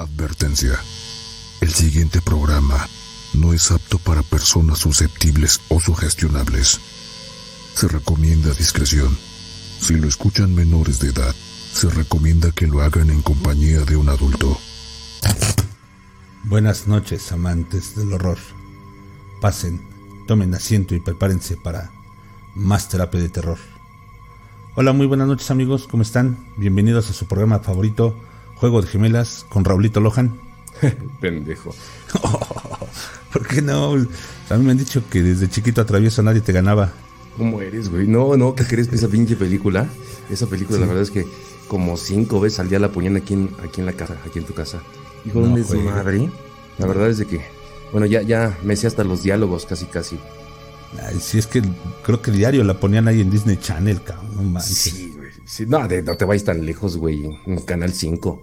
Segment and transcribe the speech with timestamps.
[0.00, 0.80] Advertencia.
[1.60, 2.88] El siguiente programa
[3.34, 6.80] no es apto para personas susceptibles o sugestionables.
[7.74, 9.14] Se recomienda discreción.
[9.78, 11.34] Si lo escuchan menores de edad,
[11.74, 14.58] se recomienda que lo hagan en compañía de un adulto.
[16.44, 18.38] Buenas noches, amantes del horror.
[19.42, 19.86] Pasen,
[20.26, 21.90] tomen asiento y prepárense para
[22.54, 23.58] más terapia de terror.
[24.76, 26.38] Hola, muy buenas noches amigos, ¿cómo están?
[26.56, 28.16] Bienvenidos a su programa favorito,
[28.60, 30.38] Juego de Gemelas, con Raulito Lohan.
[31.20, 31.74] Pendejo.
[33.32, 33.94] ¿Por qué no?
[34.50, 36.92] A mí me han dicho que desde chiquito atravieso nadie te ganaba.
[37.36, 38.06] ¿Cómo eres, güey?
[38.06, 38.92] No, no, ¿qué crees?
[38.92, 39.86] Esa pinche película,
[40.28, 41.26] esa película, la verdad es que
[41.68, 44.44] como cinco veces al día la ponían aquí en, aquí en la casa, aquí en
[44.44, 44.82] tu casa.
[45.24, 46.28] Hijo, ¿dónde es su madre?
[46.78, 47.40] La verdad es de que,
[47.92, 50.18] bueno, ya, ya me sé hasta los diálogos casi, casi.
[51.06, 51.62] Ay, sí, es que
[52.02, 54.34] creo que el diario la ponían ahí en Disney Channel, cabrón.
[54.34, 54.76] No manches.
[54.76, 55.30] Sí, güey.
[55.44, 57.24] Sí, no, de- no te vayas tan lejos, güey.
[57.46, 58.42] En Canal 5.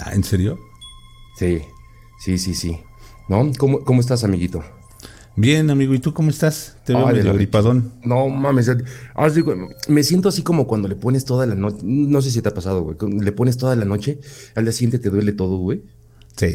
[0.00, 0.58] Ah, ¿En serio?
[1.38, 1.62] Sí,
[2.18, 2.80] sí, sí, sí.
[3.28, 3.50] ¿No?
[3.58, 4.62] ¿Cómo, cómo estás, amiguito?
[5.38, 6.76] Bien, amigo, ¿y tú cómo estás?
[6.86, 7.92] Te veo Ay, medio gripadón.
[8.02, 8.70] No mames,
[9.88, 12.54] me siento así como cuando le pones toda la noche, no sé si te ha
[12.54, 14.18] pasado, güey, cuando le pones toda la noche,
[14.54, 15.82] al día siguiente te duele todo, güey.
[16.36, 16.48] Sí.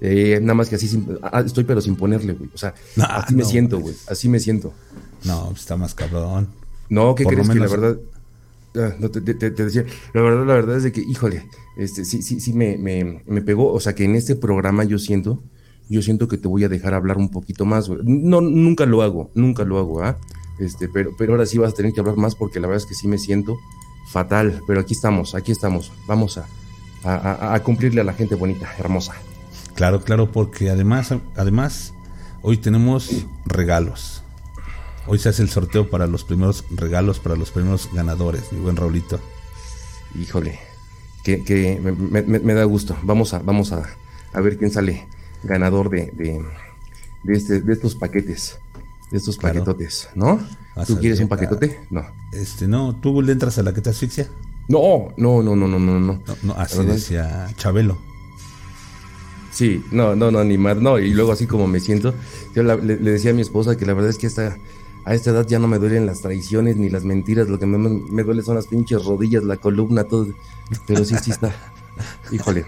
[0.00, 2.48] Eh, nada más que así, sin- ah, estoy pero sin ponerle, güey.
[2.54, 2.74] O sea,
[3.08, 4.72] así me siento, güey, así me siento.
[5.24, 6.48] No, pues está más cabrón.
[6.88, 7.98] No, ¿qué Por crees que la verdad?
[8.74, 9.84] Ah, no, te, decía,
[10.14, 13.42] la verdad, la verdad es de que, híjole, este, sí, sí, sí me, me, me
[13.42, 13.72] pegó.
[13.72, 15.42] O sea, que en este programa yo siento,
[15.88, 17.90] yo siento que te voy a dejar hablar un poquito más.
[18.04, 20.18] No, nunca lo hago, nunca lo hago, ¿ah?
[20.58, 22.88] Este, pero, pero ahora sí vas a tener que hablar más porque la verdad es
[22.88, 23.56] que sí me siento
[24.10, 24.62] fatal.
[24.66, 25.92] Pero aquí estamos, aquí estamos.
[26.06, 26.46] Vamos a,
[27.04, 29.12] a- a cumplirle a la gente bonita, hermosa.
[29.74, 31.92] Claro, claro, porque además, además,
[32.42, 34.21] hoy tenemos regalos.
[35.06, 38.76] Hoy se hace el sorteo para los primeros regalos, para los primeros ganadores, mi buen
[38.76, 39.18] Raulito.
[40.18, 40.58] Híjole,
[41.24, 42.96] que, que me, me- da gusto.
[43.02, 43.82] Vamos a, vamos a,
[44.32, 45.06] a ver quién sale
[45.42, 46.44] ganador de, de,
[47.24, 48.58] de este, de estos paquetes,
[49.10, 49.60] de estos Claro.
[49.64, 50.40] paquetotes, ¿no?
[50.76, 51.80] Vas ¿Tú quieres ver, un paquetote?
[51.90, 52.04] No.
[52.32, 54.28] Este, no, ¿tú le entras a la que te asfixia?
[54.68, 56.22] No, no, no, no, no, no, no.
[56.44, 57.98] No, así decía Chabelo.
[59.50, 60.98] Sí, no, no, no, ni más, no.
[60.98, 62.14] Y luego así como me siento,
[62.54, 64.56] yo la- le, le decía a mi esposa que la verdad es que esta,
[65.04, 67.76] a esta edad ya no me duelen las traiciones ni las mentiras, lo que me,
[67.78, 70.28] me duele son las pinches rodillas, la columna, todo.
[70.86, 71.54] Pero sí, sí está.
[72.32, 72.66] Híjole.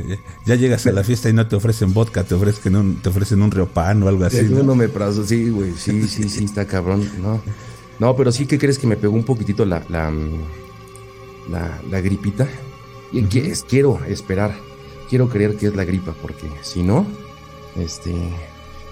[0.00, 3.08] Eh, Ya llegas a la fiesta y no te ofrecen vodka, te ofrecen un, te
[3.08, 4.38] ofrecen un riopan o algo así.
[4.38, 4.74] Sí, ¿no?
[4.74, 7.40] me prazo, sí, güey, sí, sí, sí, está cabrón, no.
[7.98, 10.12] No, pero sí que crees que me pegó un poquitito la, la,
[11.50, 12.46] la, la gripita.
[13.10, 14.54] Y que es- quiero esperar,
[15.08, 17.06] quiero creer que es la gripa, porque si no,
[17.76, 18.14] este,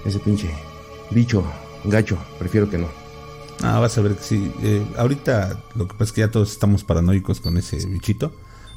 [0.04, 0.48] ese pinche
[1.10, 1.44] bicho,
[1.84, 2.88] gacho, prefiero que no.
[3.62, 4.52] Ah, vas a ver que sí.
[4.62, 8.32] Eh, ahorita lo que pasa es que ya todos estamos paranoicos con ese bichito,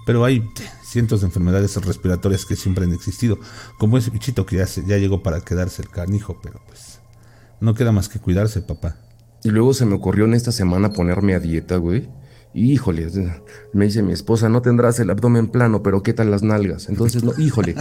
[0.06, 0.50] pero hay
[0.84, 3.38] cientos de enfermedades respiratorias que siempre han existido,
[3.78, 7.00] como ese bichito que ya, se- ya llegó para quedarse el canijo, pero pues
[7.60, 8.96] no queda más que cuidarse, papá.
[9.44, 12.10] Y luego se me ocurrió en esta semana ponerme a dieta, güey.
[12.54, 13.08] Híjole,
[13.74, 16.90] me dice mi esposa, no tendrás el abdomen plano, pero ¿qué tal las nalgas?
[16.90, 17.76] Entonces, no, híjole,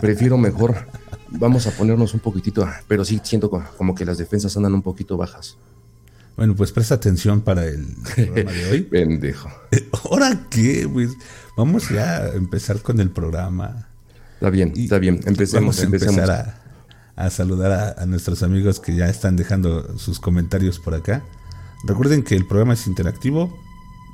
[0.00, 0.88] prefiero mejor,
[1.30, 4.74] vamos a ponernos un poquitito, ah, pero sí siento co- como que las defensas andan
[4.74, 5.56] un poquito bajas.
[6.36, 8.82] Bueno, pues presta atención para el programa de hoy.
[8.90, 9.48] Pendejo.
[10.04, 10.88] ¿Ahora qué?
[10.92, 11.10] Pues
[11.56, 13.88] vamos ya a empezar con el programa.
[14.34, 16.60] Está bien, Y está bien, empecemos, Vamos a empezar a,
[17.16, 21.24] a saludar a, a nuestros amigos que ya están dejando sus comentarios por acá.
[21.84, 23.52] Recuerden que el programa es interactivo.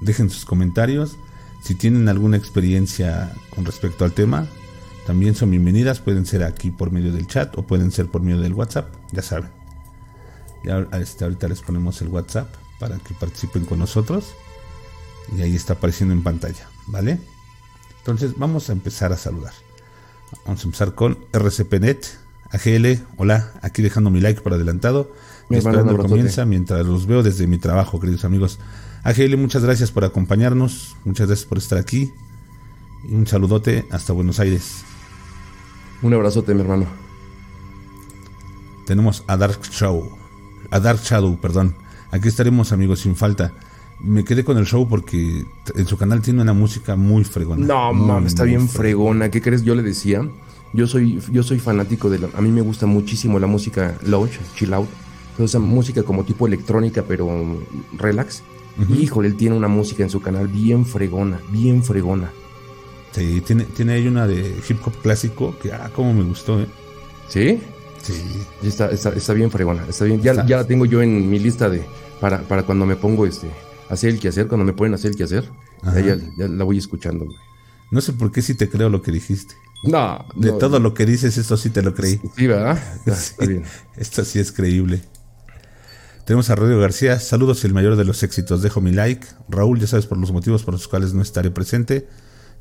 [0.00, 1.16] Dejen sus comentarios.
[1.62, 4.46] Si tienen alguna experiencia con respecto al tema,
[5.06, 6.00] también son bienvenidas.
[6.00, 8.92] Pueden ser aquí por medio del chat o pueden ser por medio del WhatsApp.
[9.12, 9.50] Ya saben.
[10.64, 12.48] Ya este, ahorita les ponemos el WhatsApp
[12.78, 14.34] para que participen con nosotros.
[15.36, 16.68] Y ahí está apareciendo en pantalla.
[16.86, 17.18] ¿Vale?
[17.98, 19.52] Entonces vamos a empezar a saludar.
[20.46, 22.06] Vamos a empezar con RCPNet,
[22.50, 25.12] AGL, hola, aquí dejando mi like por adelantado.
[25.50, 28.58] Hermano, esperando comienza mientras los veo desde mi trabajo, queridos amigos.
[29.04, 32.10] AGL, muchas gracias por acompañarnos, muchas gracias por estar aquí.
[33.08, 34.84] Y un saludote hasta Buenos Aires.
[36.04, 36.84] Un abrazote, mi hermano.
[38.84, 40.10] Tenemos a Dark Show,
[40.70, 41.74] a Dark Shadow, perdón.
[42.10, 43.52] Aquí estaremos, amigos, sin falta.
[44.00, 47.64] Me quedé con el show porque en su canal tiene una música muy fregona.
[47.64, 48.78] No, mames, está bien fregona.
[48.78, 49.30] fregona.
[49.30, 49.64] ¿Qué crees?
[49.64, 50.28] Yo le decía,
[50.74, 54.38] yo soy, yo soy fanático de la, a mí me gusta muchísimo la música lounge,
[54.56, 54.88] chill out.
[55.38, 57.58] Esa música como tipo electrónica, pero
[57.96, 58.42] relax.
[58.90, 62.30] Híjole, él tiene una música en su canal bien fregona, bien fregona.
[63.14, 66.66] Sí, tiene, tiene ahí una de hip hop clásico que, ah, cómo me gustó, ¿eh?
[67.28, 67.60] ¿Sí?
[68.02, 68.12] Sí.
[68.60, 70.20] Sí, Está, está, está bien fregona, está bien.
[70.20, 70.46] Ya, Está.
[70.46, 71.84] ya la tengo yo en mi lista de
[72.20, 73.48] para, para cuando me pongo este
[73.88, 75.48] hacer el quehacer, cuando me ponen hacer el quehacer,
[75.82, 76.00] Ajá.
[76.00, 77.24] ya, ya la voy escuchando.
[77.24, 77.36] güey.
[77.90, 79.54] No sé por qué si te creo lo que dijiste.
[79.84, 82.20] No, De no, todo lo que dices, esto sí te lo creí.
[82.36, 82.82] Sí, ¿verdad?
[83.06, 83.64] Ya, Sí, Está bien.
[83.96, 85.00] Esto sí es creíble.
[86.24, 87.20] Tenemos a Rodrigo García.
[87.20, 88.62] Saludos y el mayor de los éxitos.
[88.62, 89.26] Dejo mi like.
[89.48, 92.08] Raúl, ya sabes por los motivos por los cuales no estaré presente.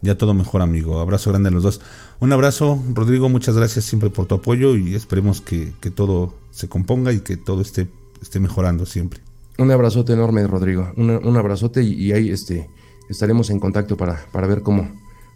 [0.04, 1.00] Ya todo mejor, amigo.
[1.00, 1.80] Abrazo grande a los dos.
[2.20, 3.30] Un abrazo, Rodrigo.
[3.30, 7.38] Muchas gracias siempre por tu apoyo y esperemos que, que todo se componga y que
[7.38, 7.88] todo esté,
[8.22, 9.22] esté mejorando siempre.
[9.58, 10.92] Un abrazote enorme, Rodrigo.
[10.98, 12.70] Un, un abrazote y, y ahí este,
[13.10, 14.92] estaremos en contacto para, para ver cómo,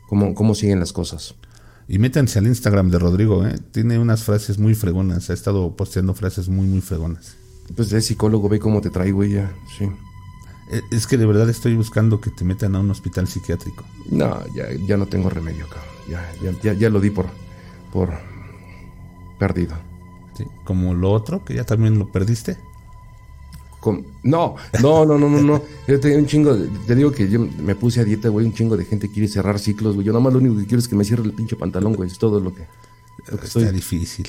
[0.09, 1.35] cómo, cómo siguen las cosas.
[1.87, 3.55] Y métanse al Instagram de Rodrigo, ¿eh?
[3.71, 5.29] Tiene unas frases muy fregonas.
[5.29, 7.37] Ha estado posteando frases muy, muy fregonas.
[7.73, 9.53] Pues es psicólogo, ve cómo te trae, güey, ya.
[9.77, 9.87] Sí.
[10.69, 13.83] Eh, Es que de verdad estoy buscando que te metan a un hospital psiquiátrico.
[14.09, 15.91] No, ya, ya no tengo remedio, cabrón.
[16.09, 17.27] Ya, ya, ya, ya lo di por,
[17.91, 18.11] por
[19.39, 19.75] perdido.
[20.37, 20.45] ¿sí?
[20.63, 22.57] Como lo otro, que ya también lo perdiste.
[24.23, 25.61] No, no, no, no, no, no.
[25.87, 28.45] Yo te, un chingo, de- te digo que yo me puse a dieta, güey.
[28.45, 30.05] Un chingo de gente quiere cerrar ciclos, güey.
[30.05, 32.09] Yo nada más lo único que quiero es que me cierre el pinche pantalón, güey.
[32.09, 32.63] Es todo lo que,
[33.31, 33.69] lo que Está estoy.
[33.71, 34.27] difícil.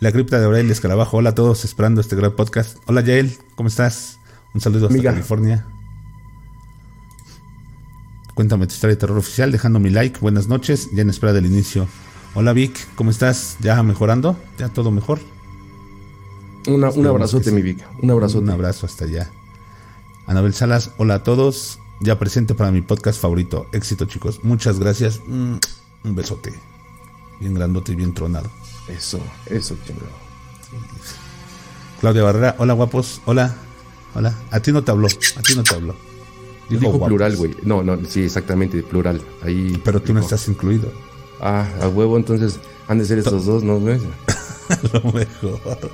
[0.00, 1.18] La cripta de Aurel Escarabajo.
[1.18, 2.78] Hola a todos, esperando este gran podcast.
[2.86, 4.17] Hola Yael, ¿cómo estás?
[4.54, 5.02] Un saludo hasta.
[5.02, 5.66] California.
[8.34, 10.20] Cuéntame tu historia de terror oficial, dejando mi like.
[10.20, 11.86] Buenas noches, ya en espera del inicio.
[12.34, 13.56] Hola Vic, ¿cómo estás?
[13.60, 14.36] ¿Ya mejorando?
[14.58, 15.18] ¿Ya todo mejor?
[16.68, 17.52] Una- un abrazote, sí.
[17.56, 17.84] mi Vic.
[18.02, 18.44] Un abrazote.
[18.44, 19.30] Un abrazo hasta allá.
[20.26, 21.78] Anabel Salas, hola a todos.
[22.00, 23.66] Ya presente para mi podcast favorito.
[23.72, 24.44] Éxito, chicos.
[24.44, 25.20] Muchas gracias.
[25.26, 25.54] Mm,
[26.04, 26.52] Un besote.
[27.40, 28.48] Bien grandote y bien tronado.
[28.86, 30.06] Eso, eso, chingado.
[32.00, 33.20] Claudia Barrera, hola guapos.
[33.26, 33.56] Hola.
[34.14, 34.34] Hola.
[34.50, 35.06] A ti no te habló.
[35.36, 35.94] A ti no te habló.
[36.68, 37.54] Dijo plural, güey.
[37.62, 39.22] No, no, sí, exactamente, plural.
[39.42, 39.80] Ahí.
[39.84, 40.92] Pero tú no estás incluido.
[41.40, 42.58] Ah, a huevo, entonces
[42.88, 45.90] han de ser estos dos, ¿no, lo mejor.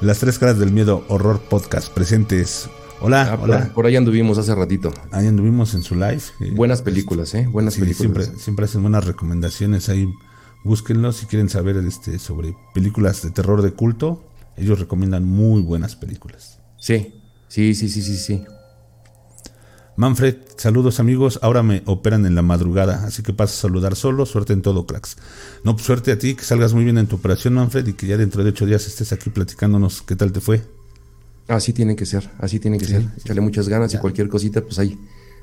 [0.00, 2.68] Las tres caras del miedo, horror podcast presentes.
[3.00, 3.72] Hola, Ah, por, hola.
[3.74, 4.92] por ahí anduvimos hace ratito.
[5.12, 6.22] Ahí anduvimos en su live.
[6.40, 7.46] Eh, Buenas películas, ¿eh?
[7.50, 8.24] Buenas Sí, películas.
[8.26, 10.12] siempre, siempre hacen buenas recomendaciones ahí.
[10.64, 14.22] Búsquenlo si quieren saber este, sobre películas de terror de culto.
[14.56, 16.58] Ellos recomiendan muy buenas películas.
[16.82, 17.14] Sí,
[17.46, 18.44] sí, sí, sí, sí, sí.
[19.94, 21.38] Manfred, saludos amigos.
[21.40, 24.26] Ahora me operan en la madrugada, así que pasa a saludar solo.
[24.26, 25.16] Suerte en todo, cracks.
[25.62, 28.08] No, pues suerte a ti, que salgas muy bien en tu operación, Manfred, y que
[28.08, 30.60] ya dentro de ocho días estés aquí platicándonos qué tal te fue.
[31.46, 33.06] Así tiene que ser, así tiene que ser.
[33.16, 34.98] Échale muchas ganas y cualquier cosita, pues ahí,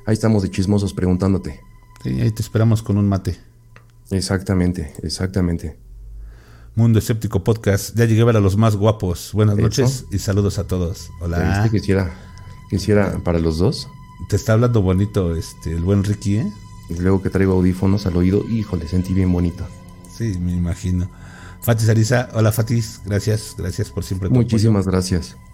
[0.05, 1.61] ahí estamos de chismosos preguntándote.
[2.03, 3.37] Sí, ahí te esperamos con un mate.
[4.11, 5.79] Exactamente, exactamente.
[6.75, 7.95] Mundo Escéptico Podcast.
[7.97, 9.31] Ya llegué a ver a los más guapos.
[9.33, 9.63] Buenas Eso.
[9.63, 11.07] noches y saludos a todos.
[11.19, 11.61] ¿Ya Hola.
[11.63, 12.13] viste que si era,
[12.69, 13.89] que si era para los dos?
[14.29, 16.53] Te está hablando bonito este el buen Ricky, ¿eh?
[16.89, 19.65] Y luego que traigo audífonos al oído, híjole, sentí bien bonito.
[20.11, 21.09] Sí, me imagino.
[21.61, 25.31] Fatis Ariza, hola Fatis, gracias, gracias por siempre Muchísimas gracias.
[25.31, 25.49] apoyo.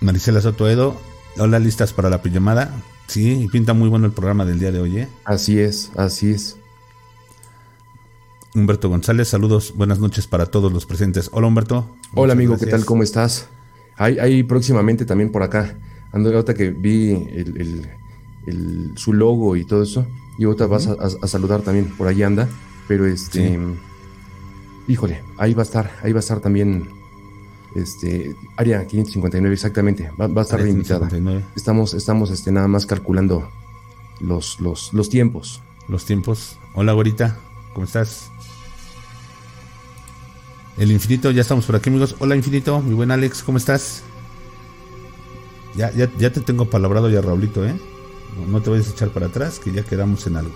[0.00, 0.96] Marisela Sotoedo,
[1.38, 2.70] hola, listas para la pijamada.
[3.06, 5.08] Sí, y pinta muy bueno el programa del día de hoy, ¿eh?
[5.24, 6.56] Así es, así es.
[8.54, 11.28] Humberto González, saludos, buenas noches para todos los presentes.
[11.32, 11.90] Hola Humberto.
[12.14, 12.84] Hola amigo, ¿qué tal?
[12.84, 13.48] ¿Cómo estás?
[13.96, 15.76] Ahí, ahí próximamente también por acá.
[16.12, 17.90] Ando ahorita que vi el, el-
[18.46, 20.06] el- su logo y todo eso.
[20.38, 22.48] Y ahorita vas a, a- a saludar también, por ahí anda.
[22.86, 23.58] Pero este.
[24.86, 26.88] Híjole, ahí va a estar, ahí va a estar también.
[27.74, 28.36] Este.
[28.56, 30.10] Área 559, exactamente.
[30.20, 31.08] Va, va a estar Área invitada.
[31.08, 31.44] 559.
[31.56, 33.48] Estamos, estamos este, nada más calculando
[34.20, 35.60] los, los, los tiempos.
[35.88, 36.56] Los tiempos.
[36.74, 37.36] Hola, güerita.
[37.72, 38.30] ¿Cómo estás?
[40.76, 42.16] El infinito, ya estamos por aquí, amigos.
[42.18, 42.80] Hola, infinito.
[42.80, 44.02] Mi buen Alex, ¿cómo estás?
[45.76, 47.74] Ya, ya, ya te tengo palabrado ya, Raulito, ¿eh?
[48.38, 50.52] No, no te vayas a echar para atrás, que ya quedamos en algo.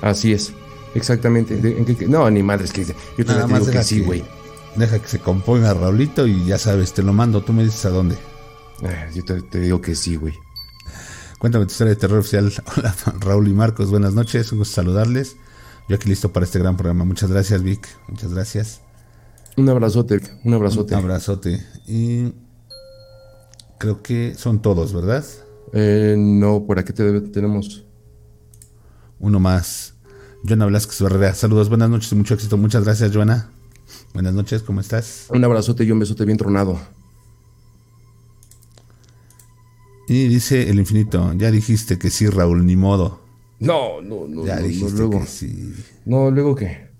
[0.00, 0.52] Así es.
[0.94, 1.56] Exactamente.
[1.56, 4.24] De- ¿en qué- qué- no, ni madres que yo te digo que sí, güey.
[4.76, 7.42] Deja que se componga Raulito y ya sabes, te lo mando.
[7.42, 8.16] Tú me dices a dónde.
[8.84, 10.34] Ah, Yo te, te digo que sí, güey.
[11.38, 12.52] Cuéntame tu historia de terror oficial.
[12.76, 13.90] Hola, Raúl y Marcos.
[13.90, 14.50] Buenas noches.
[14.52, 15.36] Un gusto saludarles.
[15.88, 17.04] Yo aquí listo para este gran programa.
[17.04, 17.86] Muchas gracias, Vic.
[18.08, 18.80] Muchas gracias.
[19.56, 20.94] Un abrazote, un abrazote.
[20.94, 21.66] Un abrazote.
[21.86, 22.32] Y
[23.78, 25.24] creo que son todos, ¿verdad?
[25.74, 27.84] Eh, no, por aquí te- tenemos.
[29.18, 29.94] Uno más.
[30.46, 31.34] Joana Blasquez Barrera.
[31.34, 32.56] Saludos, buenas noches y mucho éxito.
[32.56, 33.50] Muchas gracias, Joana.
[34.14, 35.26] Buenas noches, ¿cómo estás?
[35.30, 36.80] Un abrazote y un besote bien tronado.
[40.08, 43.21] Y dice el infinito, ya dijiste que sí, Raúl, ni modo.
[43.66, 44.44] No, no, no.
[44.46, 45.20] Ya no, no, dijiste luego.
[45.20, 45.74] que sí.
[46.04, 46.90] No, luego que.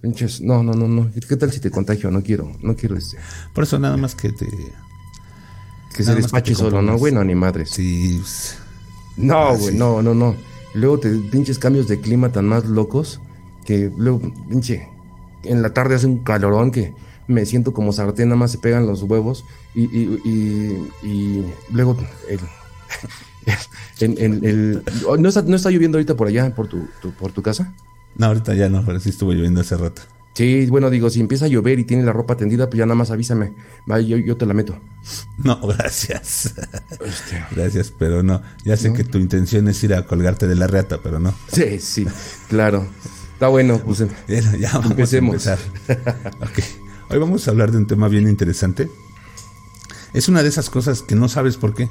[0.00, 0.40] Pinches.
[0.40, 1.10] No, no, no, no.
[1.28, 2.10] ¿Qué tal si te contagio?
[2.10, 3.16] No quiero, no quiero este.
[3.54, 4.46] Por eso nada más que te...
[5.96, 7.12] Que se despache solo, ¿no, güey?
[7.12, 7.70] No, ni madres.
[7.70, 8.58] Sí, pues,
[9.16, 9.76] No, Ah, güey, sí.
[9.78, 10.36] no, no, no.
[10.74, 13.20] Luego te pinches cambios de clima tan más locos
[13.64, 14.86] que luego, pinche,
[15.42, 16.94] en la tarde hace un calorón que
[17.26, 19.44] me siento como sartén, nada más se pegan los huevos
[19.74, 21.96] y, y, y, y luego
[22.28, 22.38] el
[24.00, 24.82] en, el,
[25.18, 26.88] ¿no, está, ¿No está lloviendo ahorita por allá, por tu,
[27.18, 27.74] por tu casa?
[28.16, 30.02] No, ahorita ya no, pero sí estuvo lloviendo hace rato.
[30.38, 32.94] Sí, bueno, digo, si empieza a llover y tiene la ropa tendida, pues ya nada
[32.94, 33.54] más avísame.
[33.90, 34.78] Va, yo, yo te la meto.
[35.36, 36.54] No, gracias.
[37.50, 38.40] Gracias, pero no.
[38.64, 41.34] Ya sé que tu intención es ir a colgarte de la reata, pero no.
[41.52, 42.06] Sí, sí,
[42.48, 42.86] claro.
[43.32, 44.04] Está bueno, pues
[44.58, 45.46] ya vamos empecemos.
[45.48, 45.58] A
[47.10, 48.88] Hoy vamos a hablar de un tema bien interesante.
[50.12, 51.88] Es una de esas cosas que no sabes por qué,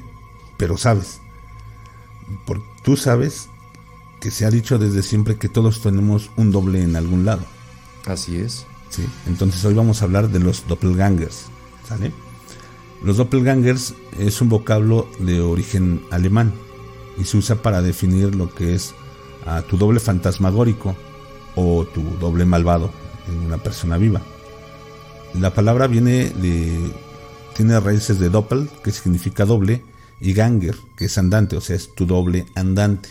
[0.56, 1.20] pero sabes.
[2.46, 3.48] Por, tú sabes
[4.20, 7.42] que se ha dicho desde siempre que todos tenemos un doble en algún lado.
[8.06, 8.66] Así es.
[8.90, 11.46] Sí, entonces hoy vamos a hablar de los doppelgangers.
[11.86, 12.12] ¿sale?
[13.02, 16.52] Los doppelgangers es un vocablo de origen alemán
[17.16, 18.94] y se usa para definir lo que es
[19.46, 20.96] a tu doble fantasmagórico
[21.54, 22.90] o tu doble malvado
[23.28, 24.22] en una persona viva.
[25.34, 26.92] La palabra viene de
[27.54, 29.82] tiene raíces de doppel, que significa doble,
[30.20, 33.08] y ganger, que es andante, o sea, es tu doble andante.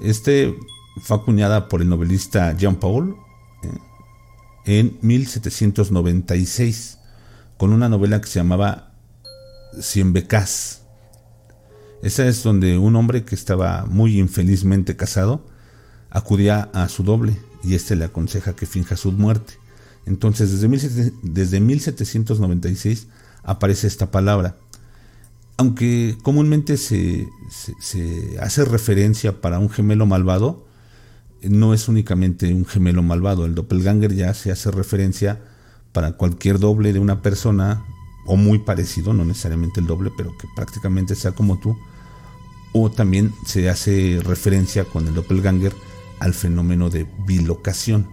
[0.00, 0.56] Este
[1.02, 3.16] fue acuñada por el novelista Jean Paul
[3.62, 4.78] ¿eh?
[4.78, 6.98] en 1796
[7.56, 8.92] con una novela que se llamaba
[9.80, 10.82] Cien becas.
[12.02, 15.46] Esa es donde un hombre que estaba muy infelizmente casado
[16.08, 19.54] acudía a su doble y éste le aconseja que finja su muerte.
[20.06, 23.08] Entonces, desde, desde 1796
[23.42, 24.56] aparece esta palabra.
[25.60, 30.66] Aunque comúnmente se, se hace referencia para un gemelo malvado,
[31.42, 33.44] no es únicamente un gemelo malvado.
[33.44, 35.38] El doppelganger ya se hace referencia
[35.92, 37.84] para cualquier doble de una persona,
[38.24, 41.76] o muy parecido, no necesariamente el doble, pero que prácticamente sea como tú.
[42.72, 45.74] O también se hace referencia con el doppelganger
[46.20, 48.08] al fenómeno de bilocación.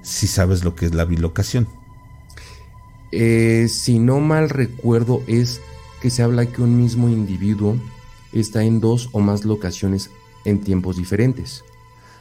[0.00, 1.68] Si sabes lo que es la bilocación.
[3.12, 5.60] Eh, si no mal recuerdo, es
[6.00, 7.76] que se habla que un mismo individuo
[8.32, 10.10] está en dos o más locaciones
[10.44, 11.64] en tiempos diferentes.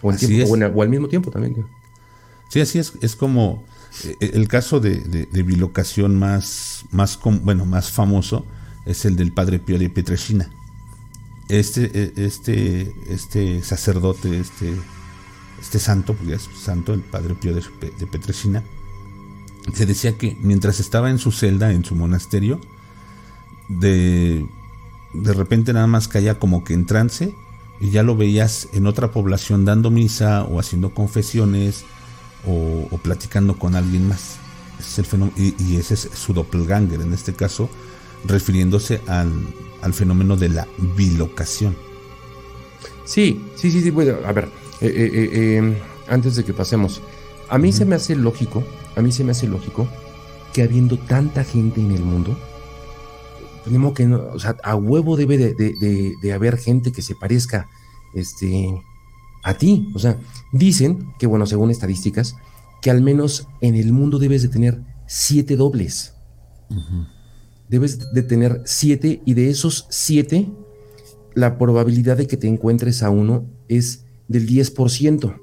[0.02, 1.66] O, al mismo tiempo también.
[2.50, 2.94] Sí, así es.
[3.02, 3.64] Es como
[4.04, 8.46] eh, el caso de, bilocación más, más, bueno, más famoso
[8.86, 10.50] es el del padre Pío de Petrechina.
[11.50, 14.74] Este, e, este, este sacerdote, este,
[15.60, 18.08] este santo, porque es santo, el padre Pío de, de
[19.74, 22.62] se decía que mientras estaba en su celda, en su monasterio,
[23.68, 24.46] de,
[25.14, 27.34] de repente nada más caía como que en trance
[27.80, 31.86] y ya lo veías en otra población dando misa o haciendo confesiones
[32.48, 34.38] o, platicando con alguien más.
[34.80, 37.70] Ese es el fenómeno, y, ese es su doppelganger en este caso,
[38.26, 39.32] refiriéndose al,
[39.82, 41.76] al fenómeno de la bilocación.
[43.04, 43.90] Sí, sí, sí, sí.
[43.92, 44.46] Bueno, a ver,
[44.82, 47.02] eh, eh, eh, antes de que pasemos,
[47.50, 48.64] a mí se me hace lógico,
[48.96, 49.88] a mí se me hace lógico
[50.54, 52.38] que habiendo tanta gente en el mundo,
[53.66, 57.68] tenemos que, o sea, a huevo debe de, haber gente que se parezca
[58.14, 58.80] este,
[59.44, 59.92] a ti.
[59.96, 60.18] O sea,
[60.54, 62.36] dicen que, bueno, según estadísticas,
[62.82, 66.14] que al menos en el mundo debes de tener siete dobles.
[67.68, 70.48] Debes de tener siete y de esos siete,
[71.34, 75.42] la probabilidad de que te encuentres a uno es del 10%.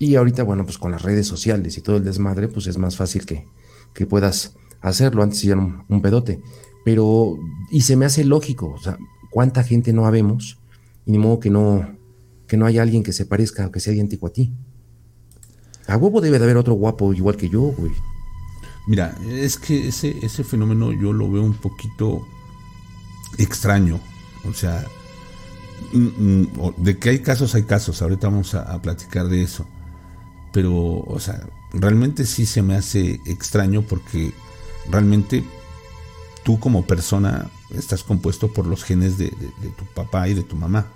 [0.00, 2.96] Y ahorita, bueno, pues con las redes sociales y todo el desmadre, pues es más
[2.96, 3.46] fácil que,
[3.94, 5.22] que puedas hacerlo.
[5.22, 6.40] Antes ya un, un pedote.
[6.84, 7.36] Pero,
[7.70, 8.96] y se me hace lógico, o sea,
[9.30, 10.58] ¿cuánta gente no habemos?
[11.04, 11.86] Y ni modo que no,
[12.46, 14.52] que no haya alguien que se parezca o que sea idéntico a ti.
[15.86, 17.92] A huevo debe de haber otro guapo igual que yo, güey.
[18.86, 22.26] Mira, es que ese, ese fenómeno yo lo veo un poquito
[23.36, 24.00] extraño.
[24.48, 24.86] O sea,
[25.92, 28.00] mm, mm, de que hay casos, hay casos.
[28.00, 29.66] Ahorita vamos a, a platicar de eso.
[30.52, 34.32] Pero, o sea, realmente sí se me hace extraño porque
[34.90, 35.44] realmente
[36.42, 39.28] tú como persona estás compuesto por los genes de,
[39.76, 40.86] tu papá y de tu mamá,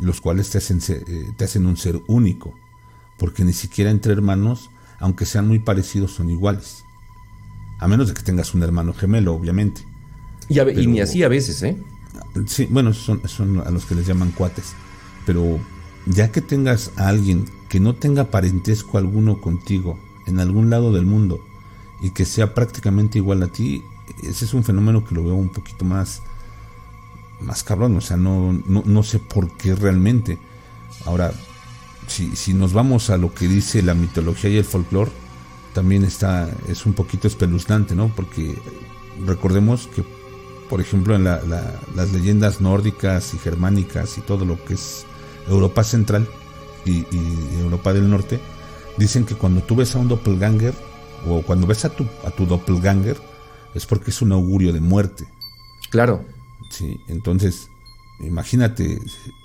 [0.00, 2.54] los cuales te hacen, eh, te hacen un ser único,
[3.18, 6.84] porque ni siquiera entre hermanos, aunque sean muy parecidos, son iguales.
[7.78, 9.82] A menos de que tengas un hermano gemelo, obviamente.
[10.48, 11.76] Y, ni así a veces, ¿eh?
[12.46, 14.74] Sí, bueno, son, son a los que les llaman cuates.
[15.24, 15.58] Pero
[16.06, 21.06] ya que tengas a alguien que no tenga parentesco alguno contigo en algún lado del
[21.06, 21.40] mundo,
[22.00, 23.84] y que sea prácticamente igual a ti,
[24.22, 26.22] ese es un fenómeno que lo veo un poquito más,
[27.40, 30.38] más cabrón, o sea, no, no, sé por qué realmente.
[31.04, 31.32] Ahora,
[32.06, 35.10] si, si, nos vamos a lo que dice la mitología y el folclore,
[35.74, 38.08] también está, es un poquito espeluznante, ¿no?
[38.08, 38.58] Porque
[39.24, 40.04] recordemos que,
[40.68, 45.04] por ejemplo, en las leyendas nórdicas y germánicas y todo lo que es
[45.48, 46.28] Europa Central
[46.84, 48.40] y, y Europa del Norte,
[48.96, 50.74] dicen que cuando tú ves a un doppelganger,
[51.28, 53.16] o cuando ves a tu, a tu doppelganger,
[53.74, 55.24] es porque es un augurio de muerte.
[55.90, 56.24] Claro.
[56.70, 57.68] Sí, entonces,
[58.20, 58.98] imagínate.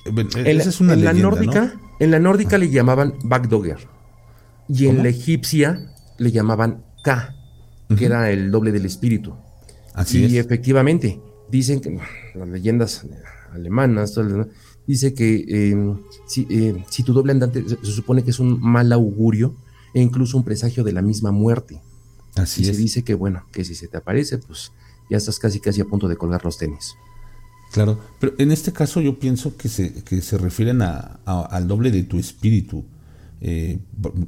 [0.05, 0.27] En,
[0.59, 3.87] esa es una en la nórdica, en la nórdica le llamaban Bagdogger.
[4.67, 7.35] Y en la egipcia le llamaban Ka,
[7.95, 9.35] que era el doble del espíritu.
[9.93, 11.99] Así y efectivamente, dicen que
[12.33, 13.05] las leyendas
[13.53, 14.19] alemanas,
[14.87, 15.97] dice que em,
[16.49, 19.55] eh, si, tu doble andante se, supone que es un mal augurio
[19.95, 21.81] e incluso un presagio de la misma muerte.
[22.35, 24.73] Así y se dice que bueno, que si se te aparece, pues
[25.09, 26.95] ya estás casi casi a punto de colgar los tenis.
[27.71, 31.91] Claro, pero en este caso yo pienso que se, que se refieren a, al doble
[31.91, 32.83] de tu espíritu.
[33.39, 33.79] Eh,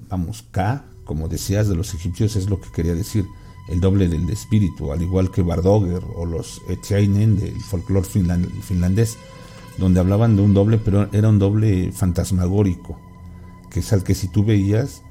[0.10, 3.26] vamos, K, como decías de los egipcios, es lo que quería decir,
[3.68, 9.18] el doble del espíritu, al igual que Bardogger o los Etiainen del folclore finlandés,
[9.78, 12.98] donde hablaban de un doble, pero era un doble fantasmagórico,
[13.70, 15.02] que es al que si tú veías,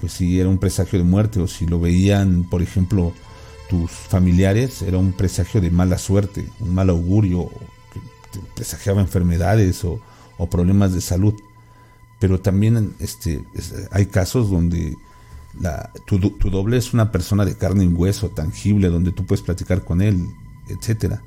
[0.00, 3.12] pues si era un presagio de muerte, o si lo veían, por ejemplo,
[3.68, 7.50] tus familiares, era un presagio de mala suerte, un mal augurio,
[7.92, 10.00] que presagiaba enfermedades o,
[10.38, 11.34] o problemas de salud
[12.18, 13.44] pero también este,
[13.90, 14.96] hay casos donde
[15.60, 19.84] la, tu, doble es una persona de carne y hueso, tangible, donde tú puedes platicar
[19.84, 20.26] con él,
[20.68, 21.22] etcétera.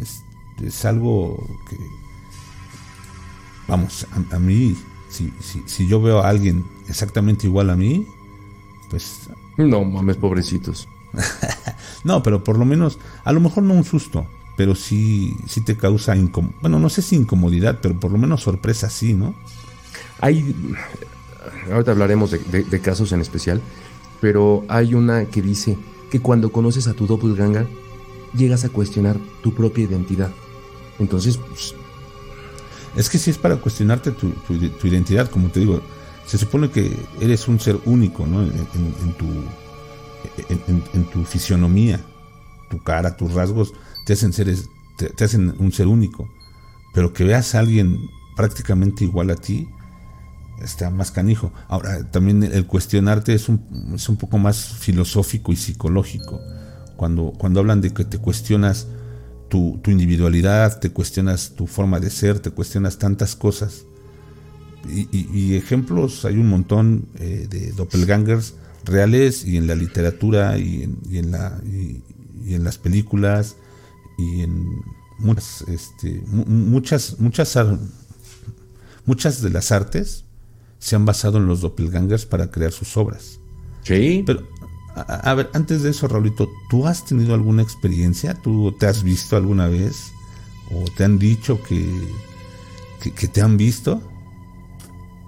[0.00, 1.36] Es, algo
[1.68, 1.76] que,
[3.68, 4.76] vamos, a, mí,
[5.08, 8.06] si, si, si, yo veo a alguien exactamente igual a mí,
[8.90, 9.28] pues...
[9.56, 10.88] No mames, pobrecitos.
[12.04, 15.76] no, pero por lo menos, a lo mejor no un susto, pero sí, sí te
[15.76, 16.14] causa,
[16.60, 19.34] bueno, no sé si incomodidad, pero por lo menos sorpresa sí, ¿no?
[20.20, 20.54] Hay,
[21.70, 23.60] ahorita hablaremos de, casos en especial,
[24.20, 25.78] pero hay una que dice
[26.10, 27.68] que cuando conoces a tu doppelganger,
[28.34, 30.32] llegas a cuestionar tu propia identidad.
[30.98, 31.74] Entonces, pues,
[32.98, 34.32] es que si es para cuestionarte tu,
[34.82, 35.80] identidad, como te digo,
[36.26, 38.42] se supone que eres un ser único, ¿no?
[38.42, 39.26] En, tu,
[40.92, 42.00] en, tu fisionomía,
[42.68, 43.72] tu cara, tus rasgos,
[44.04, 46.28] te hacen, seres, te hacen un ser único.
[46.92, 49.68] Pero que veas a alguien prácticamente igual a ti,
[50.60, 51.52] está más canijo.
[51.68, 56.40] Ahora, también el cuestionarte es un, es un poco más filosófico y psicológico.
[56.96, 58.88] Cuando, cuando hablan de que te cuestionas
[59.48, 63.84] tu, individualidad, te cuestionas tu forma de ser, te cuestionas tantas cosas.
[64.88, 70.98] Y, ejemplos hay un montón eh, de doppelgangers reales y en la literatura y en,
[71.10, 72.02] y en la, y,
[72.54, 73.56] en las películas
[74.16, 74.64] y en
[75.18, 77.58] muchas, este, muchas, muchas,
[79.04, 80.24] muchas de las artes
[80.78, 83.40] se han basado en los doppelgangers para crear sus obras.
[83.82, 84.22] Sí.
[84.26, 84.46] Pero,
[85.02, 88.34] a, ver, antes de eso, Raulito, ¿tú has tenido alguna experiencia?
[88.34, 90.12] ¿Tú te has visto alguna vez?
[90.72, 91.86] ¿O te han dicho que,
[93.00, 94.02] que, te han visto?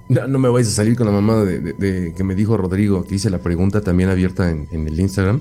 [0.08, 3.14] No, no, me vais a salir con la mamá de, que me dijo Rodrigo, que
[3.14, 5.40] hice la pregunta también abierta en, el Instagram.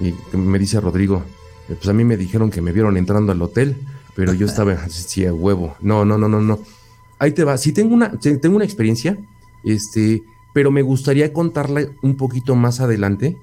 [0.00, 1.22] Y que me dice Rodrigo,
[1.68, 3.76] eh, pues a mí me dijeron que me vieron entrando al hotel,
[4.14, 5.76] pero yo estaba así a huevo.
[5.80, 6.60] No, no, no, no, no
[7.18, 7.56] ahí te va.
[7.58, 9.18] Si tengo una, tengo una experiencia,
[9.64, 10.22] este,
[10.56, 13.36] pero me gustaría contarla un poquito más adelante,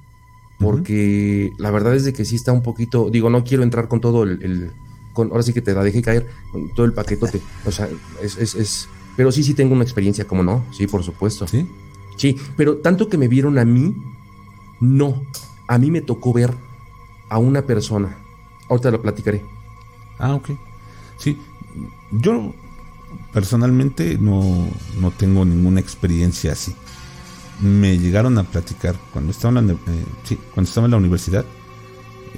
[0.58, 4.02] porque la verdad es de que sí está un poquito, digo, no quiero entrar con
[4.02, 4.72] todo el,
[5.14, 7.40] con, ahora sí que te la dejé caer, con todo el paquetote.
[7.68, 7.88] O sea,
[8.20, 10.66] es, es, es, pero sí, sí tengo una experiencia, ¿cómo no?
[10.72, 11.46] Sí, por supuesto.
[11.48, 11.70] Sí.
[12.18, 13.96] Sí, pero tanto que me vieron a mí,
[14.80, 15.22] no.
[15.68, 16.52] A mí me tocó ver
[17.30, 18.18] a una persona.
[18.70, 19.44] Ahorita lo platicaré.
[20.18, 20.50] Ah, ok.
[21.20, 21.38] Sí,
[22.10, 22.56] yo
[23.32, 24.68] personalmente no,
[25.00, 26.76] no tengo ninguna experiencia así.
[27.64, 31.46] Me llegaron a platicar cuando estaba en la, eh, cuando estaba en la universidad.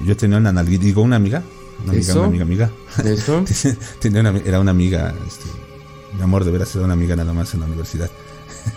[0.06, 1.42] Yo tenía una digo una amiga,
[1.84, 2.72] una amiga, una amiga, amiga.
[3.04, 3.44] ¿Eso?
[4.00, 5.46] tenía una, era una amiga, este,
[6.16, 8.10] mi amor, de veras era una amiga nada más en la universidad.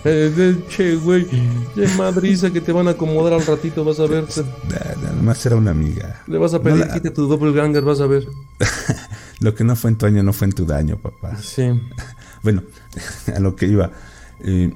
[0.04, 1.26] Eh, che, güey,
[1.74, 4.26] de madriza que te van a acomodar al ratito, vas a ver.
[4.68, 6.22] Nada más era una amiga.
[6.26, 8.28] Le vas a pedir no quite tu doppelganger, vas a ver.
[9.40, 11.38] lo que no fue en tu año no fue en tu daño, papá.
[11.38, 11.70] Sí.
[12.42, 12.64] bueno,
[13.34, 13.90] a lo que iba.
[14.40, 14.72] Eh,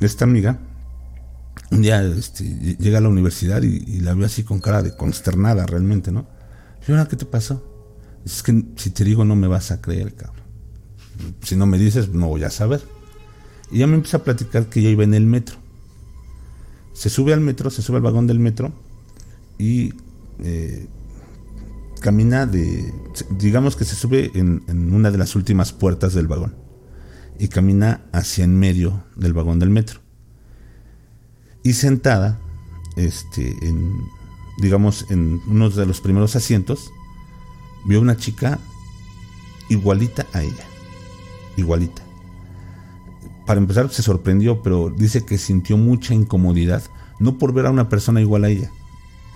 [0.00, 0.58] esta amiga,
[1.70, 2.44] un día este,
[2.78, 6.26] llega a la universidad y, la veo así con cara de consternada realmente, ¿no?
[6.86, 7.64] Y ahora, ¿qué te pasó?
[8.24, 10.44] Es que si te digo no me vas a creer, cabrón.
[11.42, 12.82] Si no me dices, no voy a saber.
[13.70, 15.56] Y ya me empieza a platicar que ella iba en el metro.
[16.92, 18.72] Se sube al metro, se sube al vagón del metro
[19.58, 19.94] y
[20.42, 20.88] eh,
[22.00, 22.92] camina de,
[23.38, 26.56] digamos que se sube en, una de las últimas puertas del vagón
[27.38, 30.00] y camina hacia en medio del vagón del metro.
[31.62, 32.38] Y sentada,
[32.96, 34.04] este, en,
[34.58, 36.92] digamos, en uno de los primeros asientos,
[37.84, 38.58] vio una chica
[39.68, 40.64] igualita a ella,
[41.56, 42.02] igualita
[43.50, 46.84] para empezar se sorprendió, pero dice que sintió mucha incomodidad,
[47.18, 48.70] no por ver a una persona igual a ella,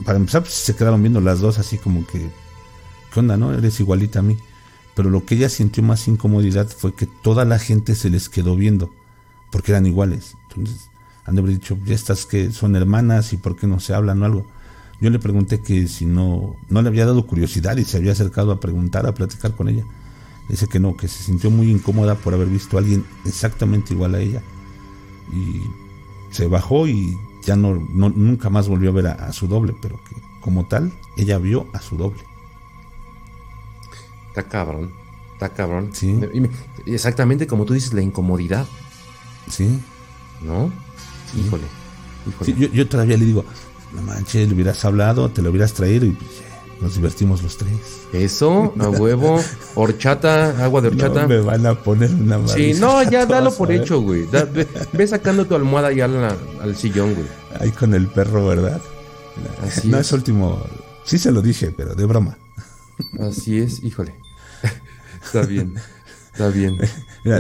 [0.05, 2.31] para empezar, pues, se quedaron viendo las dos así como que,
[3.13, 3.53] ¿qué onda, no?
[3.53, 4.39] Eres igualita a mí.
[4.95, 8.55] Pero lo que ella sintió más incomodidad fue que toda la gente se les quedó
[8.55, 8.95] viendo,
[9.51, 10.37] porque eran iguales.
[10.49, 10.89] Entonces,
[11.25, 14.23] han de haber dicho, ya estas que son hermanas y por qué no se hablan
[14.23, 14.47] o algo.
[15.01, 18.53] Yo le pregunté que si no, no le había dado curiosidad y se había acercado
[18.53, 19.85] a preguntar, a platicar con ella.
[20.49, 24.15] Dice que no, que se sintió muy incómoda por haber visto a alguien exactamente igual
[24.15, 24.43] a ella.
[25.33, 25.63] Y
[26.31, 30.17] se bajó y ya no, nunca más volvió a ver a, su doble, pero que
[30.41, 32.21] como tal, ella vio a su doble.
[34.29, 34.93] Está cabrón,
[35.33, 35.91] está cabrón.
[35.93, 36.21] Sí.
[36.87, 38.67] Exactamente como tú dices, la incomodidad.
[39.49, 39.81] Sí.
[40.43, 40.71] ¿No?
[41.37, 41.65] Híjole.
[42.29, 42.71] híjole.
[42.73, 43.45] yo, todavía le digo,
[43.95, 46.31] no manches, le hubieras hablado, te lo hubieras traído y pues,
[46.81, 47.71] nos divertimos los tres.
[48.13, 49.41] Eso, a huevo,
[49.75, 51.23] horchata, agua de horchata.
[51.23, 54.27] No me van a poner una Sí, no, ya dalo por hecho, güey.
[54.93, 57.27] ve, sacando tu almohada ya al, sillón, güey.
[57.61, 58.81] Ahí con el perro, ¿verdad?
[59.63, 60.13] Así no es.
[60.13, 60.63] último.
[61.05, 62.39] Sí se lo dije, pero de broma.
[63.21, 64.15] Así es, híjole.
[65.25, 65.75] Está bien.
[66.35, 66.77] Está bien.
[67.25, 67.39] Ya,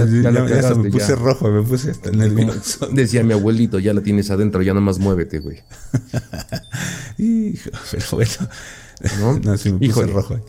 [0.76, 2.86] me puse rojo, me puse hasta nervioso.
[2.92, 5.58] Decía mi abuelito, ya la tienes adentro, ya nomás muévete, güey.
[7.18, 8.32] Hijo, pero bueno.
[9.20, 10.40] No, no sí me puse rojo.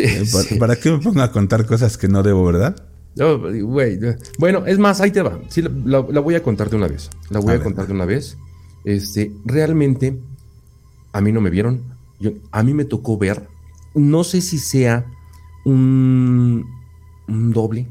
[0.00, 0.24] Eh,
[0.58, 2.76] ¿Para, qué me pongo a contar cosas que no debo, verdad?
[3.16, 3.98] güey.
[4.38, 5.40] Bueno, es más, ahí te va.
[5.48, 7.08] Sí, la, voy a contar de una vez.
[7.30, 8.36] La voy a, contar de una vez.
[8.84, 10.20] Este, realmente,
[11.14, 11.84] a mí no me vieron.
[12.50, 13.48] a mí me tocó ver.
[13.94, 15.06] No sé si sea
[15.64, 16.83] un
[17.28, 17.86] un doble.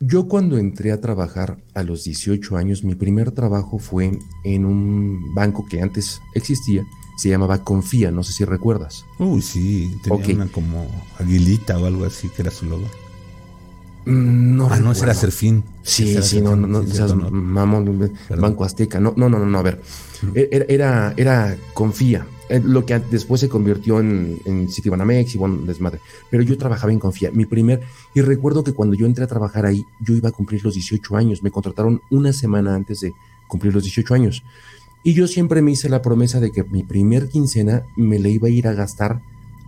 [0.00, 5.34] Yo cuando entré a trabajar a los 18 años, mi primer trabajo fue en un
[5.34, 6.84] banco que antes existía,
[7.16, 9.04] se llamaba Confía, no sé si recuerdas.
[9.18, 10.86] Uy, sí, tenía una como
[11.18, 12.86] aguilita o algo así que era su logo.
[14.06, 15.64] Mm, no, ah, no, ese era Serfín.
[15.82, 19.00] Sí, sí, no, no, no, mamón, Banco Azteca.
[19.00, 19.80] No, no, no, no, a ver.
[20.34, 22.26] Era, era, era Confía.
[22.48, 26.00] Eh, lo que después se convirtió en, en Citibanamex y bueno, desmadre.
[26.30, 27.30] Pero yo trabajaba en Confía.
[27.32, 27.80] Mi primer,
[28.14, 31.16] y recuerdo que cuando yo entré a trabajar ahí, yo iba a cumplir los 18
[31.16, 31.42] años.
[31.42, 33.12] Me contrataron una semana antes de
[33.48, 34.42] cumplir los 18 años.
[35.02, 38.48] Y yo siempre me hice la promesa de que mi primer quincena me la iba
[38.48, 39.20] a ir a gastar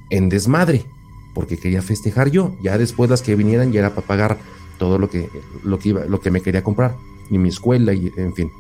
[0.09, 0.87] en desmadre,
[1.35, 2.55] porque quería festejar yo.
[2.63, 4.39] Ya después las que vinieran ya era para pagar
[4.79, 5.29] todo lo que,
[5.63, 6.97] lo que, iba, lo que me quería comprar,
[7.31, 8.51] y mi escuela, y en fin.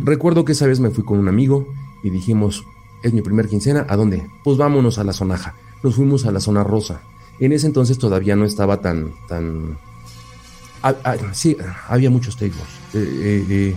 [0.00, 1.66] Recuerdo que esa vez me fui con un amigo
[2.02, 2.64] y dijimos,
[3.02, 4.28] es mi primer quincena, ¿a dónde?
[4.44, 5.54] Pues vámonos a la zonaja.
[5.82, 7.02] Nos fuimos a la zona rosa.
[7.40, 9.78] En ese entonces todavía no estaba tan, tan...
[11.32, 11.56] sí,
[11.88, 12.56] había muchos tables.
[12.94, 13.76] Eh, eh, eh,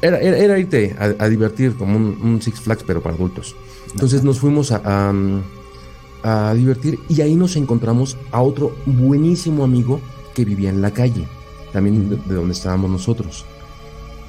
[0.00, 3.56] era, era, irte a, divertir como un, Six Flags, pero para adultos.
[3.92, 5.12] Entonces nos fuimos a,
[6.22, 10.00] a, divertir y ahí nos encontramos a otro buenísimo amigo
[10.34, 11.26] que vivía en la calle,
[11.72, 13.46] también de donde estábamos nosotros.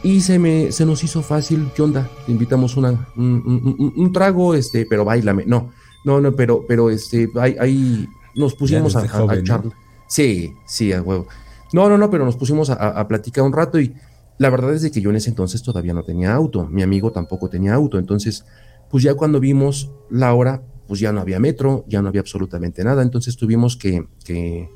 [0.05, 2.07] Y se, me, se nos hizo fácil, ¿qué onda?
[2.27, 5.45] Te invitamos una, un, trago, este, pero bailame.
[5.47, 5.71] No,
[6.03, 9.63] no, no, pero, pero este, ahí, nos pusimos a, a,
[10.07, 11.25] Sí, sí, a huevo.
[11.73, 13.95] No, no, no, pero nos pusimos a, platicar un rato y
[14.37, 17.11] la verdad es de que yo en ese entonces todavía no tenía auto, mi amigo
[17.11, 18.45] tampoco tenía auto, entonces,
[18.91, 22.83] pues ya cuando vimos la hora, pues ya no había metro, ya no había absolutamente
[22.83, 24.69] nada, entonces tuvimos que, que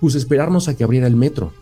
[0.00, 1.52] pues esperarnos a que abriera el metro.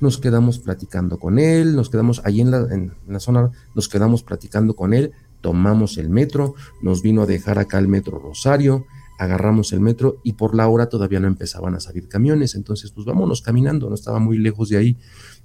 [0.00, 4.22] Nos quedamos platicando con él, nos quedamos ahí en la, en la zona, nos quedamos
[4.22, 8.86] platicando con él, tomamos el metro, nos vino a dejar acá el metro Rosario,
[9.18, 13.06] agarramos el metro y por la hora todavía no empezaban a salir camiones, entonces pues
[13.06, 14.96] vámonos caminando, no estaba muy lejos de ahí,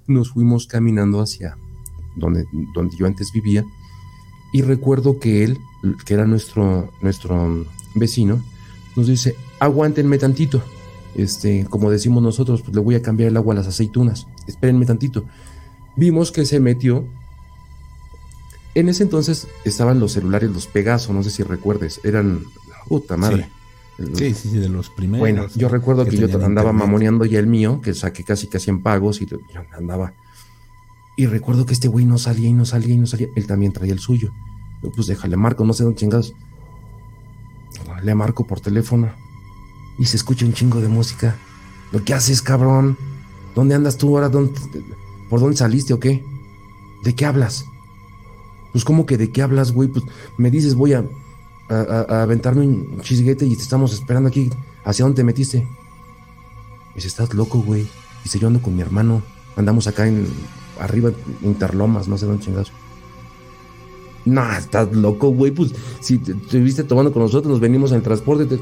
[0.06, 1.58] nos fuimos caminando hacia
[2.16, 3.64] donde, donde yo antes vivía.
[4.52, 5.58] Y recuerdo que él,
[6.06, 8.42] que era nuestro, nuestro vecino,
[8.96, 10.62] nos dice, aguántenme tantito,
[11.16, 14.84] este, como decimos nosotros, pues le voy a cambiar el agua a las aceitunas, espérenme
[14.84, 15.24] tantito.
[15.96, 17.04] Vimos que se metió.
[18.74, 22.44] En ese entonces estaban los celulares, los Pegaso, no sé si recuerdes, eran,
[22.86, 23.48] puta madre.
[24.12, 25.20] Sí, sí, sí, de los primeros.
[25.20, 28.82] Bueno, yo recuerdo que, yo andaba mamoneando ya el mío, que saqué casi casi en
[28.82, 29.26] pagos y
[29.72, 30.12] andaba.
[31.16, 33.28] Y recuerdo que este güey no salía y no salía y no salía.
[33.34, 34.34] Él también traía el suyo.
[34.94, 36.34] pues déjale marco, no sé dónde chingados.
[38.02, 39.10] Le marco por teléfono
[39.98, 41.36] y se escucha un chingo de música.
[41.92, 42.96] ¿Lo que haces, cabrón?
[43.54, 44.30] ¿Dónde andas tú ahora?
[44.30, 46.24] ¿Por dónde saliste o qué?
[47.02, 47.66] ¿De qué hablas?
[48.72, 49.88] Pues, ¿cómo que de qué hablas, güey?
[49.88, 50.04] Pues
[50.36, 51.04] me dices, voy a,
[51.68, 54.50] a, aventarme un chisguete y te estamos esperando aquí.
[54.84, 55.66] ¿Hacia dónde te metiste?
[56.94, 57.88] Dice, estás loco, güey.
[58.22, 59.22] Dice, yo ando con mi hermano.
[59.56, 60.28] Andamos acá en
[60.78, 61.10] arriba,
[61.42, 62.72] Interlomas, no sé dónde chingados.
[64.26, 65.52] Nah, estás loco, güey.
[65.52, 68.44] Pues si te estuviste tomando con nosotros, nos venimos en el transporte.
[68.44, 68.60] Te...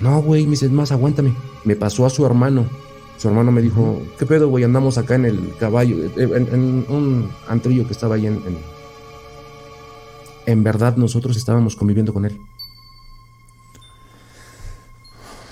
[0.00, 1.34] No, güey, me dice, más, aguántame.
[1.64, 2.66] Me pasó a su hermano.
[3.18, 4.64] Su hermano me dijo, ¿qué pedo, güey?
[4.64, 8.42] Andamos acá en el caballo, eh, en, un antrillo que estaba ahí en,
[10.44, 12.38] en verdad nosotros estábamos conviviendo con él.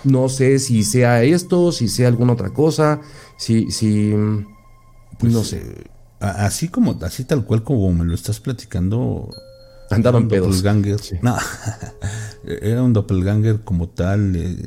[0.04, 3.00] No sé si sea esto, si sea alguna otra cosa,
[3.36, 4.14] si, si,
[5.18, 5.58] Pues, no sé.
[5.58, 5.84] eh,
[6.20, 9.30] así como, así tal cual como me lo estás platicando.
[9.90, 10.48] Andaban pedos.
[10.62, 11.00] doppelganger.
[11.00, 11.16] Sí.
[11.22, 11.36] No,
[12.44, 14.66] era un doppelganger como tal, eh,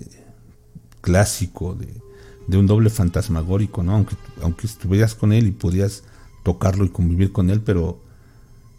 [1.01, 1.88] clásico, de,
[2.47, 3.93] de un doble fantasmagórico, ¿no?
[3.95, 6.03] Aunque, aunque estuvieras con él y podías
[6.43, 8.01] tocarlo y convivir con él, pero.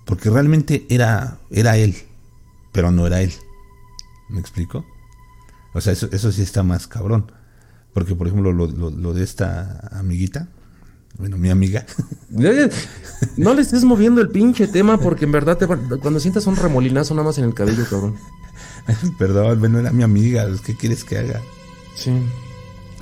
[0.05, 1.94] Porque realmente era, era él,
[2.72, 3.33] pero no era él.
[4.31, 4.87] ¿Me explico?
[5.74, 7.31] O sea, eso, eso sí está más cabrón.
[7.92, 10.48] Porque, por ejemplo, lo, lo- lo de esta amiguita,
[11.18, 11.85] bueno, mi amiga,
[13.37, 16.57] No le estés moviendo el pinche tema porque en verdad te va- cuando sientas un
[16.57, 18.16] remolinazo nada más en el cabello, cabrón.
[19.18, 21.40] perdón, bueno, era mi amiga, ¿qué quieres que haga?
[21.94, 22.12] Sí.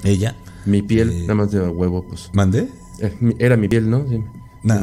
[0.03, 2.31] Ella, Mi piel, Eh, nada más de huevo, pues.
[2.33, 2.69] ¿mandé?
[2.99, 4.07] Eh, Era mi piel, ¿no?
[4.09, 4.23] Sí.
[4.63, 4.75] No,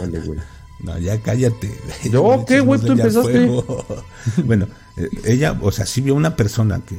[0.00, 0.38] vale, güey.
[0.80, 1.72] No, ya cállate.
[2.10, 2.80] ¿Yo qué, güey?
[2.80, 3.48] Tú empezaste.
[4.44, 4.66] bueno,
[4.96, 6.98] eh, ella, o sea, sí vio una persona que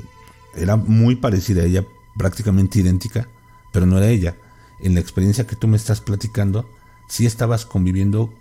[0.55, 1.83] era muy parecida a ella,
[2.17, 3.27] prácticamente idéntica,
[3.73, 4.35] pero no era ella.
[4.79, 6.69] En la experiencia que tú me estás platicando,
[7.07, 8.33] sí estabas conviviendo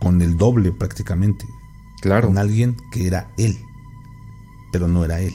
[0.00, 1.46] con el doble prácticamente.
[2.00, 2.28] Claro.
[2.28, 3.58] Con alguien que era él,
[4.72, 5.34] pero no era él.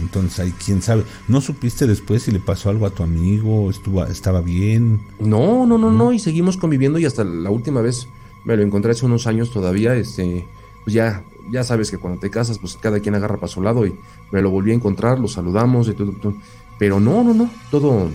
[0.00, 1.04] Entonces ahí quién sabe.
[1.28, 3.70] ¿No supiste después si le pasó algo a tu amigo?
[3.70, 5.00] ¿Estuvo, ¿Estaba bien?
[5.18, 8.06] No, no, no, no, y seguimos conviviendo y hasta la última vez
[8.44, 10.46] me lo encontré hace unos años todavía, este,
[10.84, 13.86] pues ya, ya sabes que cuando te casas, pues cada quien agarra para su lado
[13.86, 13.94] y
[14.30, 16.36] me lo volví a encontrar, lo saludamos y todo, todo.
[16.78, 18.08] pero no, no, no, todo,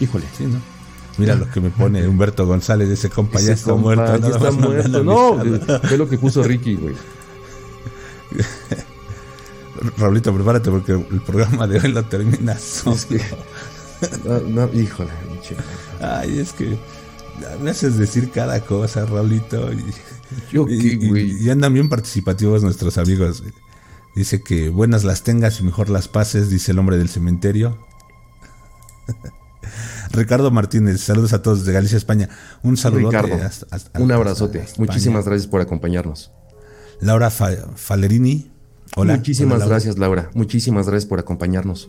[0.00, 0.24] híjole.
[0.36, 0.60] Sí, ¿no?
[1.18, 4.16] Mira lo que me pone Humberto González, ese compa ya está compa muerto.
[4.28, 5.04] ya está muerto.
[5.04, 5.38] No,
[5.88, 6.94] fue lo que puso Ricky, güey.
[9.98, 12.96] Raulito, prepárate porque el programa de hoy lo termina solo.
[12.96, 13.20] Es que,
[14.24, 15.10] no, no, híjole.
[16.00, 16.76] Ay, es que
[17.62, 19.72] me haces decir cada cosa, Raulito.
[19.72, 19.84] Y,
[20.52, 21.42] Yo y- qué, güey.
[21.42, 23.42] y andan bien participativos nuestros amigos.
[24.14, 27.78] Dice que buenas las tengas y mejor las pases, dice el hombre del cementerio.
[30.12, 32.28] Ricardo Martínez, saludos a todos de Galicia, España.
[32.62, 33.10] Un saludo.
[33.98, 34.64] Un abrazote.
[34.76, 36.32] Muchísimas gracias por acompañarnos.
[37.00, 38.50] Laura Fa- Falerini.
[38.96, 39.16] Hola.
[39.16, 39.74] Muchísimas Hola, Laura.
[39.76, 40.30] gracias, Laura.
[40.34, 41.88] Muchísimas gracias por acompañarnos.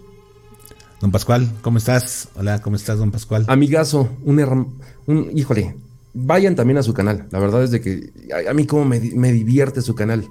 [1.02, 2.30] Don Pascual, ¿cómo estás?
[2.36, 3.46] Hola, ¿cómo estás, don Pascual?
[3.48, 5.76] Amigazo, un, un híjole,
[6.14, 7.28] vayan también a su canal.
[7.32, 8.14] La verdad es de que
[8.48, 10.28] a, a mí como me, me divierte su canal.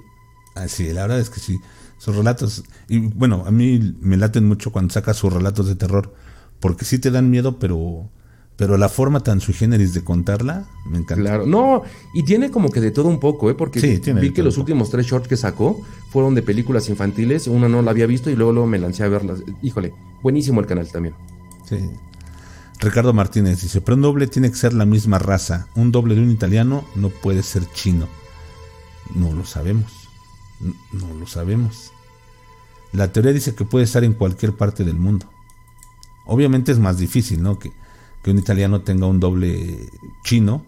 [0.55, 1.59] Ah, sí, la verdad es que sí.
[1.97, 2.63] Sus relatos.
[2.87, 6.15] Y bueno, a mí me laten mucho cuando saca sus relatos de terror.
[6.61, 8.09] Porque sí te dan miedo, pero.
[8.57, 11.23] Pero la forma tan sui generis de contarla, me encanta.
[11.23, 11.81] Claro, no,
[12.13, 13.55] y tiene como que de todo un poco, ¿eh?
[13.55, 17.47] Porque Sí, vi que los últimos tres shorts que sacó fueron de películas infantiles.
[17.47, 19.39] Uno no la había visto y luego, luego me lancé a verlas.
[19.63, 21.15] Híjole, buenísimo el canal también.
[21.67, 21.79] Sí.
[22.79, 25.67] Ricardo Martínez dice: Pero un doble tiene que ser la misma raza.
[25.75, 28.07] Un doble de un italiano no puede ser chino.
[29.15, 29.91] No lo sabemos.
[30.59, 31.91] No lo sabemos.
[32.91, 35.25] La teoría dice que puede estar en cualquier parte del mundo.
[36.25, 37.57] Obviamente es más difícil, ¿no?
[37.59, 37.71] Que,
[38.23, 39.89] que un italiano tenga un doble
[40.23, 40.63] chino,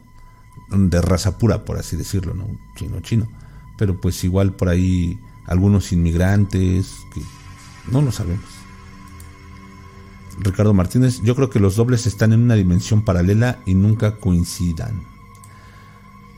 [0.70, 2.46] de raza pura, por así decirlo, ¿no?
[2.46, 3.28] Un chino chino.
[3.78, 7.22] Pero pues igual por ahí algunos inmigrantes, que
[7.92, 8.46] no lo sabemos.
[10.40, 15.04] Ricardo Martínez, yo creo que los dobles están en una dimensión paralela y nunca coincidan.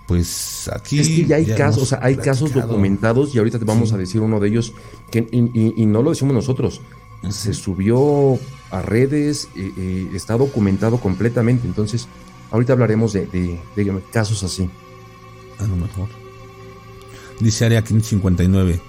[0.08, 1.00] Pues aquí.
[1.00, 3.92] Es que ya hay ya casos, o sea, hay casos documentados y ahorita te vamos
[3.94, 4.74] a decir uno de ellos
[5.12, 6.82] que y, y- y no lo decimos nosotros.
[7.30, 8.38] Se subió
[8.72, 11.68] a redes, eh, eh, está documentado completamente.
[11.68, 12.08] Entonces,
[12.52, 14.70] ahorita hablaremos de, de- de casos así.
[15.60, 16.08] A lo mejor.
[17.40, 18.82] Dice Area 559.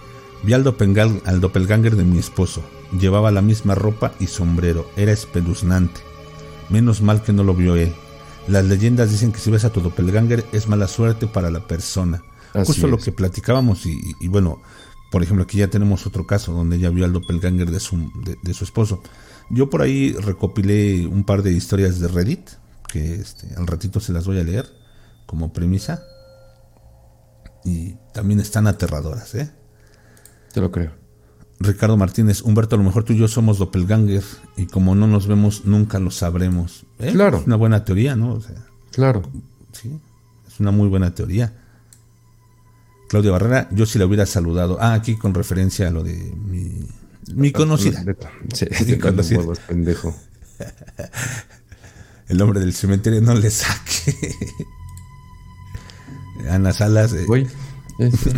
[0.43, 2.62] Vi al, doppelgal- al doppelganger de mi esposo.
[2.99, 4.89] Llevaba la misma ropa y sombrero.
[4.97, 6.01] Era espeluznante.
[6.69, 7.93] Menos mal que no lo vio él.
[8.49, 12.23] Las leyendas dicen que si ves a tu doppelganger es mala suerte para la persona.
[12.55, 14.61] Así Justo lo que platicábamos y, y- y bueno,
[15.11, 18.39] por ejemplo, aquí ya tenemos otro caso donde ella vio al doppelganger de su, de,
[18.41, 19.01] de su esposo.
[19.51, 22.49] Yo por ahí recopilé un par de historias de Reddit,
[22.89, 24.67] que este, al ratito se las voy a leer
[25.27, 26.03] como premisa.
[27.65, 29.51] Y también están aterradoras, ¿eh?
[30.53, 30.93] Te lo creo.
[31.59, 34.23] Ricardo Martínez, Humberto, a lo mejor tú y yo somos doppelganger
[34.57, 36.85] y como no nos vemos, nunca lo sabremos.
[36.99, 37.13] ¿Eh?
[37.13, 37.39] Claro.
[37.39, 38.35] Es una buena teoría, ¿no?
[38.35, 39.23] O sea, Claro.
[39.73, 39.99] sí,
[40.47, 41.55] es una muy buena teoría.
[43.09, 44.79] Claudia Barrera, yo sí la hubiera saludado.
[44.81, 46.87] Ah, aquí con referencia a lo de mi,
[47.35, 48.05] mi conocida.
[48.53, 48.67] Sí,
[49.01, 49.39] cuando conocida.
[49.39, 50.15] huevos, pendejo.
[52.29, 54.35] El hombre del cementerio no le saque.
[56.51, 57.12] Ana Salas.
[57.12, 57.47] eh, Güey.
[57.99, 58.33] este,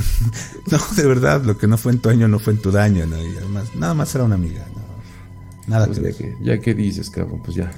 [0.70, 3.06] No, de verdad, lo que no fue en tu año no fue en tu daño,
[3.06, 3.16] ¿no?
[3.22, 4.78] Y además, nada más era una amiga, ¿no?
[5.66, 7.70] Nada pues que ya, que, ya que dices, cabrón, pues ya.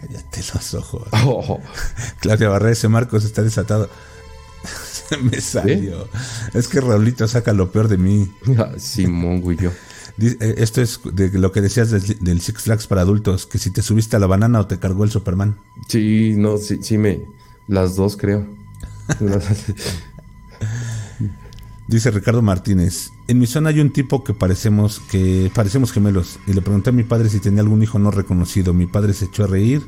[0.00, 1.08] Cállate los ojos.
[1.24, 1.60] Oh,
[2.20, 3.90] Claudia Barrera, ese Marcos está desatado.
[5.22, 6.08] Me salió.
[6.54, 8.30] Es que Raulito saca lo peor de mí.
[8.58, 9.70] Ah, Simón, güey, yo.
[10.20, 13.82] Eh, esto es de lo que decías del, Six Flags para adultos, que si te
[13.82, 15.58] subiste a la banana o te cargó el Superman.
[15.88, 17.20] Sí, no, sí, sí me...
[17.68, 18.46] Las dos creo.
[21.86, 26.52] Dice Ricardo Martínez, en mi zona hay un tipo que parecemos, que parecemos gemelos y
[26.52, 28.74] le pregunté a mi padre si tenía algún hijo no reconocido.
[28.74, 29.82] Mi padre se echó a reír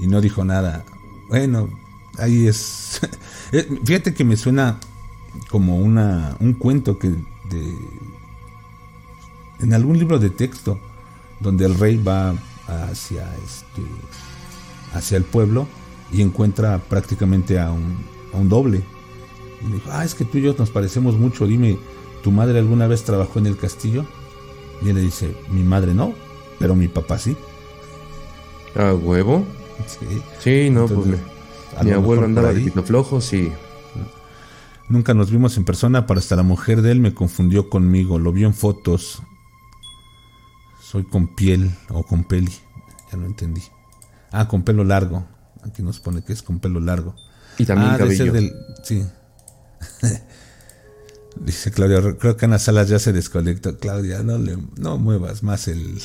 [0.00, 0.84] y no dijo nada.
[1.28, 1.68] Bueno,
[2.18, 3.00] ahí es...
[3.52, 4.80] Eh, fíjate que me suena
[5.50, 7.76] como una, un cuento que de,
[9.60, 10.78] en algún libro de texto
[11.40, 12.34] donde el rey va
[12.66, 13.82] hacia este
[14.92, 15.66] hacia el pueblo
[16.12, 17.96] y encuentra prácticamente a un,
[18.32, 18.82] a un doble.
[19.62, 21.46] Y le dijo ah es que tú y yo nos parecemos mucho.
[21.46, 21.78] Dime
[22.22, 24.04] tu madre alguna vez trabajó en el castillo
[24.82, 26.12] y él le dice mi madre no
[26.58, 27.36] pero mi papá sí
[28.74, 29.44] a huevo
[29.86, 30.22] sí.
[30.40, 31.18] Sí no pues
[31.82, 33.52] mi abuelo andaba de flojo sí
[34.88, 38.30] Nunca nos vimos en persona, para hasta la mujer de él me confundió conmigo, lo
[38.30, 39.20] vio en fotos
[40.96, 42.50] soy con piel o con peli.
[43.12, 43.62] Ya no entendí.
[44.32, 45.26] Ah, con pelo largo.
[45.62, 47.14] Aquí nos pone que es con pelo largo.
[47.58, 48.32] Y también ah, cabello.
[48.32, 48.50] Del,
[48.82, 49.04] sí.
[51.40, 53.78] Dice Claudia, creo que Ana Salas ya se desconectó.
[53.78, 56.00] Claudia, no le no muevas más el.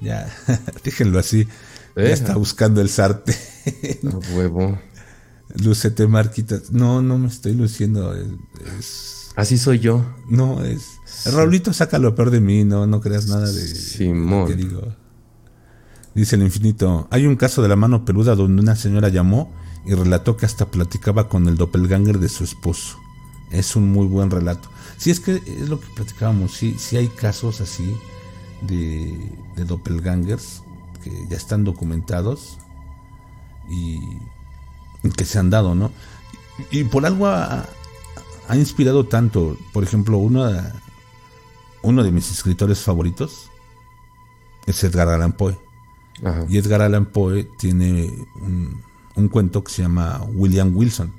[0.00, 0.34] Ya,
[0.84, 1.46] déjenlo así.
[1.94, 2.12] Ya eh.
[2.12, 3.36] está buscando el sarte.
[4.02, 4.80] no, huevo.
[5.62, 6.72] Lucete Marquitas.
[6.72, 8.16] No, no me estoy luciendo.
[9.36, 10.06] Así soy yo.
[10.30, 10.86] No, es.
[11.26, 13.66] Raulito saca lo peor de mí, no, no creas nada de.
[13.66, 14.56] Simón.
[14.56, 14.82] digo.
[16.14, 17.08] Dice el infinito.
[17.10, 19.52] Hay un caso de la mano peluda donde una señora llamó
[19.86, 22.98] y relató que hasta platicaba con el doppelganger de su esposo.
[23.52, 24.68] Es un muy buen relato.
[24.96, 27.96] Si es que es lo que platicábamos, sí, sí hay casos así
[28.62, 29.16] de,
[29.56, 30.62] de doppelgangers
[31.02, 32.58] que ya están documentados
[33.70, 34.00] y,
[35.16, 35.90] que se han dado, ¿no?
[36.70, 37.64] Y, por algo ha,
[38.48, 40.74] ha, inspirado tanto, por ejemplo, una
[41.82, 43.50] uno de mis escritores favoritos
[44.66, 45.58] es Edgar Allan Poe.
[46.48, 48.12] Y Edgar Allan Poe tiene
[49.14, 51.12] un, cuento que se llama William Wilson,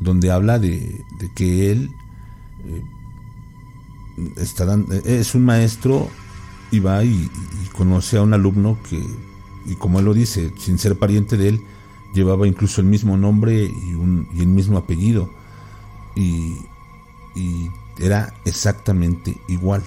[0.00, 1.90] donde habla de, que él
[2.64, 2.82] eh,
[5.04, 6.08] es un maestro
[6.70, 7.30] y va y,
[7.76, 9.04] conoce a un alumno que,
[9.66, 11.60] y como él lo dice, sin ser pariente de él,
[12.14, 15.30] llevaba incluso el mismo nombre y, un, y el mismo apellido.
[16.14, 16.56] Y,
[17.34, 19.82] y era exactamente igual.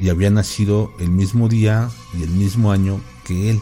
[0.00, 3.56] Y había nacido el mismo día y el mismo año que él.
[3.56, 3.60] Eh,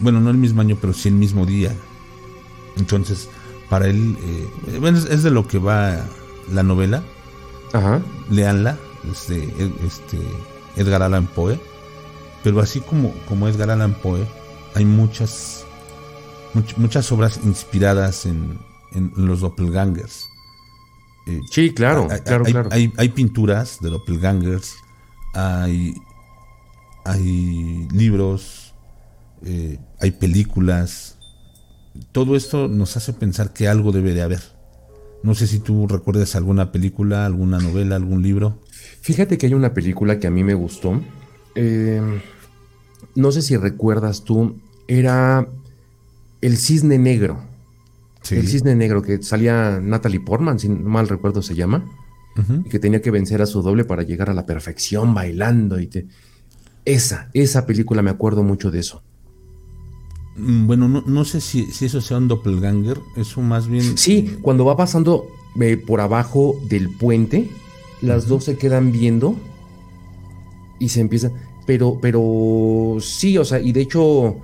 [0.00, 1.74] bueno, no el mismo año, pero sí el mismo día.
[2.76, 3.28] Entonces,
[3.68, 6.04] para él, eh, bueno, es, de lo que va
[6.52, 7.02] la novela.
[7.72, 8.02] Ajá.
[8.28, 8.78] Leanla,
[9.10, 9.54] este,
[9.86, 10.18] este,
[10.76, 11.58] Edgar Allan Poe.
[12.42, 14.26] Pero así como, como Edgar Allan Poe,
[14.74, 15.64] hay muchas,
[16.76, 18.58] muchas obras inspiradas en,
[18.92, 20.29] en los doppelgangers.
[21.26, 22.68] Eh, sí, claro, hay, claro, hay, claro.
[22.72, 24.74] Hay, pinturas de doppelgangers,
[25.34, 25.94] hay,
[27.04, 28.74] hay libros,
[29.44, 31.18] eh, hay películas.
[32.12, 34.40] Todo esto nos hace pensar que algo debe de haber.
[35.22, 38.58] No sé si tú recuerdas alguna película, alguna novela, algún libro.
[39.02, 41.00] Fíjate que hay una película que a mí me gustó.
[41.54, 42.00] Eh,
[43.14, 45.46] no sé si recuerdas tú, era
[46.40, 47.49] El Cisne Negro.
[48.30, 51.84] El cisne negro que salía Natalie Portman, si no mal recuerdo se llama,
[52.64, 55.86] y que tenía que vencer a su doble para llegar a la perfección bailando y
[55.86, 56.06] te...
[56.84, 59.02] Esa, esa película me acuerdo mucho de eso.
[60.36, 63.98] Mm, bueno, no, sé si, eso sea un doppelganger, eso más bien...
[63.98, 65.26] Sí, cuando va pasando
[65.60, 67.50] eh, por abajo del puente,
[68.00, 69.36] las dos se quedan viendo
[70.78, 71.32] y se empiezan...
[71.66, 74.38] Pero, pero sí, o sea, y de hecho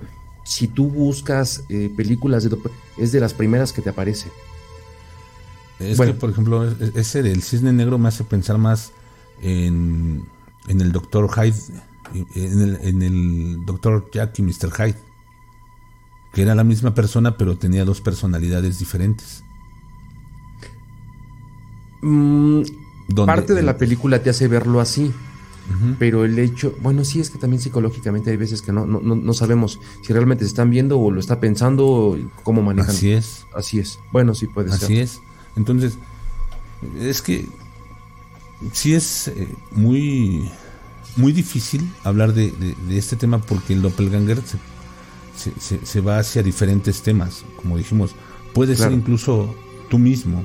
[0.47, 2.57] si tú buscas eh, películas de
[2.97, 4.31] es de las primeras que te aparece.
[5.77, 8.93] Es que, por ejemplo, e, e, ese del cisne negro me hace pensar más
[9.41, 10.25] en,
[10.69, 11.81] en el Doctor Hyde,
[12.33, 14.71] en el, en el Doctor Jack y Mr.
[14.71, 14.97] Hyde,
[16.31, 19.43] que era la misma persona pero tenía dos personalidades diferentes.
[22.01, 22.61] Mm,
[23.25, 25.13] parte de la película te hace verlo así.
[25.99, 29.33] Pero el hecho, bueno, sí es que también psicológicamente hay veces que no, no, no,
[29.33, 32.91] sabemos si realmente se están viendo o lo está pensando o cómo manejan.
[32.91, 33.45] Así es.
[33.53, 33.99] Así es.
[34.11, 34.83] Bueno, sí puede ser.
[34.83, 35.19] Así es.
[35.55, 35.97] Entonces,
[36.99, 37.47] es que
[38.71, 40.49] sí es eh, muy,
[41.15, 42.53] muy difícil hablar de,
[42.89, 44.41] este tema porque el doppelganger
[45.35, 47.43] se, se, va hacia diferentes temas.
[47.57, 48.15] Como dijimos,
[48.53, 49.53] puede ser incluso
[49.89, 50.43] tú mismo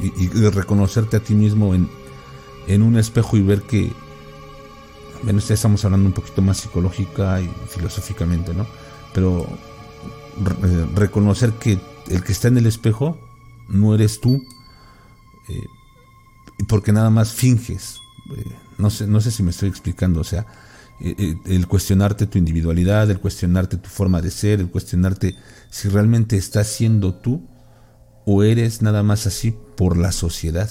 [0.00, 1.88] y, reconocerte a ti mismo en,
[2.66, 3.92] en un espejo y ver que
[5.22, 8.66] bueno, ya estamos hablando un poquito más psicológica y filosóficamente, ¿no?
[9.14, 9.46] Pero
[10.64, 13.18] eh, reconocer que el que está en el espejo
[13.68, 14.42] no eres tú,
[15.48, 15.66] eh,
[16.68, 17.98] porque nada más finges.
[18.36, 18.44] Eh,
[18.78, 20.46] no, sé, no sé si me estoy explicando, o sea,
[21.00, 25.36] eh, el cuestionarte tu individualidad, el cuestionarte tu forma de ser, el cuestionarte
[25.70, 27.48] si realmente estás siendo tú
[28.24, 30.70] o eres nada más así por la sociedad.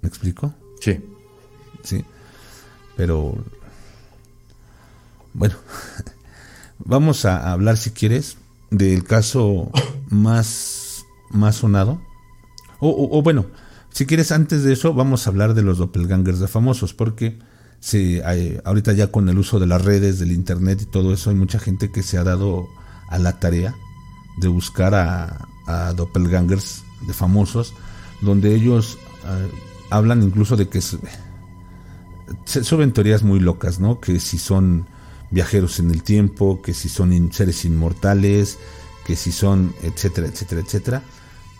[0.00, 0.54] ¿Me explico?
[0.80, 1.00] Sí.
[1.86, 2.04] Sí.
[2.96, 3.36] Pero
[5.34, 5.54] bueno,
[6.78, 8.38] vamos a hablar si quieres
[8.70, 9.70] del caso
[10.08, 12.00] más, más sonado.
[12.80, 13.46] O, bueno,
[13.90, 17.38] si quieres antes de eso vamos a hablar de los doppelgangers de famosos, porque
[17.78, 18.20] si
[18.64, 21.60] ahorita ya con el uso de las redes, del internet y todo eso, hay mucha
[21.60, 22.66] gente que se ha dado
[23.08, 23.76] a la tarea
[24.38, 27.72] de buscar a, a doppelgangers de famosos,
[28.20, 29.50] donde ellos eh,
[29.90, 30.80] hablan incluso de que
[32.44, 34.00] se, suben teorías muy locas, ¿no?
[34.00, 34.86] Que si son
[35.30, 38.58] viajeros en el tiempo, que si son seres inmortales,
[39.04, 41.02] que si son, etcétera, etcétera, etcétera.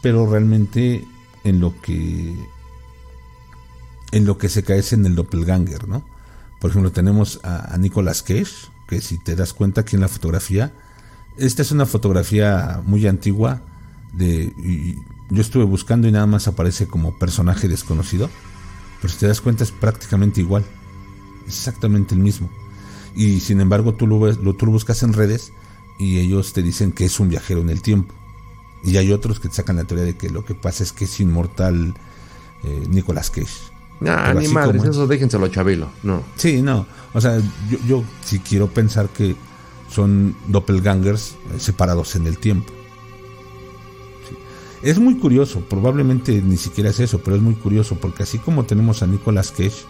[0.03, 1.05] Pero realmente
[1.45, 2.35] en lo que
[4.13, 6.05] en lo que se cae es en el doppelganger, ¿no?
[6.61, 10.73] Por ejemplo, tenemos a, Nicolas Cage, que si te das cuenta aquí en la fotografía,
[11.37, 13.61] esta es una fotografía muy antigua
[14.15, 14.53] de
[15.29, 18.31] yo estuve buscando y nada más aparece como personaje desconocido,
[19.01, 20.65] pero si te das cuenta es prácticamente igual,
[21.47, 22.49] exactamente el mismo
[23.17, 25.53] y sin embargo tú lo, ves, lo, tú lo buscas en redes
[25.99, 28.15] y ellos te dicen que es un viajero en el tiempo.
[28.85, 31.07] Y hay otros que te sacan la teoría de que lo que pasa es que
[31.07, 31.95] es inmortal
[32.63, 33.73] eh, Nicolas Cage.
[34.07, 36.23] Ah, ni madres, eso déjenselo a Chabelo, no.
[36.37, 36.87] Sí, no.
[37.15, 37.39] O sea,
[37.71, 39.35] yo, yo sí quiero pensar que
[39.91, 42.71] son doppelgangers eh, separados en el tiempo.
[44.83, 48.65] Es muy curioso, probablemente ni siquiera es eso, pero es muy curioso porque así como
[48.65, 49.85] tenemos a Nicolas Cage,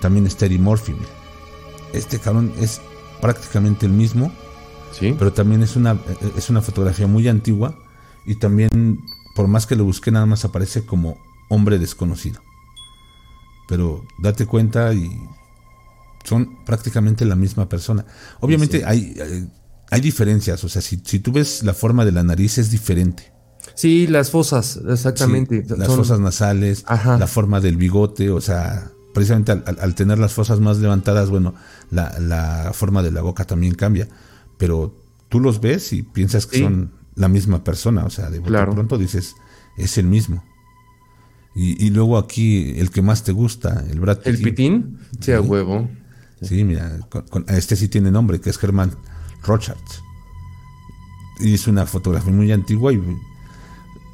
[0.00, 0.94] también está Eddie Murphy
[1.92, 2.80] este cabrón es
[3.20, 4.32] prácticamente el mismo,
[4.92, 5.14] ¿Sí?
[5.18, 5.98] pero también es una,
[6.36, 7.78] es una fotografía muy antigua
[8.26, 9.00] y también,
[9.34, 11.18] por más que lo busque, nada más aparece como
[11.48, 12.40] hombre desconocido.
[13.68, 15.20] Pero date cuenta y
[16.24, 18.04] son prácticamente la misma persona.
[18.40, 19.14] Obviamente hay,
[19.90, 23.32] hay, diferencias, o sea, si, si, tú ves la forma de la nariz es diferente.
[23.78, 25.64] Sí, las fosas, exactamente.
[25.76, 30.78] las fosas nasales, la forma del bigote, o sea, precisamente al, tener las fosas más
[30.78, 31.54] levantadas, bueno,
[31.92, 34.08] la, forma de la boca también cambia.
[34.56, 34.96] Pero
[35.28, 39.36] tú los ves y piensas que son la misma persona, o sea, de pronto dices,
[39.76, 40.42] es el mismo.
[41.54, 44.98] Y, luego aquí, el que más te gusta, el Brad ¿El Pitín?
[45.20, 45.88] Sí, a huevo.
[46.42, 46.98] Sí, mira,
[47.46, 48.90] este sí tiene nombre, que es Germán
[49.44, 50.02] Rochards.
[51.38, 53.00] Y es una fotografía muy antigua y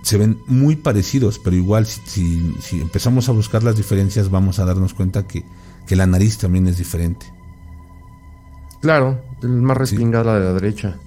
[0.04, 4.66] se ven muy parecidos, pero igual si, si, empezamos a buscar las diferencias vamos a
[4.66, 5.44] darnos cuenta que,
[5.88, 7.26] la nariz también es diferente.
[8.82, 10.98] Claro, el más respingada de la derecha.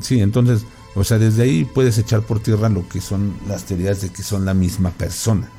[0.00, 4.00] Sí, entonces, o sea, desde ahí puedes echar por tierra lo que son las teorías
[4.00, 5.50] de que son la misma persona.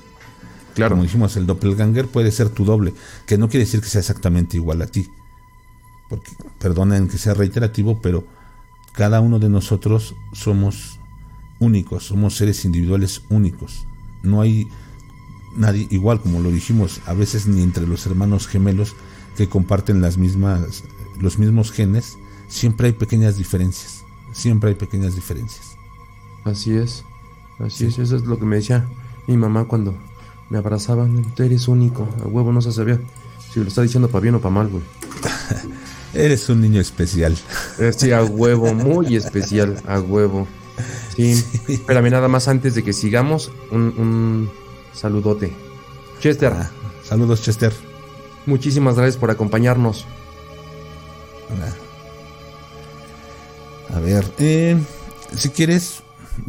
[0.73, 0.95] Claro.
[0.95, 2.95] Como dijimos, el doppelganger puede ser tu doble,
[3.27, 5.07] que no quiere decir que sea exactamente igual a ti.
[6.09, 8.25] Porque, perdonen que sea reiterativo, pero
[8.93, 10.96] cada uno de nosotros somos
[11.59, 13.85] únicos, somos seres individuales únicos.
[14.23, 14.67] No hay
[15.55, 18.95] nadie igual, como lo dijimos, a veces ni entre los hermanos gemelos
[19.35, 20.83] que comparten las mismas,
[21.19, 24.03] los mismos genes, siempre hay pequeñas diferencias.
[24.33, 25.77] Siempre hay pequeñas diferencias.
[26.43, 27.03] Así es,
[27.59, 28.87] así es, eso es lo que me decía
[29.27, 29.95] mi mamá cuando
[30.49, 31.23] me abrazaban.
[31.35, 32.99] Tú eres único, a huevo no se sabía
[33.51, 34.83] si lo está diciendo para bien o para mal, güey.
[36.13, 37.35] eres un niño especial.
[37.79, 40.47] Eh, sí, a huevo, muy especial, a huevo.
[41.17, 44.49] Sí, pero a mí nada más antes de que sigamos, un,
[44.93, 45.51] saludote.
[46.19, 46.53] Chester.
[46.53, 46.69] Ah,
[47.03, 47.73] saludos, Chester.
[48.45, 50.05] Muchísimas gracias por acompañarnos.
[53.93, 54.77] A ver, eh,
[55.35, 56.03] si quieres,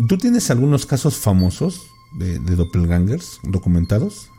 [0.07, 4.31] ¿tú tienes algunos casos famosos de, de doppelgangers documentados?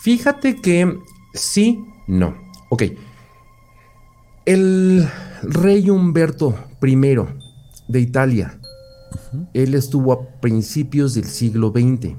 [0.00, 0.98] Fíjate que
[1.34, 2.34] sí, no.
[2.70, 2.84] Ok.
[4.46, 5.06] El
[5.42, 6.96] rey Humberto I
[7.88, 8.58] de Italia
[9.54, 12.14] él estuvo a principios del siglo XX.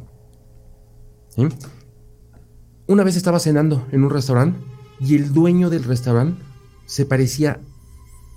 [2.88, 4.60] Una vez estaba cenando en un restaurante
[5.00, 6.42] y el dueño del restaurante
[6.86, 7.62] se parecía,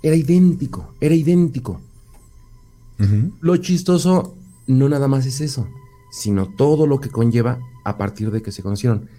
[0.01, 1.81] era idéntico, era idéntico.
[3.41, 4.37] Lo chistoso
[4.67, 5.67] no nada más es eso,
[6.11, 9.09] sino todo lo que conlleva a partir de que se conocieron.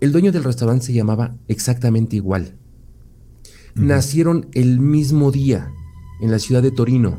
[0.00, 2.56] El dueño del restaurante se llamaba exactamente igual.
[3.74, 5.72] Nacieron el mismo día
[6.20, 7.18] en la ciudad de Torino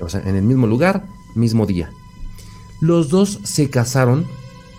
[0.00, 1.90] o sea, en el mismo lugar, mismo día.
[2.80, 4.26] Los dos se casaron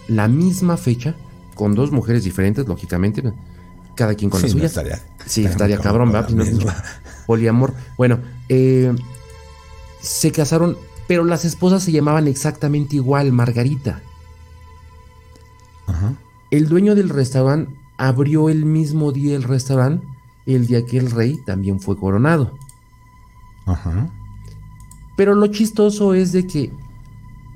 [0.08, 1.16] la misma fecha
[1.56, 3.22] con dos mujeres diferentes, lógicamente,
[3.96, 4.70] cada quien con la suya.
[5.26, 6.30] sí, estaría cabrón, ¿verdad?
[6.34, 6.56] Pues
[7.28, 7.74] poliamor.
[7.98, 8.20] Bueno,
[8.50, 8.94] eh,
[10.02, 10.78] se casaron,
[11.08, 14.02] pero las esposas se llamaban exactamente igual, Margarita.
[15.88, 16.14] Ajá.
[16.50, 20.06] El dueño del restaurante abrió el mismo día el restaurante,
[20.48, 22.58] el día que el rey también fue coronado.
[23.66, 24.10] Ajá.
[25.16, 26.72] Pero lo chistoso es de que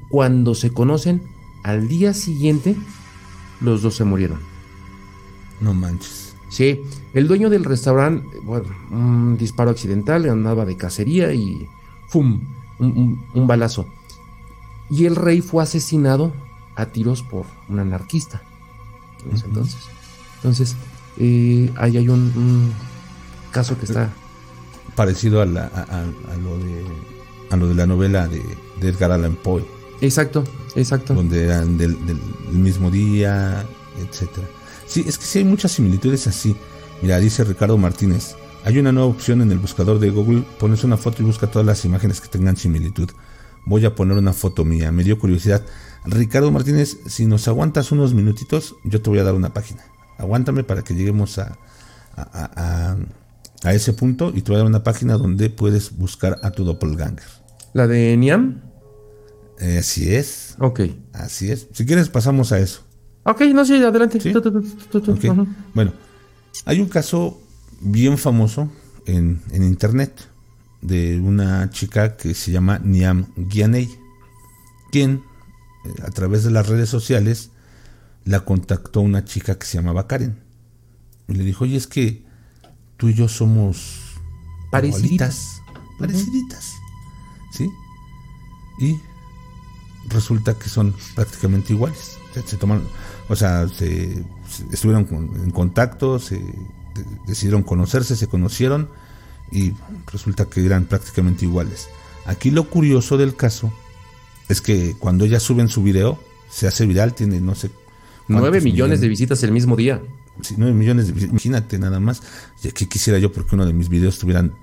[0.09, 1.21] cuando se conocen,
[1.63, 2.75] al día siguiente,
[3.61, 4.39] los dos se murieron.
[5.61, 6.35] No manches.
[6.49, 6.81] Sí,
[7.13, 11.67] el dueño del restaurante, bueno, un disparo accidental, andaba de cacería y
[12.07, 12.41] ¡fum!
[12.77, 13.87] Un, un- un balazo.
[14.89, 16.33] Y el rey fue asesinado
[16.75, 18.41] a tiros por un anarquista
[19.25, 19.79] en ese entonces.
[20.35, 20.75] Entonces,
[21.17, 22.71] eh, ahí hay un, un
[23.51, 24.13] caso que está.
[24.95, 26.85] Parecido a, la- a, a- a lo de
[27.49, 28.41] a lo de la novela de,
[28.81, 29.63] de Edgar Allan Poe,
[30.01, 30.43] Exacto,
[30.75, 31.13] exacto.
[31.13, 32.19] donde eran del, del-
[32.51, 33.65] mismo día,
[33.99, 34.47] etcétera.
[34.87, 36.55] Sí, es que sí hay muchas similitudes así.
[37.01, 40.97] Mira, dice Ricardo Martínez, hay una nueva opción en el buscador de Google, pones una
[40.97, 43.09] foto y busca todas las imágenes que tengan similitud.
[43.65, 45.63] Voy a poner una foto mía, me dio curiosidad.
[46.05, 49.83] Ricardo Martínez, si nos aguantas unos minutitos, yo te voy a dar una página.
[50.17, 51.57] Aguántame para que lleguemos a,
[52.15, 52.51] a, a-
[52.91, 52.97] a-
[53.63, 56.63] a ese punto y te voy a dar una página donde puedes buscar a tu
[56.63, 57.25] doppelganger.
[57.73, 58.61] ¿La de Niam?
[59.59, 60.81] Eh, así es, Ok.
[61.13, 61.67] así es.
[61.71, 62.81] Si quieres pasamos a eso.
[63.23, 64.19] Ok, no, sí, adelante.
[65.73, 65.93] Bueno,
[66.65, 67.41] hay un caso
[67.81, 68.69] bien famoso
[69.05, 70.29] en, en internet
[70.81, 73.89] de una chica que se llama Niam Gianey,
[74.91, 75.23] quien
[75.85, 77.49] eh, a través de las redes sociales
[78.25, 80.37] la contactó una chica que se llamaba Karen
[81.27, 82.24] y le dijo, oye, es que
[83.05, 83.99] tú y yo somos
[84.97, 85.61] igualitas,
[85.99, 86.73] pareciditas,
[87.51, 87.69] ¿sí?
[88.79, 88.99] Y
[90.09, 92.17] resulta que son prácticamente iguales.
[92.33, 92.81] Se, se toman,
[93.29, 98.89] o sea, se, se- estuvieron con- en contacto, se de- decidieron conocerse, se conocieron
[99.51, 99.73] y
[100.11, 101.87] resulta que eran prácticamente iguales.
[102.25, 103.71] Aquí lo curioso del caso
[104.49, 107.69] es que cuando ellas suben su video, se hace viral, tiene no sé
[108.27, 110.01] Nueve cuántos millones de visitas el mismo día.
[110.41, 112.21] Sí, 9 millones de vis- imagínate nada más.
[112.63, 114.53] Y aquí quisiera yo porque uno de mis videos tuvieran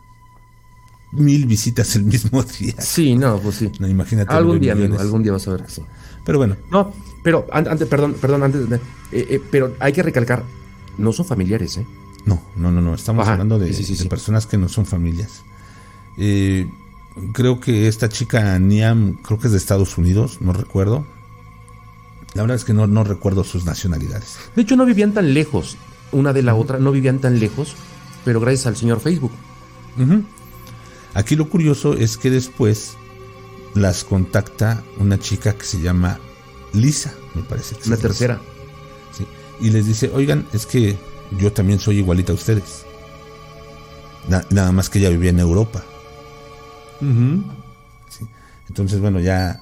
[1.13, 2.75] mil visitas el mismo día.
[2.79, 3.71] Sí, no, pues sí.
[3.79, 4.33] No, imagínate.
[4.33, 5.83] Algún 9 día, amigo, algún día vas a ver sí.
[6.25, 6.93] Pero bueno, No,
[7.23, 8.81] pero an- antes, perdón, perdón, antes, eh,
[9.13, 10.45] eh, pero hay que recalcar,
[10.99, 11.87] no son familiares, ¿eh?
[12.25, 12.95] no, no, no, no.
[12.95, 14.09] Estamos Ajá, hablando de, sí, sí, sí, de sí.
[14.09, 15.43] personas que no son familias.
[16.17, 16.69] Eh,
[17.33, 21.05] creo que esta chica Niam, creo que es de Estados Unidos, no recuerdo.
[22.35, 24.37] La verdad es que no, no recuerdo sus nacionalidades.
[24.57, 25.77] De hecho, no vivían tan lejos,
[26.13, 27.75] una de la otra, no vivían tan lejos,
[28.25, 29.33] pero gracias al señor Facebook.
[31.15, 32.95] Aquí lo curioso es que después
[33.75, 36.19] las contacta una chica que se llama
[36.73, 37.75] Lisa, me parece.
[37.75, 38.01] que es Lisa.
[38.03, 38.41] tercera.
[39.17, 39.27] Sí.
[39.61, 40.97] Y les dice, oigan, es que
[41.39, 42.85] yo también soy igualita a ustedes.
[44.29, 45.83] Na- nada más que ella vivía en Europa.
[48.09, 48.27] ¿sí?
[48.69, 49.61] Entonces, bueno, ya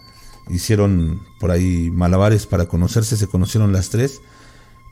[0.49, 4.21] hicieron por ahí malabares para conocerse, se conocieron las tres.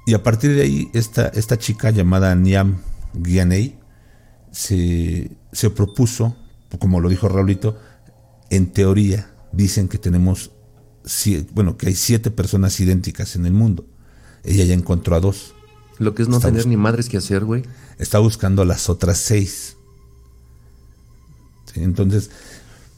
[0.07, 2.79] Y a partir de ahí, esta, esta chica llamada Niam
[3.23, 3.79] Gianey
[4.53, 6.37] se, se propuso,
[6.79, 7.79] como lo dijo Raulito,
[8.51, 10.53] en teoría dicen que tenemos,
[11.53, 13.87] bueno, que hay siete personas idénticas en el mundo.
[14.45, 15.55] Ella ya encontró a dos.
[15.99, 17.65] Lo que es no tener ni madres que hacer, güey.
[17.99, 19.77] Está buscando a las otras seis.
[21.75, 22.31] Entonces,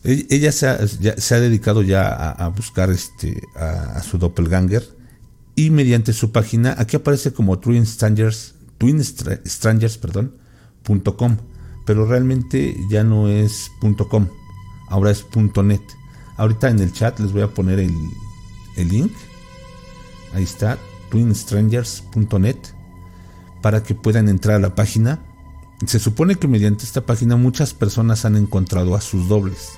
[0.03, 4.82] ella se ha, dedicado ya a, buscar este, a, su doppelganger
[5.55, 10.36] y mediante su página, aquí aparece como Twin Strangers, Twin Stra- Strangers, perdón,
[10.82, 11.36] punto com,
[11.84, 14.28] pero realmente ya no es punto .com,
[14.88, 15.82] ahora es punto .net.
[16.36, 17.94] Ahorita en el chat les voy a poner el,
[18.76, 19.12] el link.
[20.32, 20.78] Ahí está,
[21.11, 22.57] twinstrangers.net
[23.61, 25.18] para que puedan entrar a la página.
[25.84, 29.72] Se supone que mediante esta página muchas personas han encontrado a sus dobles.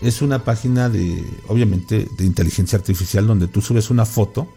[0.00, 4.48] Es una página de, obviamente, de inteligencia artificial donde tú subes una foto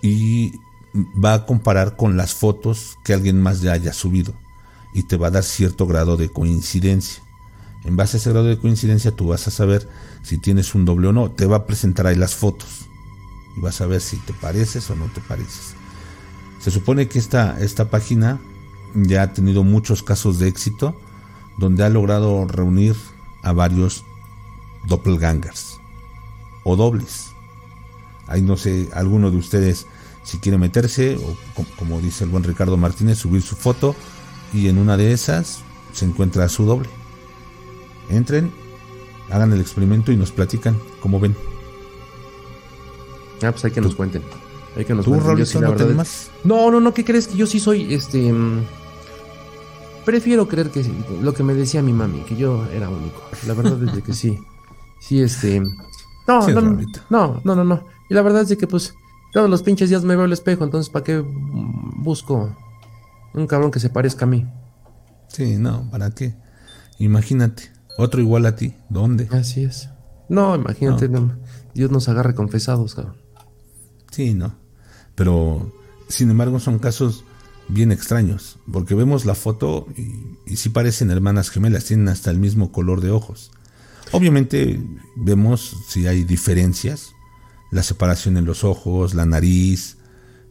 [0.00, 0.60] y
[0.94, 4.32] va a comparar con las fotos que alguien más ya haya subido
[4.94, 7.22] y te va a dar cierto grado de coincidencia.
[7.84, 9.88] En base a ese grado de coincidencia tú vas a saber
[10.22, 11.30] si tienes un doble o no.
[11.30, 12.86] Te va a presentar ahí las fotos
[13.56, 15.74] y vas a ver si te pareces o no te pareces.
[16.60, 18.40] Se supone que esta, esta página
[18.94, 20.98] ya ha tenido muchos casos de éxito
[21.58, 22.96] donde ha logrado reunir
[23.42, 24.04] a varios
[24.88, 25.78] doppelgangers
[26.64, 27.26] o dobles.
[28.26, 29.86] Ahí no sé, alguno de ustedes
[30.24, 33.94] si quiere meterse o co- como dice el buen Ricardo Martínez, subir su foto
[34.52, 35.60] y en una de esas
[35.92, 36.88] se encuentra su doble.
[38.10, 38.52] Entren,
[39.30, 41.34] hagan el experimento y nos platican cómo ven.
[43.42, 44.22] Ah, pues hay que nos cuenten.
[44.76, 45.24] Hay que nos ¿Tú, cuenten.
[45.24, 46.30] Yo Raulito, sí, la no verdad es-?
[46.44, 47.28] No, no, no, ¿qué crees?
[47.28, 48.32] Que yo sí soy, este...
[48.32, 48.64] mm,
[50.04, 50.84] prefiero creer que
[51.22, 53.22] lo que me decía mi mami, que yo era único.
[53.46, 54.38] La verdad es que sí.
[55.00, 55.60] Sí, este.
[56.26, 58.94] No, no, no, no, no, no, Y la verdad es de que, pues,
[59.32, 61.24] todos los pinches días me veo el espejo, entonces, ¿para qué
[61.96, 62.54] busco
[63.34, 64.46] un cabrón que se parezca a mí?
[65.28, 66.34] Sí, no, ¿para qué?
[66.98, 69.28] Imagínate, otro igual a ti, ¿dónde?
[69.30, 69.88] Así es.
[70.28, 71.08] No, imagínate,
[71.74, 73.16] Dios nos agarre confesados, cabrón.
[74.10, 74.54] Sí, no.
[75.14, 75.72] Pero,
[76.08, 77.24] sin embargo, son casos
[77.68, 82.38] bien extraños, porque vemos la foto y, y sí parecen hermanas gemelas, tienen hasta el
[82.38, 83.50] mismo color de ojos.
[84.12, 84.80] Obviamente
[85.16, 87.14] vemos si hay diferencias,
[87.70, 89.98] la separación en los ojos, la nariz,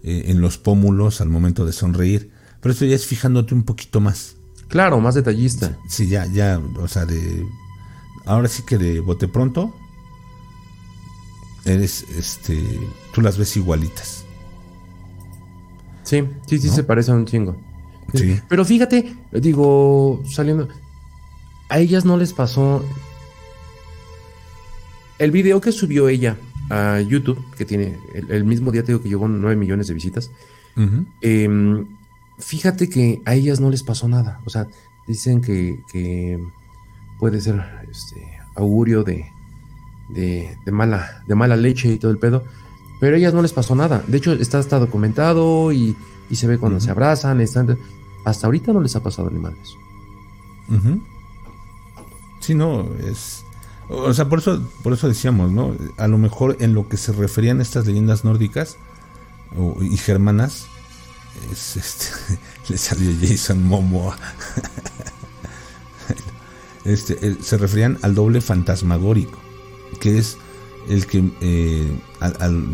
[0.03, 2.31] eh, en los pómulos al momento de sonreír,
[2.61, 4.35] pero esto ya es fijándote un poquito más.
[4.67, 5.77] Claro, más detallista.
[5.87, 7.45] Sí, ya, ya, o sea, de.
[8.25, 9.73] Ahora sí que de bote pronto.
[11.65, 12.61] Eres, este.
[13.13, 14.25] Tú las ves igualitas.
[16.03, 17.57] Sí, sí, sí, se parecen un chingo.
[18.13, 18.39] Sí.
[18.47, 20.67] Pero fíjate, digo, saliendo.
[21.69, 22.83] A ellas no les pasó.
[25.19, 26.37] El video que subió ella
[26.69, 27.97] a YouTube, que tiene
[28.29, 30.31] el, mismo día, te digo que llegó 9 millones de visitas.
[31.21, 31.85] eh,
[32.37, 34.39] fíjate que a ellas no les pasó nada.
[34.45, 34.67] O sea,
[35.07, 36.39] dicen que,
[37.19, 38.21] puede ser este,
[38.55, 39.25] augurio de,
[40.09, 42.43] de, mala, de mala leche y todo el pedo.
[42.99, 44.03] Pero a ellas no les pasó nada.
[44.07, 45.95] De hecho, está hasta documentado y,
[46.31, 47.41] se ve cuando se abrazan.
[47.41, 47.77] Están,
[48.25, 49.75] hasta ahorita no les ha pasado ni madres.
[52.39, 53.43] Sí, no, es.
[53.89, 55.75] O sea, por eso, por eso decíamos, ¿no?
[55.97, 58.77] A lo mejor en lo que se referían estas leyendas nórdicas
[59.81, 60.67] y germanas,
[61.51, 62.37] este,
[62.69, 64.17] le salió Jason Momoa.
[66.85, 69.39] este, se referían al doble fantasmagórico,
[69.99, 70.37] que es
[70.89, 71.99] el que eh,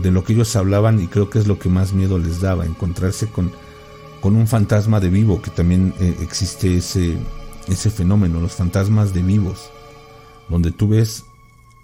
[0.01, 2.65] de lo que ellos hablaban y creo que es lo que más miedo les daba,
[2.65, 3.51] encontrarse con,
[4.21, 7.17] con un fantasma de vivo, que también eh, existe ese,
[7.67, 9.69] ese fenómeno, los fantasmas de vivos,
[10.53, 11.25] donde tú ves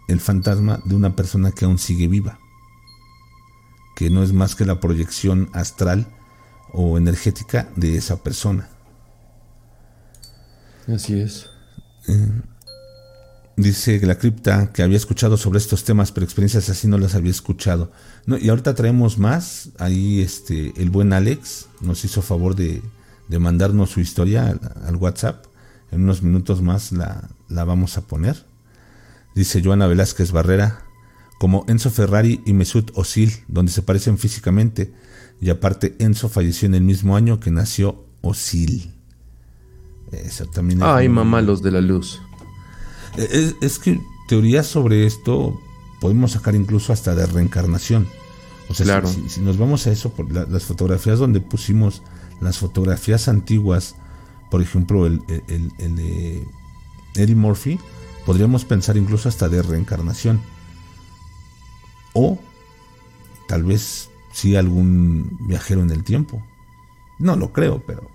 [0.08, 2.38] el fantasma de una persona que aún sigue viva,
[3.96, 6.08] que no es más que la proyección astral
[6.72, 8.70] o energética de esa persona.
[10.88, 11.48] Así es.
[12.08, 12.42] Eh,
[13.58, 17.32] dice la cripta que había escuchado sobre estos temas, pero experiencias así no las había
[17.32, 17.92] escuchado.
[18.28, 19.70] No, y ahorita traemos más.
[19.80, 22.84] Ahí este, el buen Alex nos hizo favor de,
[23.40, 25.46] mandarnos su historia al, WhatsApp.
[25.92, 28.49] En unos minutos más la, la vamos a poner.
[29.36, 30.84] Dice Joana Velázquez Barrera,
[31.40, 34.92] como Enzo Ferrari y Mesut Özil, donde se parecen físicamente
[35.42, 38.94] y aparte, Enzo falleció en el mismo año que nació Osil.
[40.12, 42.22] Eso también Ay, mamá, los de la luz.
[43.18, 45.60] E, es, que teorías sobre esto
[46.02, 48.08] podemos sacar incluso hasta de reencarnación.
[48.68, 49.08] O sea, claro.
[49.08, 52.02] si, nos vamos a eso, por las fotografías donde pusimos
[52.42, 53.96] las fotografías antiguas,
[54.52, 56.44] por ejemplo, el, el, el de
[57.16, 57.80] Eddie Murphy,
[58.30, 60.40] podríamos pensar incluso hasta de reencarnación.
[62.14, 62.38] O
[63.48, 66.40] tal vez si algún viajero en el tiempo.
[67.18, 68.08] No lo creo, pero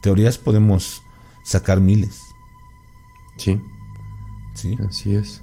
[0.00, 1.02] teorías podemos
[1.42, 2.20] sacar miles.
[3.36, 3.60] Sí.
[4.54, 4.78] Sí.
[4.88, 5.42] Así es.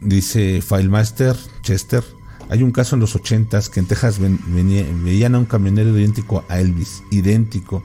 [0.00, 2.04] Dice Filemaster Chester.
[2.48, 6.60] Hay un caso en los ochentas que en Texas veían a un camionero idéntico a
[6.60, 7.82] Elvis, idéntico,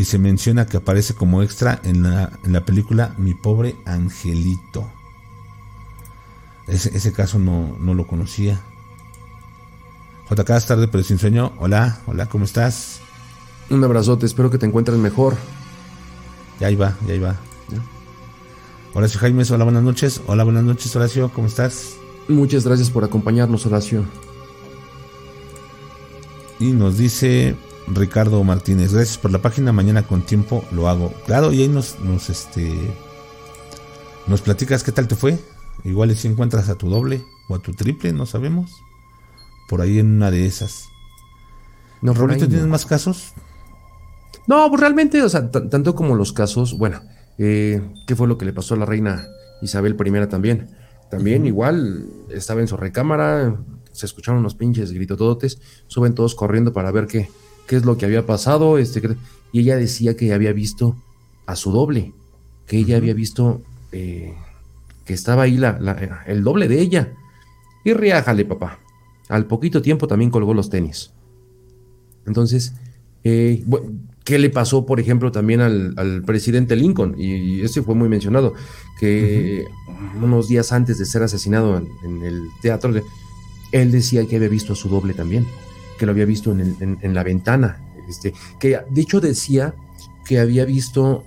[0.00, 4.88] y se menciona que aparece como extra en la, en la película Mi pobre angelito.
[6.66, 8.58] Ese, ese caso no, no lo conocía.
[10.30, 11.52] JK es tarde pero sin sueño.
[11.58, 13.00] Hola, hola, ¿cómo estás?
[13.68, 15.36] Un abrazote, espero que te encuentres mejor.
[16.60, 17.36] Ya ahí va, ya ahí va.
[18.94, 20.22] Horacio Jaime, hola, buenas noches.
[20.26, 21.96] Hola, buenas noches, Horacio, ¿cómo estás?
[22.26, 24.06] Muchas gracias por acompañarnos, Horacio.
[26.58, 27.54] Y nos dice
[27.94, 31.12] Ricardo Martínez, gracias por la página, mañana con tiempo lo hago.
[31.26, 32.70] Claro, y ahí nos, nos este
[34.26, 35.38] nos platicas qué tal te fue.
[35.84, 38.70] Igual si encuentras a tu doble o a tu triple, no sabemos
[39.68, 40.88] por ahí en una de esas.
[42.02, 43.32] No, ¿Roberto tienes más casos?
[44.46, 47.00] No, pues realmente, o sea, tanto como los casos, bueno,
[47.38, 49.26] eh, ¿qué fue lo que le pasó a la reina
[49.62, 50.70] Isabel I también?
[51.10, 53.56] También igual estaba en su recámara,
[53.92, 57.28] se escucharon unos pinches gritototes, suben todos corriendo para ver qué,
[57.70, 59.00] qué es lo que había pasado, este,
[59.52, 60.96] y ella decía que había visto
[61.46, 62.12] a su doble,
[62.66, 63.62] que ella había visto
[63.92, 64.34] eh,
[65.04, 67.12] que estaba ahí la, el doble de ella.
[67.84, 68.80] Y riájale, papá.
[69.28, 71.12] Al poquito tiempo también colgó los tenis.
[72.26, 72.74] Entonces,
[73.22, 73.64] eh,
[74.24, 77.14] ¿qué le pasó, por ejemplo, también al, presidente Lincoln?
[77.16, 78.52] Y, ese fue muy mencionado,
[78.98, 79.64] que
[80.20, 82.92] unos días antes de ser asesinado en, el teatro,
[83.70, 85.46] él decía que había visto a su doble también,
[86.00, 87.78] que lo había visto en, la ventana,
[88.08, 89.74] este, que de hecho decía
[90.24, 91.24] que había visto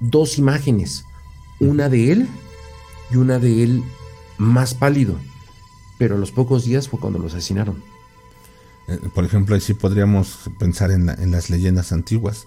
[0.00, 1.04] dos imágenes,
[1.58, 2.28] una de él
[3.10, 3.84] y una de él
[4.38, 5.16] más pálido,
[5.98, 7.82] pero a los pocos días fue cuando lo asesinaron.
[8.88, 12.46] Eh, por ejemplo, ahí sí podríamos pensar en, las leyendas antiguas,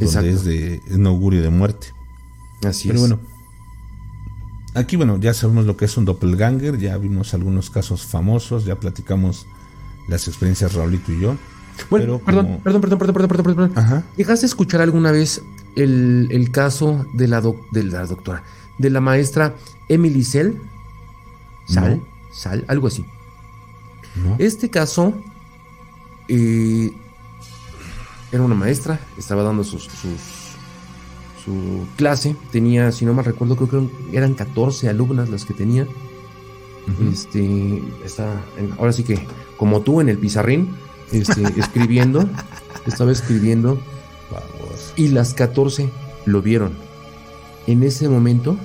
[0.00, 1.92] donde es de un augurio de muerte.
[2.64, 3.08] Así pero es.
[3.08, 3.20] bueno,
[4.74, 8.80] aquí bueno, ya sabemos lo que es un doppelganger, ya vimos algunos casos famosos, ya
[8.80, 9.46] platicamos
[10.08, 11.36] las experiencias Raulito y yo.
[11.90, 14.02] Bueno, perdón, perdón, perdón, perdón, perdón, perdón, perdón, Ajá.
[14.16, 15.42] ¿Llegaste a escuchar alguna vez
[15.76, 17.40] el, caso de la,
[17.70, 18.42] de la doctora,
[18.78, 19.54] de la maestra
[19.88, 20.60] Emily Sell?
[21.68, 22.02] Sal,
[22.32, 23.04] Sal, algo así.
[24.38, 25.14] Este caso
[26.26, 26.90] eh,
[28.32, 29.88] era una maestra, estaba dando sus,
[31.44, 35.86] su clase, tenía, si no me recuerdo, creo que eran 14 alumnas las que tenía.
[37.10, 38.40] Este, está,
[38.78, 39.18] ahora sí que,
[39.56, 40.74] como tú en el pizarrín,
[41.12, 42.28] este, escribiendo,
[42.86, 43.78] estaba escribiendo,
[44.96, 45.90] y las 14
[46.26, 46.72] lo vieron.
[47.66, 48.56] En ese momento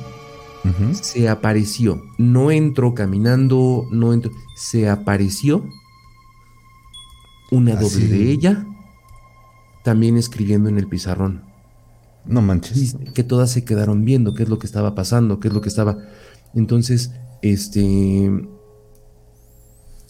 [0.93, 5.65] se apareció, no entró caminando, no entró, se apareció
[7.51, 8.65] una doble de ella,
[9.83, 11.43] también escribiendo en el pizarrón.
[12.25, 12.95] No manches.
[13.13, 15.67] que todas se quedaron viendo qué es lo que estaba pasando, qué es lo que
[15.67, 15.97] estaba.
[16.55, 17.11] Entonces,
[17.43, 18.31] este.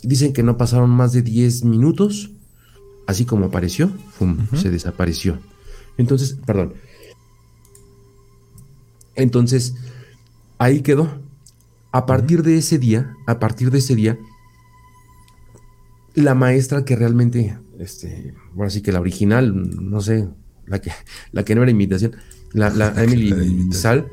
[0.03, 2.31] Dicen que no pasaron más de 10 minutos.
[3.05, 3.91] Así como apareció,
[4.55, 5.37] se desapareció.
[5.97, 6.75] Entonces, perdón.
[9.15, 9.75] Entonces,
[10.57, 11.21] ahí quedó.
[11.91, 14.17] A partir de ese día, a partir de ese día,
[16.15, 20.27] la maestra que realmente, este, bueno, así que la original, no sé,
[20.65, 20.91] la que,
[21.31, 22.15] la que no era imitación,
[22.53, 24.07] la, Emily Sal,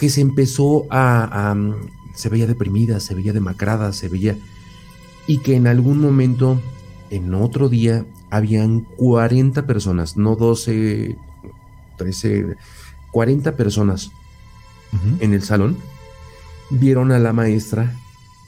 [0.00, 1.54] que se empezó a,
[2.14, 4.34] se veía deprimida, se veía demacrada, se veía,
[5.26, 6.58] y que en algún momento,
[7.10, 11.18] en otro día, habían 40 personas, no 12,
[11.98, 12.56] 13,
[13.12, 14.10] 40 personas
[15.20, 15.76] en el salón,
[16.70, 17.94] vieron a la maestra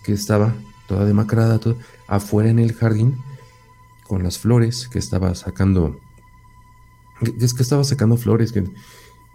[0.05, 0.55] que estaba
[0.87, 1.61] toda demacrada,
[2.07, 3.19] afuera en el jardín,
[4.09, 6.01] con las flores que estaba sacando
[7.39, 8.53] es que estaba sacando flores.
[8.53, 8.61] Que,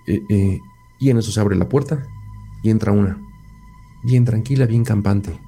[0.08, 0.62] eh, eh,
[1.00, 2.08] y en eso se abre la puerta
[2.64, 3.18] y entra una.
[4.04, 5.40] Bien tranquila, bien campante.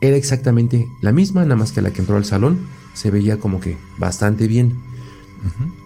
[0.00, 3.60] Era exactamente la misma, nada más que la que entró al salón se veía como
[3.60, 4.80] que bastante bien.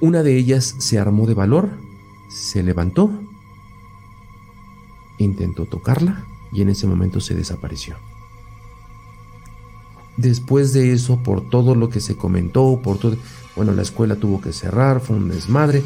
[0.00, 1.70] Una de ellas se armó de valor,
[2.28, 3.10] se levantó,
[5.18, 7.96] intentó tocarla y en ese momento se desapareció.
[10.16, 13.16] Después de eso, por todo lo que se comentó, por todo,
[13.54, 15.82] bueno, la escuela tuvo que cerrar, fue un desmadre,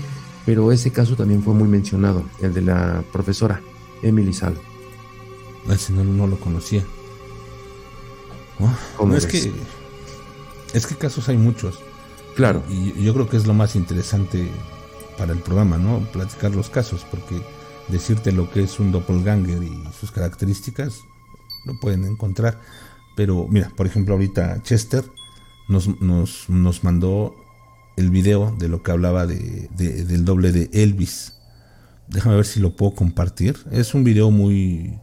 [0.46, 3.60] pero ese caso también fue muy mencionado, el de la profesora
[4.02, 4.54] Emily Sal.
[5.70, 6.84] Ese no, no lo conocía.
[8.58, 9.52] no, es que
[10.72, 11.80] es que casos hay muchos.
[12.36, 12.62] Claro.
[12.68, 14.48] Y yo creo que es lo más interesante
[15.18, 15.98] para el programa, ¿no?
[16.12, 17.42] Platicar los casos, porque
[17.88, 21.04] decirte lo que es un doppelganger y sus características
[21.64, 22.60] lo pueden encontrar.
[23.16, 25.04] Pero mira, por ejemplo, ahorita Chester
[25.68, 27.34] nos, nos, nos mandó
[27.96, 31.34] el video de lo que hablaba de, del doble de Elvis.
[32.08, 33.56] Déjame ver si lo puedo compartir.
[33.70, 34.98] Es un video muy,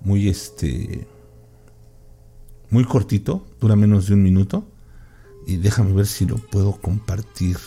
[0.00, 1.06] muy este,
[2.70, 4.66] muy cortito, dura menos de un minuto.
[5.46, 7.58] Y déjame ver si lo puedo compartir.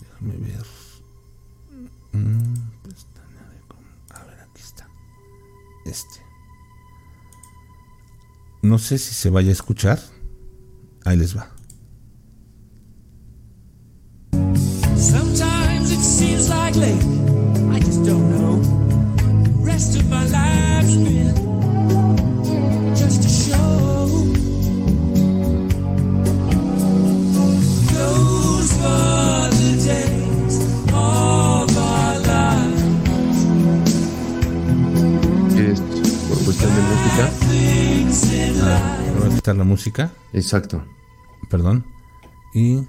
[0.00, 0.66] Déjame ver.
[2.12, 2.54] Mm,
[4.10, 4.88] a ver, aquí está.
[5.84, 6.22] Este.
[8.62, 10.00] No sé si se vaya a escuchar.
[11.04, 11.57] Ahí les va.
[16.68, 18.60] I just don't know.
[18.60, 21.34] The rest of my life's been
[22.94, 24.06] just a show.
[27.94, 30.56] Those were the days
[30.92, 33.38] of our lives.
[35.56, 35.80] Es
[36.28, 37.30] por cuestión de música.
[38.62, 40.12] Ah, voy a quitar la música.
[40.34, 40.84] Exacto.
[41.48, 41.86] Perdón.
[42.52, 42.86] Y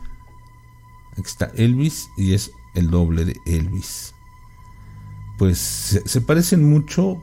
[1.13, 4.13] Aquí está Elvis y es el doble de Elvis.
[5.37, 7.21] Pues se, parecen mucho,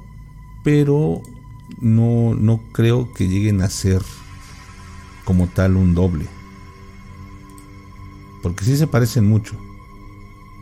[0.64, 1.20] pero
[1.80, 4.02] no, no creo que lleguen a ser
[5.24, 6.26] como tal un doble.
[8.42, 9.56] Porque sí se parecen mucho,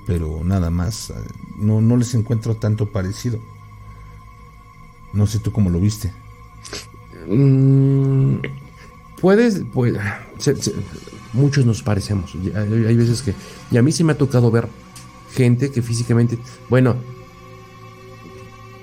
[0.06, 1.10] pero nada más.
[1.10, 1.14] Eh,
[1.58, 3.40] no, no les encuentro tanto parecido.
[5.12, 6.12] No sé tú cómo lo viste.
[7.28, 8.38] Mm,
[9.24, 9.94] puedes, pues,
[11.32, 12.34] muchos nos parecemos.
[12.34, 13.34] Hay, veces que,
[13.70, 14.68] y a mí sí me ha tocado ver
[15.32, 16.94] gente que físicamente, bueno,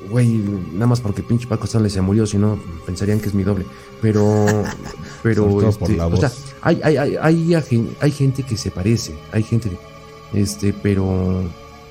[0.09, 3.43] güey, nada más porque pinche Paco Stanley se murió, si no pensarían que es mi
[3.43, 3.67] doble.
[4.01, 4.47] Pero,
[5.21, 6.31] pero, este, o sea,
[6.63, 9.69] hay, hay, hay, hay, gente que se parece, hay gente
[10.33, 11.43] Este, pero,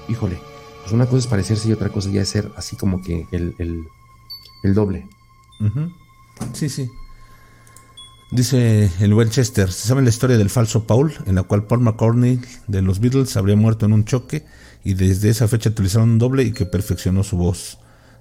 [0.08, 0.40] híjole,
[0.80, 3.54] pues una cosa es parecerse y otra cosa ya es ser así como que el,
[4.64, 5.06] el, doble.
[6.52, 6.90] Sí, sí.
[8.30, 12.40] Dice el Winchester, se sabe la historia del falso Paul, en la cual Paul McCartney
[12.68, 14.44] de los Beatles habría muerto en un choque
[14.84, 17.78] y desde esa fecha utilizaron un doble y que perfeccionó su voz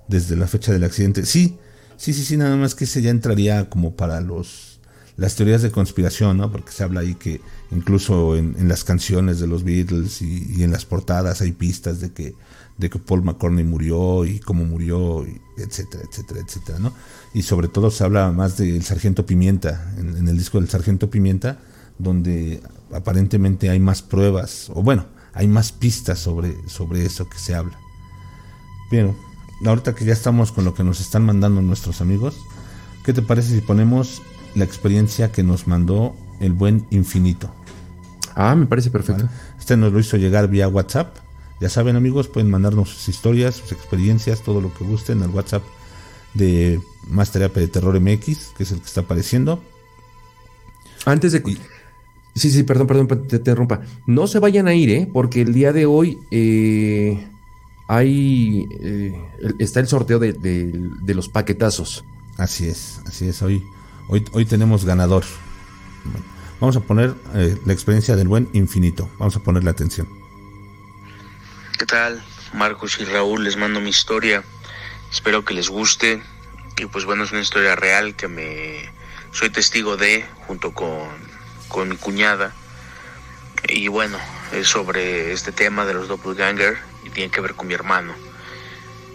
[0.07, 1.27] desde la fecha del accidente.
[1.27, 1.59] Sí,
[1.95, 4.69] sí, sí, sí, nada más que ese ya entraría como para los
[5.19, 6.49] las teorías de conspiración, ¿no?
[6.49, 7.41] Porque se habla ahí que
[7.71, 12.35] incluso en, las canciones de los Beatles y, en las portadas hay pistas de que,
[12.79, 15.23] de que Paul McCartney murió y cómo murió,
[15.57, 16.93] etcétera, etcétera, etcétera, ¿no?
[17.33, 21.59] Y sobre todo se habla más del Sargento Pimienta, en, el disco del Sargento Pimienta,
[21.97, 22.61] donde
[22.91, 27.77] aparentemente hay más pruebas, o bueno, hay más pistas sobre, sobre eso que se habla.
[28.89, 29.15] Pero,
[29.63, 32.37] ahorita que ya estamos con lo que nos están mandando nuestros amigos,
[33.03, 34.21] ¿qué te parece si ponemos
[34.55, 37.51] la experiencia que nos mandó el buen infinito.
[38.35, 39.27] Ah, me parece perfecto.
[39.57, 41.17] Este nos lo hizo llegar vía WhatsApp.
[41.59, 45.63] Ya saben amigos, pueden mandarnos sus historias, sus experiencias, todo lo que gusten al WhatsApp
[46.33, 46.79] de
[47.09, 49.61] Más Terapia de Terror MX, que es el que está apareciendo.
[51.05, 51.43] Antes de...
[52.35, 53.81] sí, sí, perdón, perdón, te interrumpa.
[54.05, 55.09] No se vayan a ir, ¿eh?
[55.11, 57.27] Porque el día de hoy eh,
[57.87, 58.65] hay...
[58.81, 59.13] Eh,
[59.59, 62.05] está el sorteo de, de los paquetazos.
[62.37, 63.41] Así es, así es.
[63.41, 63.61] Hoy
[64.11, 65.23] Hoy, hoy tenemos ganador.
[66.59, 69.07] vamos a poner eh, la experiencia del buen infinito.
[69.19, 70.07] Vamos a ponerle atención.
[71.79, 72.21] ¿Qué tal?
[72.51, 74.43] Marcos y Raúl, les mando mi historia.
[75.09, 76.21] Espero que les guste.
[76.75, 78.91] Y pues bueno, es una historia real que me
[79.31, 81.07] soy testigo de junto con,
[81.69, 82.53] con mi cuñada.
[83.69, 84.19] Y bueno,
[84.51, 88.13] es sobre este tema de los doppelganger y tiene que ver con mi hermano.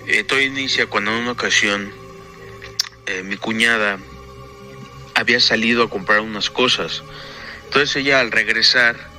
[0.07, 1.93] Eh, todo inicia cuando en una ocasión
[3.05, 3.99] eh, mi cuñada
[5.15, 7.03] había salido a comprar unas cosas.
[7.67, 9.14] Entonces ella al regresar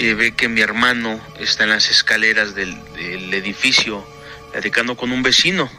[0.00, 2.74] eh, ve que mi hermano está en las escaleras del,
[3.32, 4.06] edificio
[4.52, 5.70] platicando con un vecino.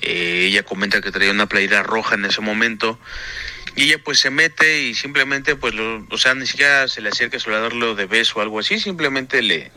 [0.00, 2.98] Eh, ella comenta que traía una playera roja en ese momento
[3.76, 7.08] y ella pues se mete y simplemente pues lo, o sea ni siquiera se le
[7.08, 9.70] acerca a darle de beso o algo así simplemente le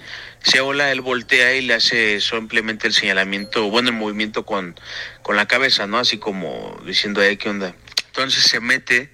[0.43, 4.75] se hola él voltea y le hace simplemente el señalamiento bueno el movimiento con,
[5.21, 7.75] con la cabeza no así como diciendo eh qué onda
[8.07, 9.11] entonces se mete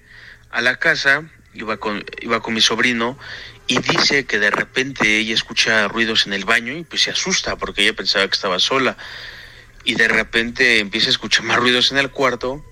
[0.52, 1.24] a la casa,
[1.54, 3.18] iba con, iba con mi sobrino
[3.66, 7.56] y dice que de repente ella escucha ruidos en el baño y pues se asusta
[7.56, 8.96] porque ella pensaba que estaba sola.
[9.84, 12.64] Y de repente empieza a escuchar más ruidos en el cuarto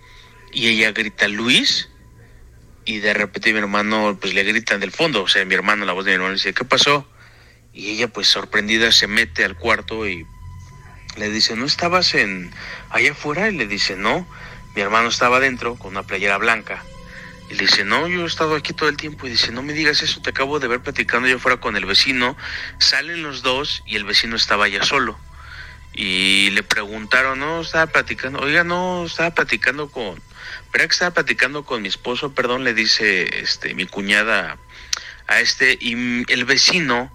[0.52, 1.88] y ella grita Luis
[2.84, 5.92] y de repente mi hermano pues le grita del fondo, o sea, mi hermano, la
[5.92, 7.08] voz de mi hermano le dice, ¿qué pasó?
[7.72, 10.26] Y ella pues sorprendida se mete al cuarto y
[11.16, 12.52] le dice, ¿no estabas en
[12.90, 13.48] allá afuera?
[13.48, 14.26] Y le dice, no,
[14.74, 16.82] mi hermano estaba adentro con una playera blanca
[17.50, 19.26] y le dice, no, yo he estado aquí todo el tiempo.
[19.26, 21.84] Y dice, no me digas eso, te acabo de ver platicando yo fuera con el
[21.84, 22.36] vecino.
[22.78, 25.18] Salen los dos y el vecino estaba ya solo.
[25.92, 30.22] Y le preguntaron, no, estaba platicando, oiga, no, estaba platicando con,
[30.72, 32.32] ¿verdad que estaba platicando con mi esposo?
[32.32, 34.56] Perdón, le dice este, mi cuñada
[35.26, 35.76] a este.
[35.80, 37.12] Y el vecino,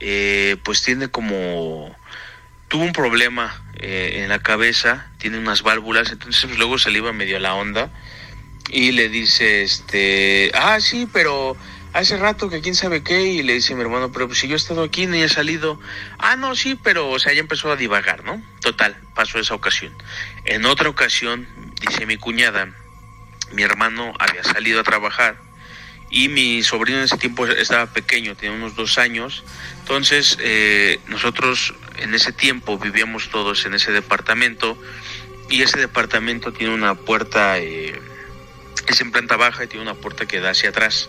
[0.00, 1.94] eh, pues tiene como,
[2.68, 7.00] tuvo un problema eh, en la cabeza, tiene unas válvulas, entonces pues, luego se le
[7.00, 7.90] iba medio a la onda
[8.70, 11.56] y le dice, este, ah, sí, pero
[11.92, 14.54] hace rato que quién sabe qué, y le dice mi hermano, pero pues si yo
[14.54, 15.78] he estado aquí ni he salido,
[16.18, 18.42] ah, no, sí, pero, o sea, ya empezó a divagar, ¿no?
[18.60, 19.92] Total, pasó esa ocasión.
[20.44, 21.46] En otra ocasión,
[21.80, 22.74] dice mi cuñada,
[23.52, 25.36] mi hermano había salido a trabajar
[26.10, 29.44] y mi sobrino en ese tiempo estaba pequeño, tenía unos dos años,
[29.80, 34.76] entonces eh, nosotros en ese tiempo vivíamos todos en ese departamento
[35.48, 37.58] y ese departamento tiene una puerta...
[37.58, 38.13] Eh,
[38.92, 41.08] es en planta baja y tiene una puerta que da hacia atrás,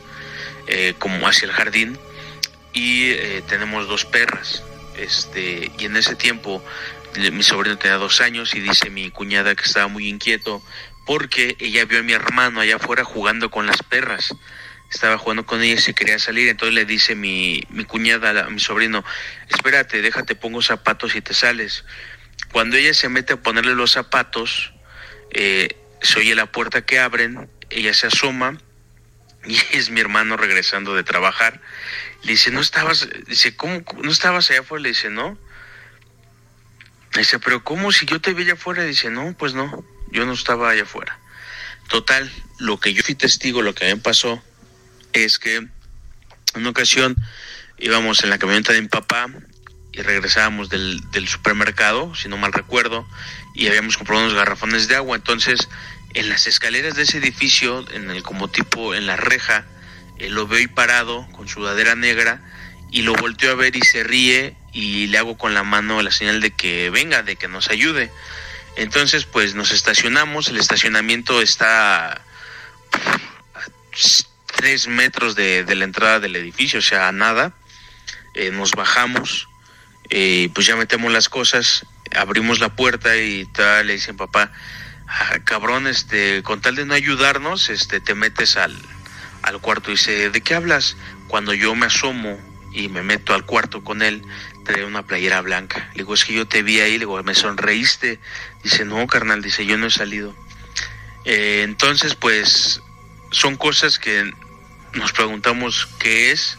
[0.67, 1.97] eh, como hacia el jardín.
[2.73, 4.63] Y eh, tenemos dos perras.
[4.97, 6.63] Este, y en ese tiempo
[7.31, 10.61] mi sobrino tenía dos años y dice mi cuñada que estaba muy inquieto
[11.05, 14.35] porque ella vio a mi hermano allá afuera jugando con las perras.
[14.91, 16.47] Estaba jugando con ella y se quería salir.
[16.49, 19.03] Entonces le dice mi, mi cuñada a mi sobrino,
[19.49, 21.85] espérate, déjate, pongo zapatos y te sales.
[22.51, 24.73] Cuando ella se mete a ponerle los zapatos,
[25.31, 28.57] eh, se oye la puerta que abren ella se asoma
[29.45, 31.61] y es mi hermano regresando de trabajar.
[32.23, 33.07] Le dice, ¿no estabas?
[33.27, 33.83] Dice, ¿cómo?
[34.01, 34.83] ¿No estabas allá afuera?
[34.83, 35.37] Le dice, no.
[37.15, 38.83] Dice, pero ¿cómo si yo te vi allá afuera?
[38.83, 41.17] Dice, no, pues no, yo no estaba allá afuera.
[41.87, 44.43] Total, lo que yo fui testigo, lo que a mí me pasó,
[45.13, 45.71] es que en
[46.55, 47.15] una ocasión
[47.77, 49.27] íbamos en la camioneta de mi papá
[49.93, 53.07] y regresábamos del, del supermercado, si no mal recuerdo,
[53.53, 55.15] y habíamos comprado unos garrafones de agua.
[55.15, 55.69] Entonces
[56.15, 59.65] en las escaleras de ese edificio, en el como tipo en la reja,
[60.17, 62.41] lo veo ahí parado con sudadera negra
[62.89, 66.11] y lo volteo a ver y se ríe y le hago con la mano la
[66.11, 68.11] señal de que venga, de que nos ayude.
[68.77, 72.21] Entonces pues nos estacionamos, el estacionamiento está a
[74.55, 77.53] tres metros de, la entrada del edificio, o sea, nada.
[78.33, 79.47] Eh, nos bajamos,
[80.09, 81.85] eh, pues ya metemos las cosas,
[82.15, 84.51] abrimos la puerta y tal, le dicen papá,
[85.07, 88.75] ah, cabrón, este, con tal de no ayudarnos, este, te metes al,
[89.41, 90.97] al cuarto y dice, ¿de qué hablas?
[91.27, 92.39] Cuando yo me asomo
[92.71, 94.23] y me meto al cuarto con él,
[94.65, 95.89] trae una playera blanca.
[95.93, 98.19] Le digo, es que yo te vi ahí, le digo, me sonreíste.
[98.63, 100.35] Dice, no, carnal, dice, yo no he salido.
[101.23, 102.81] Eh, entonces, pues,
[103.31, 104.33] son cosas que
[104.93, 106.57] nos preguntamos qué es,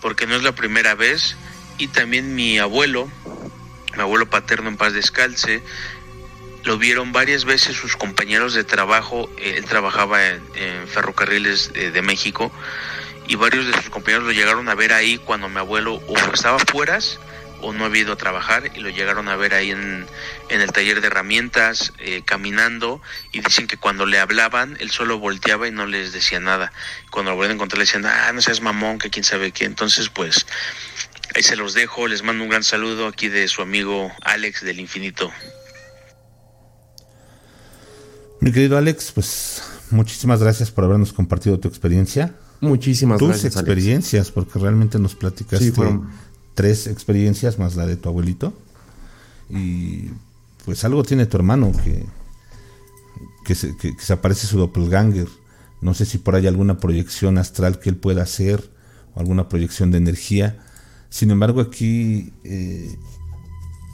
[0.00, 1.36] porque no es la primera vez.
[1.76, 3.10] Y también mi abuelo,
[3.94, 5.62] mi abuelo paterno en paz descalce,
[6.64, 12.52] lo vieron varias veces sus compañeros de trabajo, él trabajaba en, ferrocarriles de, México,
[13.26, 16.58] y varios de sus compañeros lo llegaron a ver ahí cuando mi abuelo o estaba
[16.58, 16.98] fuera
[17.62, 20.06] o no había ido a trabajar y lo llegaron a ver ahí en,
[20.48, 23.00] el taller de herramientas, eh, caminando,
[23.32, 26.72] y dicen que cuando le hablaban, él solo volteaba y no les decía nada.
[27.10, 29.64] Cuando lo volvieron a encontrar le decían, ah, no seas mamón, que quién sabe qué.
[29.64, 30.46] Entonces, pues,
[31.34, 34.80] ahí se los dejo, les mando un gran saludo aquí de su amigo Alex del
[34.80, 35.32] Infinito.
[38.40, 42.34] Mi querido Alex, pues muchísimas gracias por habernos compartido tu experiencia.
[42.60, 43.52] Muchísimas Tus gracias.
[43.52, 45.72] Tus experiencias, porque realmente nos platicaste
[46.54, 48.54] tres experiencias más la de tu abuelito.
[49.50, 50.10] Y
[50.64, 52.04] pues algo tiene tu hermano que,
[53.44, 55.28] que, se, que, se aparece su doppelganger.
[55.82, 58.70] No sé si por ahí alguna proyección astral que él pueda hacer
[59.14, 60.58] o alguna proyección de energía.
[61.10, 62.96] Sin embargo, aquí eh,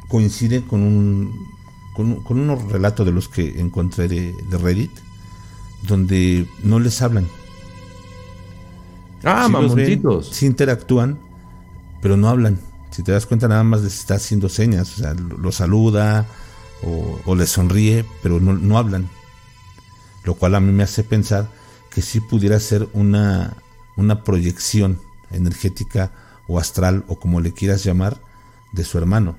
[0.09, 1.56] coincide con un
[1.97, 4.91] con, unos relatos de los que encontré de, Reddit,
[5.83, 7.27] donde no les hablan.
[9.25, 10.29] Ah, mamontitos.
[10.31, 11.19] Sí interactúan,
[12.03, 12.61] pero no hablan.
[12.91, 14.93] Si te das cuenta, nada más les está haciendo señas.
[14.95, 16.27] O sea, lo, saluda
[16.83, 19.09] o, o les sonríe, pero no, no hablan.
[20.25, 21.49] Lo cual a mí me hace pensar
[21.91, 23.57] que sí pudiera ser una,
[23.97, 26.13] una proyección energética
[26.47, 28.21] o astral o como le quieras llamar
[28.73, 29.37] de su hermano.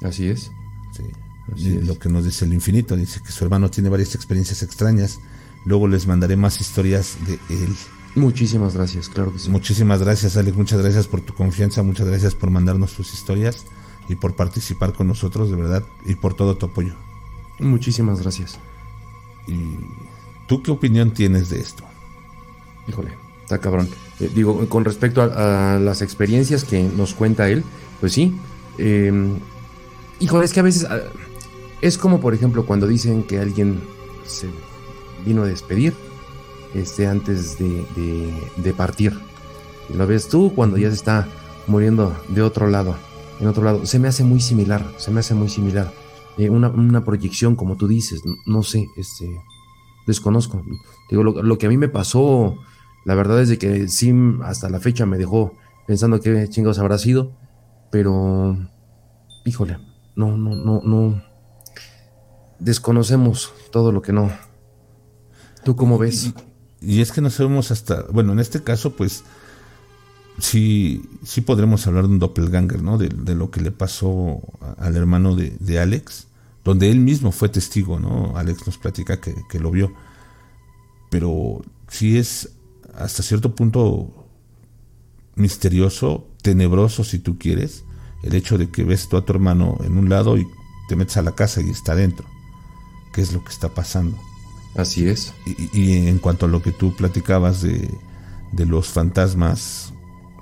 [0.00, 0.52] Así es
[1.56, 5.20] lo que nos dice el infinito, dice que su hermano tiene varias experiencias extrañas.
[5.64, 7.74] Luego les mandaré más historias de él.
[8.14, 9.50] Muchísimas gracias, claro que sí.
[9.50, 10.56] Muchísimas gracias, Alex.
[10.56, 13.64] Muchas gracias por tu confianza, muchas gracias por mandarnos tus historias
[14.08, 16.94] y por participar con nosotros, de verdad, y por todo tu apoyo.
[17.58, 18.58] Muchísimas gracias.
[19.46, 19.76] ¿Y
[20.46, 21.84] tú qué opinión tienes de esto?
[22.86, 23.12] Híjole,
[23.42, 23.88] está cabrón.
[24.20, 27.64] Eh, digo, con respecto a, las experiencias que nos cuenta él,
[28.00, 28.36] pues sí.
[28.78, 29.12] Eh,
[30.20, 31.00] híjole, es que a veces ah,
[31.82, 33.80] es como, por ejemplo, cuando dicen que alguien
[34.24, 34.48] se
[35.26, 35.94] vino a despedir
[36.74, 39.12] este, antes de, partir.
[39.90, 41.28] Y lo ves tú cuando ya se está
[41.66, 42.96] muriendo de otro lado,
[43.40, 43.84] en otro lado.
[43.84, 45.92] Se me hace muy similar, se me hace muy similar.
[46.38, 49.40] Eh, una, proyección, como tú dices, no, sé, este,
[50.06, 50.62] desconozco.
[51.10, 52.56] Digo, lo, que a mí me pasó,
[53.04, 54.14] la verdad es de que sí,
[54.44, 55.54] hasta la fecha me dejó
[55.86, 57.32] pensando qué chingados habrá sido,
[57.90, 58.56] pero,
[59.44, 59.78] híjole,
[60.14, 61.31] no, no, no, no,
[62.62, 64.30] desconocemos todo lo que no.
[65.64, 66.32] ¿Tú cómo ves?
[66.80, 69.24] Y, es que no sabemos hasta, bueno, en este caso, pues,
[70.38, 72.98] sí, sí podremos hablar de un doppelganger, ¿no?
[72.98, 74.40] De, lo que le pasó
[74.78, 76.28] al hermano de, Alex,
[76.64, 78.36] donde él mismo fue testigo, ¿no?
[78.36, 79.92] Alex nos platica que, lo vio.
[81.10, 82.50] Pero sí es
[82.94, 84.26] hasta cierto punto
[85.34, 87.84] misterioso, tenebroso si tú quieres,
[88.22, 90.46] el hecho de que ves tú a tu hermano en un lado y
[90.88, 92.26] te metes a la casa y está dentro
[93.12, 94.18] qué es lo que está pasando.
[94.74, 95.34] Así es.
[95.46, 97.90] Y, en cuanto a lo que tú platicabas de,
[98.56, 99.92] los fantasmas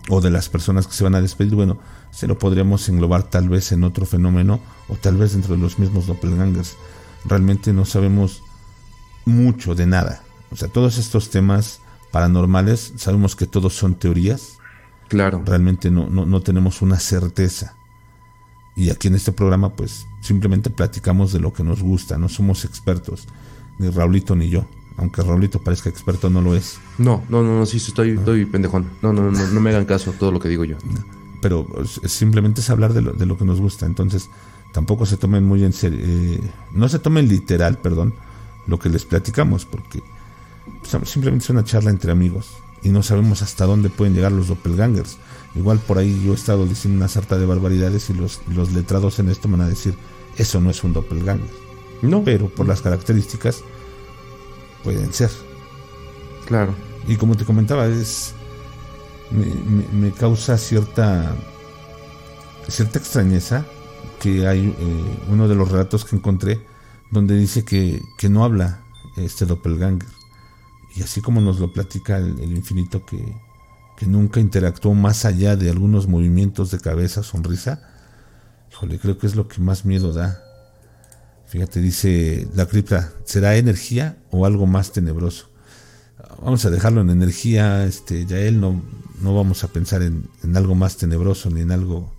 [0.09, 1.79] o de las personas que se van a despedir, bueno,
[2.11, 5.79] se lo podríamos englobar tal vez en otro fenómeno o tal vez dentro de los
[5.79, 6.77] mismos doppelgangers.
[7.25, 8.43] Realmente no sabemos
[9.25, 10.23] mucho de nada.
[10.51, 11.81] O sea, todos estos temas
[12.13, 14.59] paranormales, sabemos que todos son teorías.
[15.09, 15.43] Claro.
[15.45, 17.75] Realmente no, no, no tenemos una certeza.
[18.77, 22.65] Y aquí en este programa, pues simplemente platicamos de lo que nos gusta, no somos
[22.65, 23.27] expertos,
[23.79, 24.67] ni Raulito ni yo.
[24.97, 26.79] Aunque Raulito parezca experto, no lo es.
[26.99, 28.87] No, no, no, no sí, estoy, estoy pendejón.
[29.03, 30.77] No, no, no, no me hagan caso a todo lo que digo yo.
[31.41, 31.67] Pero
[32.05, 33.87] simplemente es hablar de lo, de lo que nos gusta.
[33.87, 34.29] Entonces,
[34.73, 35.99] tampoco se tomen muy en serio.
[36.03, 36.41] Eh,
[36.73, 38.15] no se tomen literal, perdón,
[38.67, 40.03] lo que les platicamos, porque
[40.81, 42.51] pues, simplemente es una charla entre amigos
[42.83, 45.19] y no sabemos hasta dónde pueden llegar los doppelgangers.
[45.55, 49.19] Igual por ahí yo he estado diciendo una sarta de barbaridades y los, los letrados
[49.19, 49.95] en esto me van a decir,
[50.37, 51.51] eso no es un doppelganger.
[52.03, 52.25] No.
[52.25, 53.63] Pero por las características
[54.85, 55.31] pueden ser.
[56.47, 56.75] Claro.
[57.07, 58.35] Y como te comentaba, es
[59.31, 61.35] me, causa cierta
[62.69, 63.65] cierta extrañeza
[64.21, 66.61] que hay eh, uno de los relatos que encontré
[67.11, 68.81] donde dice que, no habla
[69.17, 70.09] este doppelganger
[70.95, 73.35] y así como nos lo platica el, infinito que,
[74.01, 77.83] que, nunca interactuó más allá de algunos movimientos de cabeza, sonrisa,
[78.71, 80.43] híjole, creo que es lo que más miedo da.
[81.47, 85.51] Fíjate, dice la cripta, ¿será energía o algo más tenebroso?
[86.43, 88.83] Vamos a dejarlo en energía, este, ya él no,
[89.21, 92.13] no vamos a pensar en, algo más tenebroso ni en algo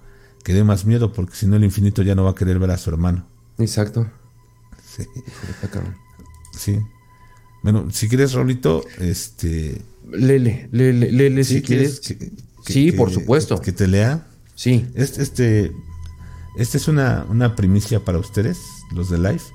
[0.43, 2.71] que dé más miedo, porque si no el infinito ya no va a querer ver
[2.71, 3.25] a su hermano.
[3.57, 4.09] Exacto.
[4.85, 5.05] Sí.
[6.57, 6.79] Sí.
[7.63, 9.81] Bueno, si quieres, Raulito, este.
[10.11, 12.01] Lele, lele, lele, si quieres.
[12.65, 13.59] sí, por supuesto.
[13.59, 14.27] Que te lea.
[14.55, 14.85] Sí.
[14.95, 15.71] Este, este,
[16.57, 18.59] este es una, una primicia para ustedes,
[18.93, 19.51] los de Life,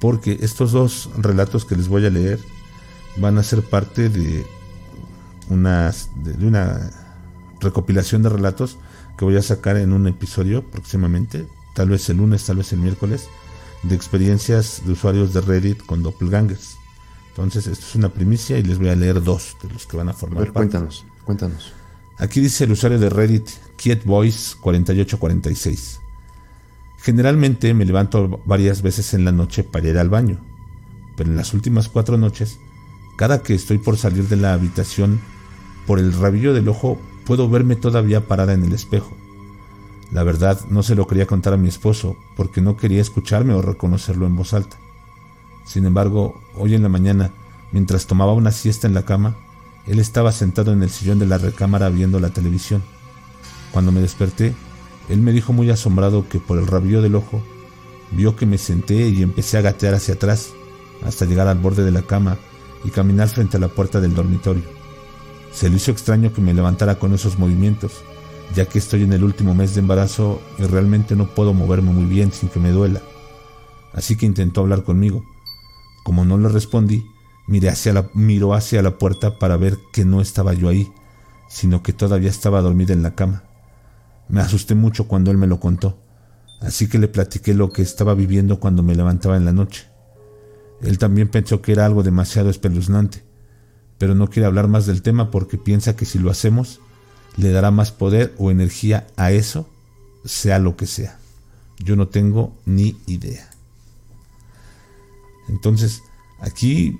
[0.00, 2.38] porque estos dos relatos que les voy a leer
[3.16, 4.44] van a ser parte de
[5.48, 5.92] una,
[6.22, 6.90] de una
[7.60, 8.78] recopilación de relatos
[9.16, 12.80] que voy a sacar en un episodio próximamente, tal vez el lunes, tal vez el
[12.80, 13.28] miércoles,
[13.82, 16.76] de experiencias de usuarios de Reddit con doppelgangers.
[17.36, 20.08] Entonces, esto es una primicia y les voy a leer dos de los que van
[20.08, 21.72] a formar a ver, Cuéntanos, cuéntanos.
[22.16, 25.98] Aquí dice el usuario de Reddit, KietVoice4846.
[26.98, 30.38] Generalmente me levanto varias veces en la noche para ir al baño,
[31.16, 32.60] pero en las últimas cuatro noches,
[33.16, 35.20] cada que estoy por salir de la habitación,
[35.88, 39.16] por el rabillo del ojo puedo verme todavía parada en el espejo.
[40.12, 43.62] La verdad no se lo quería contar a mi esposo porque no quería escucharme o
[43.62, 44.78] reconocerlo en voz alta.
[45.64, 47.30] Sin embargo, hoy en la mañana,
[47.72, 49.36] mientras tomaba una siesta en la cama,
[49.86, 52.82] él estaba sentado en el sillón de la recámara viendo la televisión.
[53.72, 54.54] Cuando me desperté,
[55.08, 57.42] él me dijo muy asombrado que por el rabillo del ojo
[58.12, 60.50] vio que me senté y empecé a gatear hacia atrás
[61.04, 62.38] hasta llegar al borde de la cama
[62.84, 64.62] y caminar frente a la puerta del dormitorio.
[65.52, 68.02] Se le hizo extraño que me levantara con esos movimientos,
[68.54, 72.06] ya que estoy en el último mes de embarazo y realmente no puedo moverme muy
[72.06, 73.00] bien sin que me duela.
[73.92, 75.24] Así que intentó hablar conmigo.
[76.04, 77.04] Como no le respondí,
[77.48, 80.92] miré hacia la, miró hacia la puerta para ver que no estaba yo ahí,
[81.48, 83.42] sino que todavía estaba dormida en la cama.
[84.28, 85.98] Me asusté mucho cuando él me lo contó,
[86.60, 89.86] así que le platiqué lo que estaba viviendo cuando me levantaba en la noche.
[90.82, 93.24] Él también pensó que era algo demasiado espeluznante,
[93.98, 96.80] pero no quiere hablar más del tema porque piensa que si lo hacemos,
[97.36, 99.68] le dará más poder o energía a eso,
[100.24, 101.18] sea lo que sea.
[101.78, 103.53] Yo no tengo ni idea.
[105.48, 106.02] Entonces,
[106.40, 106.98] aquí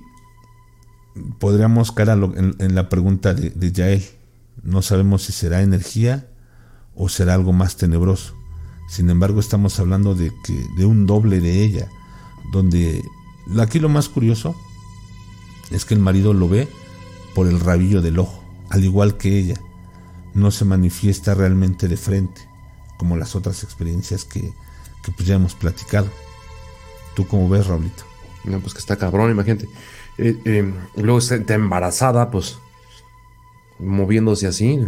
[1.38, 4.04] podríamos caer en, la pregunta de, de Yael.
[4.62, 6.28] No sabemos si será energía
[6.94, 8.34] o será algo más tenebroso.
[8.88, 11.88] Sin embargo, estamos hablando de, que, de un doble de ella,
[12.52, 13.02] donde
[13.58, 14.54] aquí lo más curioso
[15.70, 16.68] es que el marido lo ve
[17.34, 19.60] por el rabillo del ojo, al igual que ella.
[20.34, 22.40] No se manifiesta realmente de frente,
[22.98, 24.52] como las otras experiencias que,
[25.16, 26.10] pues ya hemos platicado.
[27.14, 28.04] ¿Tú cómo ves, Raulito?
[28.44, 29.68] No, pues que está cabrón, imagínate.
[30.18, 32.58] Eh, eh, luego está embarazada, pues
[33.78, 34.80] moviéndose así.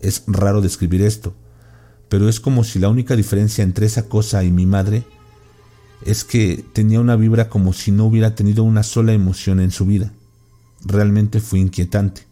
[0.00, 1.34] es raro describir esto,
[2.08, 5.04] pero es como si la única diferencia entre esa cosa y mi madre
[6.04, 9.86] es que tenía una vibra como si no hubiera tenido una sola emoción en su
[9.86, 10.12] vida.
[10.84, 12.26] Realmente fue inquietante.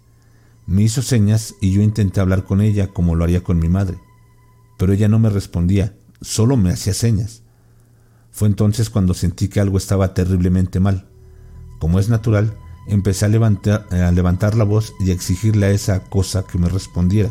[0.67, 3.99] Me hizo señas y yo intenté hablar con ella como lo haría con mi madre,
[4.79, 7.43] pero ella no me respondía, solo me hacía señas.
[8.31, 11.09] Fue entonces cuando sentí que algo estaba terriblemente mal.
[11.79, 12.57] Como es natural,
[12.89, 17.31] empecé a levantar, la voz y a exigirle a esa cosa que me respondiera,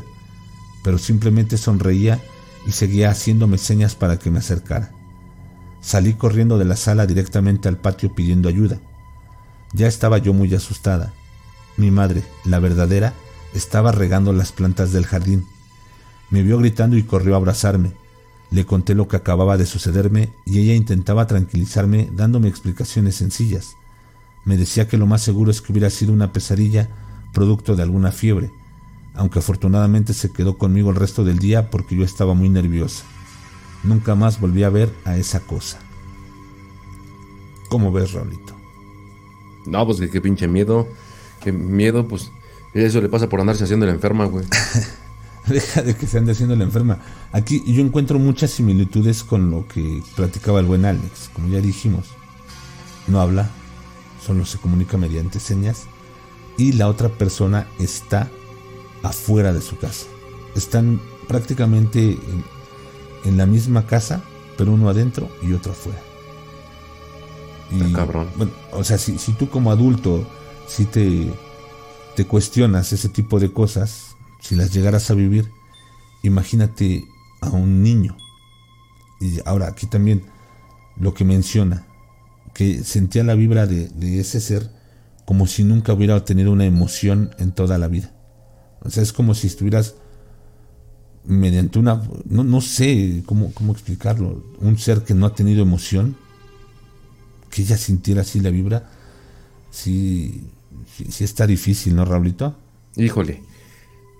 [0.83, 2.21] pero simplemente sonreía
[2.67, 4.91] y seguía haciéndome señas para que me acercara.
[5.81, 8.79] Salí corriendo de la sala directamente al patio pidiendo ayuda.
[9.73, 11.11] Ya estaba yo muy asustada.
[11.75, 13.13] Mi madre, la verdadera,
[13.53, 15.45] estaba regando las plantas del jardín.
[16.29, 17.91] Me vio gritando y corrió a abrazarme.
[18.51, 23.75] Le conté lo que acababa de sucederme y ella intentaba tranquilizarme dándome explicaciones sencillas.
[24.45, 26.89] Me decía que lo más seguro es que hubiera sido una pesadilla
[27.33, 28.51] producto de alguna fiebre,
[29.15, 33.05] aunque afortunadamente se quedó conmigo el resto del día porque yo estaba muy nerviosa.
[33.83, 35.79] Nunca más volví a ver a esa cosa.
[37.69, 38.55] ¿Cómo ves, Raulito?
[39.65, 40.87] No, pues que qué pinche miedo.
[41.41, 42.31] Qué miedo, pues.
[42.73, 44.45] Eso le pasa por andarse haciendo la enferma, güey.
[45.47, 46.99] Deja de que se ande haciendo la enferma.
[47.31, 52.07] Aquí yo encuentro muchas similitudes con lo que platicaba el buen Alex, como ya dijimos.
[53.07, 53.49] No habla,
[54.25, 55.83] solo se comunica mediante señas
[56.57, 58.29] y la otra persona está
[59.03, 60.05] afuera de su casa.
[60.55, 62.43] Están prácticamente en,
[63.25, 64.23] en la misma casa,
[64.57, 65.99] pero uno adentro y otro afuera.
[67.71, 68.27] Y, cabrón.
[68.35, 70.25] Bueno, o sea, si, si tú como adulto,
[70.67, 71.31] si te,
[72.15, 75.49] te cuestionas ese tipo de cosas, si las llegaras a vivir,
[76.21, 77.05] imagínate
[77.41, 78.15] a un niño.
[79.19, 80.23] Y ahora aquí también
[80.97, 81.85] lo que menciona,
[82.53, 84.69] que sentía la vibra de, ese ser
[85.25, 88.11] como si nunca hubiera tenido una emoción en toda la vida.
[88.81, 89.95] O sea, es como si estuvieras
[91.25, 96.17] mediante una, no, no sé cómo, cómo explicarlo, un ser que no ha tenido emoción,
[97.49, 98.89] que ella sintiera así la vibra,
[99.71, 100.49] sí,
[101.09, 102.57] sí, está difícil, ¿no, Raulito?
[102.95, 103.41] Híjole,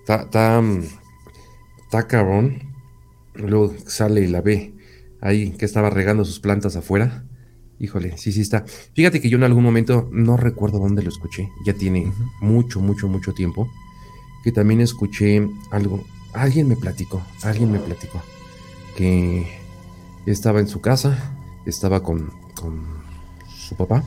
[0.00, 0.62] está, está,
[1.84, 2.62] está cabrón.
[3.34, 4.74] Luego sale y la ve
[5.20, 7.24] ahí que estaba regando sus plantas afuera.
[7.80, 8.64] Híjole, sí, sí está.
[8.94, 11.50] Fíjate que yo en algún momento no recuerdo dónde lo escuché.
[11.66, 13.68] Ya tiene mucho, mucho, mucho tiempo.
[14.44, 18.20] Que también escuché algo alguien me platicó, alguien me platicó
[18.96, 19.46] que
[20.26, 21.32] estaba en su casa,
[21.64, 22.30] estaba con,
[23.48, 24.04] su papá,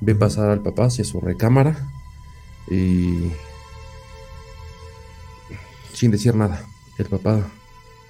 [0.00, 1.76] ve pasar al papá hacia su recámara
[2.70, 3.30] y
[5.92, 6.66] sin decir nada,
[6.98, 7.46] el papá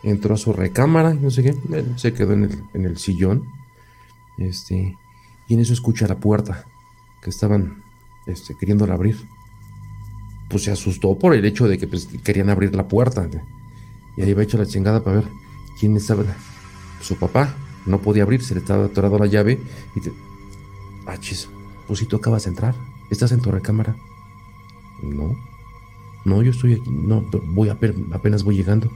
[0.02, 1.54] entró a su recámara, no sé qué,
[1.96, 3.48] se quedó en el, en el sillón,
[4.38, 4.96] este,
[5.48, 6.66] y en eso escucha la puerta
[7.22, 7.82] que estaban
[8.26, 9.16] este, queriéndola abrir
[10.48, 13.28] pues se asustó por el hecho de que pues, querían abrir la puerta.
[14.16, 15.28] Y ahí va hecho la chingada para ver
[15.80, 16.22] quién estaba.
[17.00, 17.54] Su papá
[17.86, 19.58] no podía abrir, se le estaba atorado la llave.
[19.94, 20.12] Y te.
[21.06, 21.48] Ah, chis,
[21.86, 22.74] pues si tú acabas de entrar,
[23.10, 23.96] estás en tu recámara.
[25.04, 25.36] No,
[26.24, 27.78] no, yo estoy aquí, no, voy a,
[28.12, 28.90] apenas voy llegando.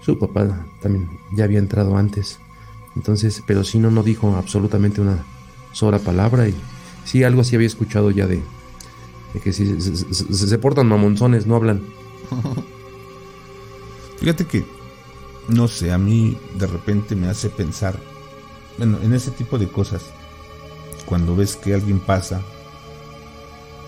[0.00, 2.38] Su papá también ya había entrado antes.
[2.96, 5.24] Entonces, pero si no, no dijo absolutamente una
[5.72, 6.48] sola palabra.
[6.48, 6.54] Y
[7.04, 8.42] sí, algo así había escuchado ya de,
[9.42, 11.82] que si se, portan mamonzones, no hablan.
[14.18, 14.64] Fíjate que,
[15.48, 17.98] no sé, a mí de repente me hace pensar,
[18.78, 20.02] bueno, en ese tipo de cosas,
[21.06, 22.40] cuando ves que alguien pasa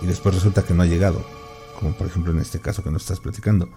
[0.03, 1.23] y después resulta que no ha llegado,
[1.79, 3.69] como por ejemplo en este caso que nos estás platicando,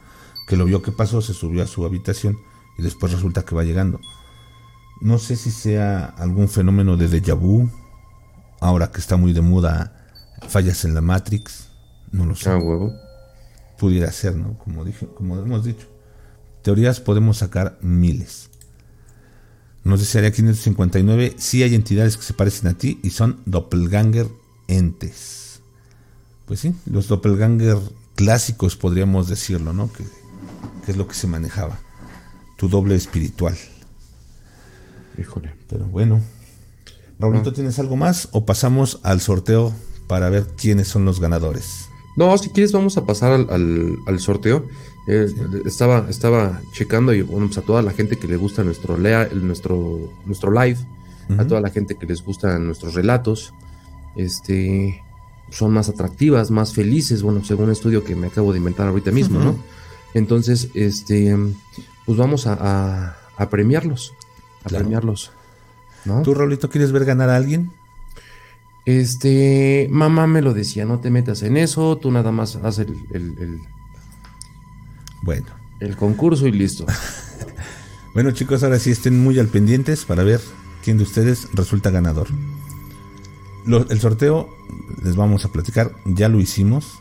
[0.47, 2.37] que lo vio que pasó, se subió a su habitación
[2.77, 3.99] y después resulta que va llegando.
[5.01, 7.69] No sé si sea algún fenómeno de déjà vu,
[8.59, 9.93] ahora que está muy de moda
[10.47, 11.67] fallas en la Matrix,
[12.11, 12.49] no lo sé.
[12.49, 12.93] Ah, huevo.
[13.77, 14.57] Pudiera ser, ¿no?
[14.57, 15.87] Como dije, como hemos dicho.
[16.63, 18.49] Teorías podemos sacar miles.
[19.83, 24.27] Nos desearía 559, sí hay entidades que se parecen a ti y son doppelganger
[24.67, 25.36] entes.
[26.47, 27.77] Pues sí, los doppelganger
[28.15, 29.91] clásicos podríamos decirlo, ¿no?
[29.91, 30.03] Que,
[30.89, 31.77] es lo que se manejaba.
[32.57, 33.55] Tu doble espiritual.
[35.19, 35.53] Híjole.
[35.69, 36.21] Pero bueno.
[37.19, 37.53] Raulito, ah.
[37.53, 38.29] ¿tienes algo más?
[38.31, 39.73] ¿O pasamos al sorteo
[40.07, 41.89] para ver quiénes son los ganadores.
[42.15, 44.65] No, si quieres vamos a pasar al, sorteo.
[45.07, 45.27] Eh,
[45.65, 49.29] estaba, estaba checando y bueno, pues a toda la gente que le gusta nuestro, lea,
[49.33, 50.79] nuestro, nuestro live,
[51.37, 53.53] a toda la gente que les gustan nuestros relatos,
[54.15, 55.01] este,
[55.49, 59.11] son más atractivas, más felices, bueno, según un estudio que me acabo de inventar ahorita
[59.11, 59.57] mismo, ¿no?
[60.13, 61.35] Entonces, este,
[62.05, 63.17] pues vamos a,
[63.49, 64.13] premiarlos,
[64.63, 65.31] a premiarlos.
[66.05, 66.21] ¿no?
[66.21, 67.71] ¿Tú, Raulito, quieres ver ganar a alguien?
[68.85, 72.95] Este, mamá me lo decía, no te metas en eso, tú nada más haz el,
[73.11, 73.59] el,
[75.21, 75.47] bueno.
[75.81, 76.85] El concurso y listo.
[78.13, 80.39] bueno chicos, ahora sí estén muy al pendientes para ver
[80.83, 82.27] quién de ustedes resulta ganador.
[83.65, 84.56] el sorteo,
[85.03, 86.99] les vamos a platicar, ya lo hicimos,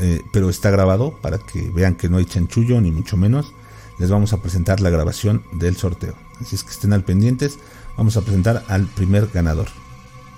[0.00, 3.52] eh, pero está grabado para que vean que no hay chanchullo ni mucho menos.
[3.98, 6.14] Les vamos a presentar la grabación del sorteo.
[6.40, 7.58] Así es que estén al pendientes.
[7.96, 9.66] Vamos a presentar al primer ganador.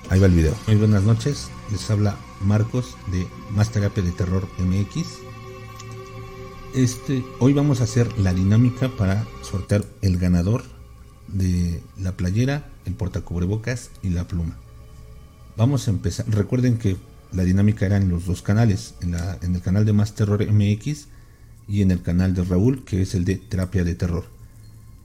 [0.08, 0.54] Ahí va el video.
[0.66, 1.50] Muy buenas noches.
[1.70, 5.06] Les habla Marcos de Más de Terror MX.
[6.74, 10.62] Este, hoy vamos a hacer la dinámica para sortear el ganador
[11.28, 14.56] de la playera, el portacubrebocas y la pluma.
[15.56, 16.26] Vamos a empezar.
[16.28, 16.96] Recuerden que
[17.32, 19.14] la dinámica era en los dos canales, en,
[19.54, 21.06] el canal de Más Terror MX
[21.68, 24.24] y en el canal de Raúl, que es el de Terapia de Terror.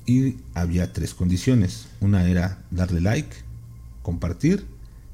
[0.05, 1.87] Y había tres condiciones.
[1.99, 3.35] Una era darle like,
[4.01, 4.65] compartir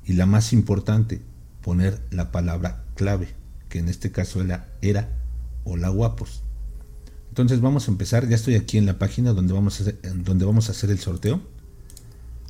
[0.05, 1.21] y la más importante,
[1.61, 3.29] poner la palabra clave,
[3.69, 5.09] que en este caso era, era
[5.63, 6.43] hola guapos.
[7.29, 10.67] Entonces vamos a empezar, ya estoy aquí en la página donde vamos a donde vamos
[10.67, 11.41] a hacer el sorteo.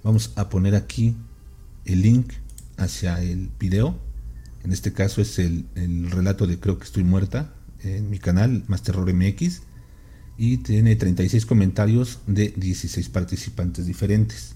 [0.04, 1.16] Vamos a poner aquí
[1.86, 2.34] el link
[2.82, 4.00] hacia el video.
[4.64, 7.54] En este caso es el, el relato de Creo que estoy muerta
[7.84, 9.62] en mi canal Más Terror MX
[10.38, 14.56] y tiene 36 comentarios de 16 participantes diferentes.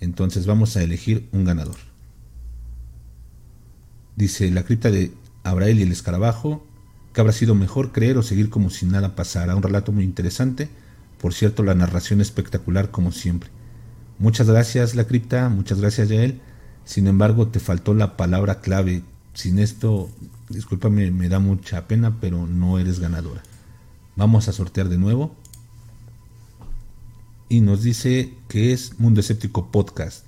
[0.00, 1.76] Entonces vamos a elegir un ganador.
[4.16, 5.12] Dice la cripta de
[5.44, 6.66] Abrael y el escarabajo,
[7.12, 9.54] que habrá sido mejor creer o seguir como si nada pasara.
[9.54, 10.68] Un relato muy interesante.
[11.20, 13.50] Por cierto, la narración espectacular como siempre.
[14.18, 16.40] Muchas gracias la cripta, muchas gracias Yael.
[16.92, 19.02] Sin embargo, te faltó la palabra clave.
[19.32, 20.10] Sin esto,
[20.50, 23.42] discúlpame, me da mucha pena, pero no eres ganadora.
[24.14, 25.34] Vamos a sortear de nuevo.
[27.48, 30.26] Y nos dice que es Mundo Escéptico Podcast.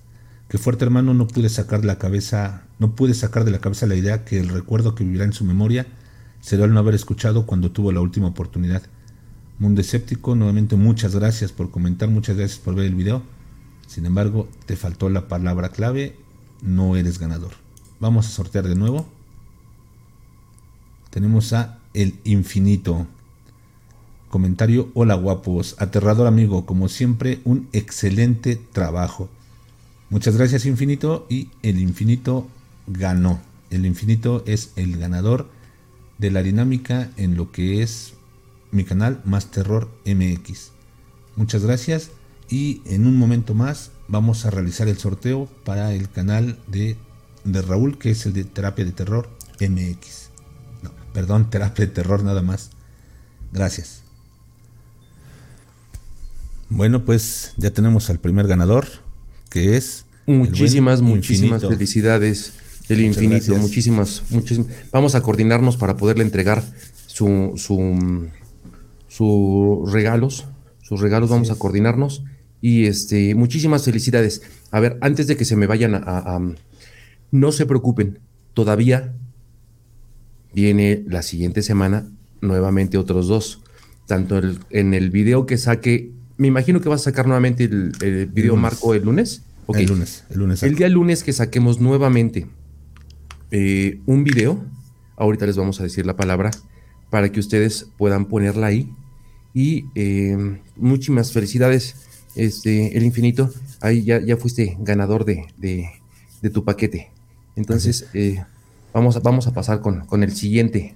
[0.48, 3.96] Que fuerte hermano no pude sacar la cabeza, no pude sacar de la cabeza la
[3.96, 5.86] idea que el recuerdo que vivirá en su memoria
[6.40, 8.82] será el no haber escuchado cuando tuvo la última oportunidad.
[9.58, 13.22] Mundo Escéptico, nuevamente muchas gracias por comentar, muchas gracias por ver el video.
[13.86, 16.23] Sin embargo, te faltó la palabra clave,
[16.64, 17.52] no eres ganador.
[18.00, 19.06] Vamos a sortear de nuevo.
[21.10, 23.06] Tenemos a El Infinito.
[24.30, 29.28] Comentario, hola guapos, aterrador amigo, como siempre, un excelente trabajo.
[30.10, 32.48] Muchas gracias Infinito y el Infinito
[32.88, 33.40] ganó.
[33.70, 35.48] El Infinito es el ganador
[36.18, 38.14] de la dinámica en lo que es
[38.72, 40.72] mi canal Más Terror MX.
[41.36, 42.10] Muchas gracias
[42.48, 46.96] y en un momento más vamos a realizar el sorteo para el canal de,
[47.44, 49.28] de Raúl que es el de Terapia de Terror
[49.60, 50.30] MX.
[50.82, 52.70] No, perdón, Terapia de Terror nada más.
[53.52, 54.02] Gracias.
[56.68, 58.86] Bueno, pues ya tenemos al primer ganador,
[59.48, 60.06] que es...
[60.26, 62.54] Muchísimas, muchísimas felicidades
[62.88, 63.54] del infinito.
[63.56, 64.68] Muchísimas, muchísimas.
[64.90, 66.64] Vamos a coordinarnos para poderle entregar
[67.06, 68.28] su, su,
[69.08, 70.46] sus regalos.
[70.82, 72.24] Sus regalos, vamos a coordinarnos.
[72.64, 74.40] Y este, muchísimas felicidades.
[74.70, 76.40] A ver, antes de que se me vayan a
[77.30, 78.20] no se preocupen,
[78.54, 79.12] todavía
[80.54, 82.06] viene la siguiente semana
[82.40, 83.60] nuevamente otros dos.
[84.06, 88.56] Tanto en el video que saque me imagino que vas a sacar nuevamente el, video
[88.56, 89.42] marco el lunes.
[89.68, 90.62] El lunes, el lunes.
[90.62, 92.46] El día lunes que saquemos nuevamente
[93.50, 94.64] eh, un video,
[95.16, 96.50] ahorita les vamos a decir la palabra,
[97.10, 98.90] para que ustedes puedan ponerla ahí.
[99.54, 101.94] Y eh, muchísimas felicidades,
[102.36, 103.52] este, el infinito.
[103.80, 107.10] Ahí ya, ya fuiste ganador de, de, tu paquete.
[107.56, 108.44] Entonces, eh,
[108.92, 110.94] vamos, a, vamos a pasar con, con el siguiente.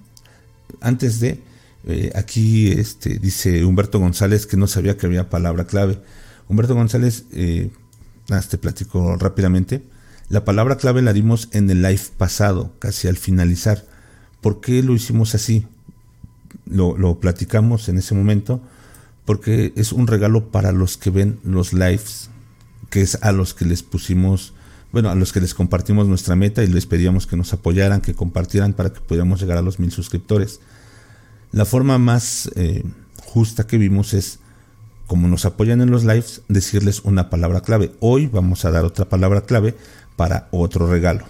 [0.81, 1.39] Antes de,
[1.85, 5.99] eh, aquí este, dice Humberto González que no sabía que había palabra clave.
[6.47, 7.71] Humberto González, eh,
[8.49, 9.81] te platico rápidamente.
[10.29, 13.85] La palabra clave la dimos en el live pasado, casi al finalizar.
[14.41, 15.65] ¿Por qué lo hicimos así?
[16.65, 18.61] Lo, lo platicamos en ese momento
[19.29, 22.31] porque es un regalo para los que ven los lives,
[22.89, 24.55] que es a los que les pusimos,
[24.91, 28.15] bueno, a los que les compartimos nuestra meta y les pedíamos que nos apoyaran, que
[28.15, 30.61] compartieran para que pudiéramos llegar a los mil suscriptores.
[31.51, 32.83] La forma más eh,
[33.23, 34.39] justa que vimos es,
[35.05, 37.91] como nos apoyan en los lives, decirles una palabra clave.
[37.99, 39.75] Hoy vamos a dar otra palabra clave
[40.15, 41.25] para otro regalo.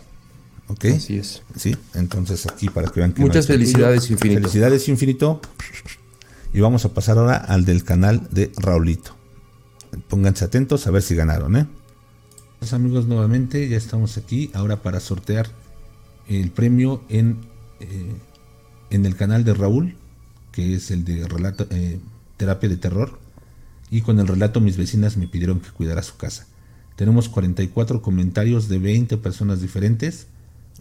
[0.70, 0.86] ¿Ok?
[0.86, 1.42] Así es.
[1.58, 3.20] Sí, entonces aquí para que vean que...
[3.20, 4.40] Muchas felicidades, Infinito.
[4.40, 5.42] Felicidades, Infinito.
[6.54, 9.16] Y vamos a pasar ahora al del canal de Raulito.
[10.08, 11.68] Pónganse atentos a ver si ganaron, ¿eh?
[12.60, 15.48] Pues, amigos, nuevamente ya estamos aquí ahora para sortear
[16.28, 17.40] el premio en,
[17.80, 18.14] eh,
[18.90, 19.96] en el canal de Raúl
[20.52, 22.00] que es el de relato, eh,
[22.38, 23.20] terapia de terror,
[23.92, 26.48] y con el relato mis vecinas me pidieron que cuidara su casa.
[26.96, 30.28] Tenemos 44 comentarios de 20 personas diferentes.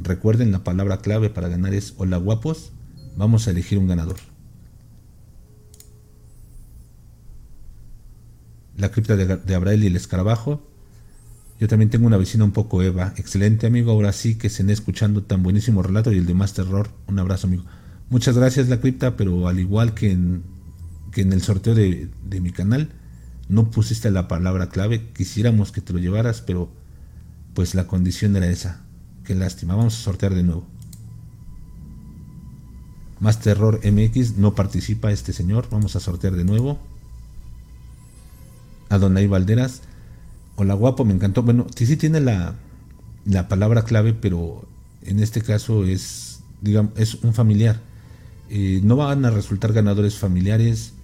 [0.00, 2.72] Recuerden la palabra clave para ganar es hola guapos.
[3.16, 4.16] Vamos a elegir un ganador.
[8.78, 10.62] La cripta de, de Abrael y el escarabajo.
[11.60, 13.12] Yo también tengo una vecina un poco Eva.
[13.16, 16.88] Excelente amigo, ahora sí que se escuchando tan buenísimo relato y el de más terror.
[17.08, 17.64] Un abrazo amigo.
[18.10, 20.44] Muchas gracias la cripta, pero al igual que en,
[21.10, 22.90] que en el sorteo de, de, mi canal,
[23.48, 25.08] no pusiste la palabra clave.
[25.12, 26.70] Quisiéramos que te lo llevaras, pero
[27.54, 28.82] pues la condición era esa.
[29.24, 29.74] Qué lástima.
[29.74, 30.64] Vamos a sortear de nuevo.
[33.18, 35.66] Más Terror MX no participa este señor.
[35.70, 36.78] Vamos a sortear de nuevo.
[38.88, 39.82] Adonai Valderas.
[40.56, 41.42] Hola guapo, me encantó.
[41.42, 42.54] Bueno, sí, sí tiene la,
[43.24, 44.66] la palabra clave, pero
[45.02, 47.80] en este caso es, digamos, es un familiar.
[48.50, 50.94] Eh, no van a resultar ganadores familiares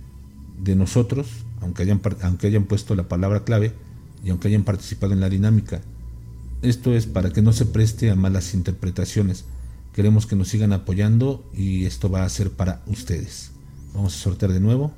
[0.62, 1.28] de nosotros,
[1.60, 3.72] aunque hayan, aunque hayan puesto la palabra clave
[4.24, 5.80] y aunque hayan participado en la dinámica.
[6.62, 9.44] Esto es para que no se preste a malas interpretaciones.
[9.92, 13.50] Queremos que nos sigan apoyando y esto va a ser para ustedes.
[13.94, 14.92] Vamos a sortear de nuevo.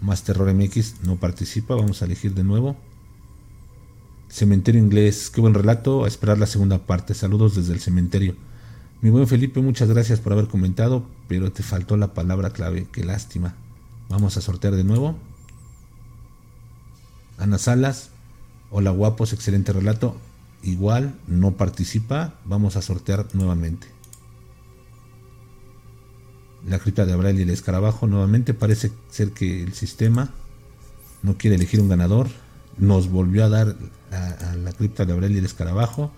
[0.00, 2.76] Más Terror MX no participa, vamos a elegir de nuevo.
[4.28, 7.14] Cementerio Inglés, qué buen relato, a esperar la segunda parte.
[7.14, 8.36] Saludos desde el cementerio.
[9.00, 13.04] Mi buen Felipe, muchas gracias por haber comentado, pero te faltó la palabra clave, qué
[13.04, 13.54] lástima.
[14.08, 15.16] Vamos a sortear de nuevo.
[17.38, 18.10] Ana Salas,
[18.70, 20.16] hola guapos, excelente relato.
[20.62, 23.97] Igual no participa, vamos a sortear nuevamente.
[26.66, 30.30] La cripta de Abraham y el escarabajo, nuevamente parece ser que el sistema
[31.22, 32.28] no quiere elegir un ganador.
[32.76, 33.76] Nos volvió a dar
[34.10, 36.12] a, la cripta de Abraham y el escarabajo.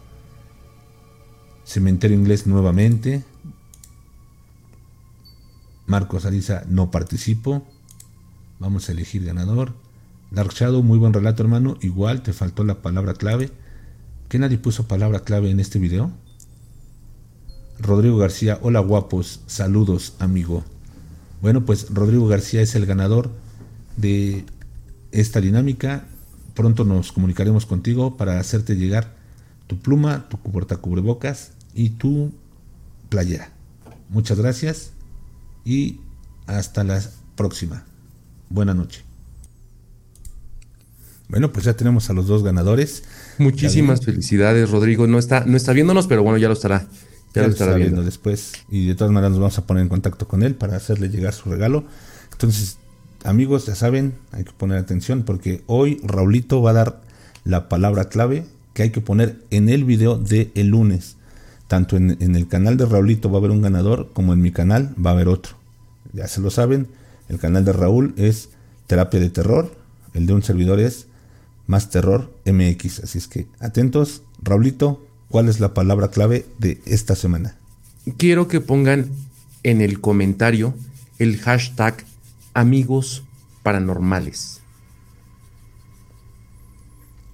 [1.64, 3.24] Cementerio inglés nuevamente.
[5.86, 7.66] Marcos Ariza, no participo.
[8.58, 9.72] Vamos a elegir ganador.
[10.30, 11.76] Dark Shadow, muy buen relato, hermano.
[11.80, 13.50] Igual te faltó la palabra clave.
[14.28, 16.12] ¿Que nadie puso palabra clave en este video?
[17.80, 20.64] Rodrigo García, hola guapos, saludos amigo.
[21.40, 23.30] Bueno, pues Rodrigo García es el ganador
[23.96, 24.44] de
[25.12, 26.04] esta dinámica.
[26.54, 29.14] Pronto nos comunicaremos contigo para hacerte llegar
[29.66, 32.32] tu pluma, tu cubrebocas y tu
[33.08, 33.50] playera.
[34.10, 34.90] Muchas gracias
[35.64, 36.00] y
[36.46, 37.02] hasta la
[37.34, 37.84] próxima.
[38.50, 39.02] Buena noche.
[41.28, 43.04] Bueno, pues ya tenemos a los dos ganadores.
[43.38, 45.06] Muchísimas felicidades, Rodrigo.
[45.06, 46.86] No está, no está viéndonos, pero bueno, ya lo estará.
[47.34, 48.02] Ya, lo estará viendo.
[48.02, 48.52] después.
[48.68, 51.32] Y de todas maneras nos vamos a poner en contacto con él para hacerle llegar
[51.32, 51.84] su regalo.
[52.32, 52.78] Entonces,
[53.24, 57.00] amigos, ya saben, hay que poner atención porque hoy Raulito va a dar
[57.44, 61.16] la palabra clave que hay que poner en el video de el lunes.
[61.68, 64.50] Tanto en, en el canal de Raulito va a haber un ganador como en mi
[64.50, 65.54] canal va a haber otro.
[66.12, 66.88] Ya se lo saben,
[67.28, 68.48] el canal de Raúl es
[68.88, 69.70] Terapia de Terror,
[70.14, 71.06] el de un servidor es
[71.68, 73.04] más terror MX.
[73.04, 77.56] Así es que atentos, Raulito, ¿cuál es la palabra clave de esta semana?
[78.18, 79.10] Quiero que pongan
[79.62, 80.74] en el comentario
[81.18, 82.04] el hashtag
[82.52, 83.22] amigos
[83.62, 84.60] paranormales.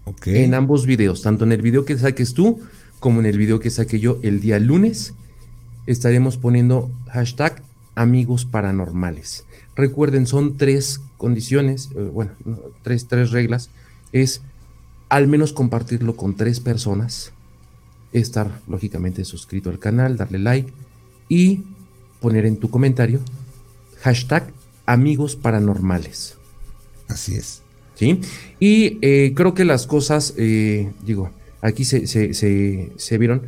[0.05, 0.44] Okay.
[0.44, 2.60] En ambos videos, tanto en el video que saques tú
[3.01, 5.14] como en el video que saque yo el día lunes,
[5.86, 7.62] estaremos poniendo hashtag
[7.94, 9.44] amigos paranormales.
[9.74, 12.32] Recuerden, son tres condiciones, eh, bueno,
[12.82, 13.70] tres, tres reglas
[14.12, 14.43] es
[15.09, 17.32] al menos compartirlo con tres personas,
[18.12, 20.72] estar lógicamente suscrito al canal, darle like
[21.28, 21.64] y
[22.20, 23.20] poner en tu comentario
[24.00, 24.52] hashtag
[24.86, 26.36] amigos paranormales.
[27.08, 27.62] Así es.
[27.94, 28.20] ¿Sí?
[28.60, 31.30] Y eh, creo que las cosas, eh, digo,
[31.62, 33.42] aquí se, se, vieron.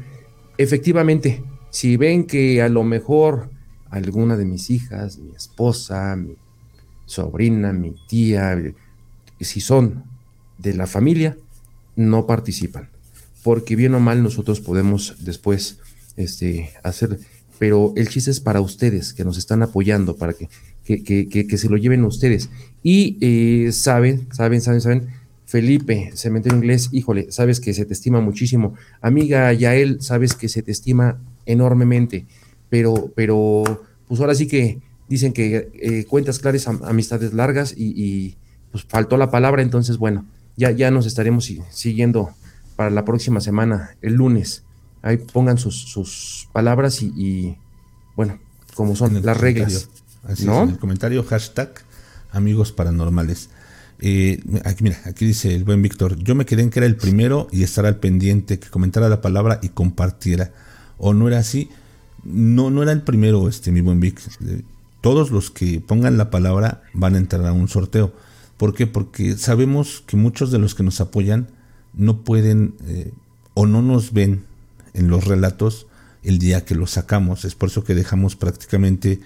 [0.57, 3.51] Efectivamente, si ven que a lo mejor
[3.91, 6.37] alguna de mis hijas, mi esposa, mi
[7.05, 8.59] sobrina, mi tía,
[9.41, 10.05] si son
[10.57, 11.37] de la familia
[11.97, 12.89] no participan,
[13.43, 15.79] porque bien o mal nosotros podemos después
[16.17, 17.19] este, hacer,
[17.59, 20.49] pero el chiste es para ustedes que nos están apoyando, para que,
[20.85, 22.51] que, se lo lleven ustedes.
[22.83, 25.09] Y eh, saben, saben, saben, saben,
[25.45, 28.75] Felipe, cementerio inglés, híjole, sabes que se te estima muchísimo.
[29.01, 32.27] Amiga Yael, sabes que se te estima enormemente,
[32.69, 33.65] pero, pero,
[34.07, 38.37] pues ahora sí que dicen que eh, cuentas claras, amistades largas y, y,
[38.71, 42.35] pues faltó la palabra, entonces bueno, ya, ya nos estaremos siguiendo
[42.79, 44.63] para la próxima semana, el lunes.
[45.03, 47.57] Ahí pongan sus, palabras y,
[48.15, 48.39] bueno,
[48.75, 49.89] como son las reglas.
[50.23, 50.63] Así ¿no?
[50.63, 51.73] en el comentario, hashtag
[52.31, 53.51] amigos paranormales.
[53.99, 56.95] Eh, aquí, mira, aquí dice el buen Víctor, yo me quedé en que era el
[56.95, 60.53] primero y estar al pendiente, que comentara la palabra y compartiera.
[60.99, 61.71] O no era así,
[62.23, 64.21] no, no era el primero, este, mi buen Vic.
[65.01, 68.15] Todos los que pongan la palabra van a entrar a un sorteo.
[68.57, 68.87] ¿Por qué?
[68.87, 71.58] Porque sabemos que muchos de los que nos apoyan
[71.99, 73.13] no pueden eh,
[73.53, 74.45] o no nos ven
[74.95, 75.87] en los relatos
[76.23, 77.45] el día que los sacamos.
[77.45, 79.21] Es por eso que dejamos prácticamente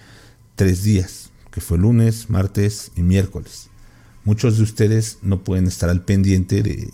[0.57, 3.69] tres días, que fue lunes, martes y miércoles.
[4.24, 6.90] Muchos de ustedes no pueden estar al pendiente de,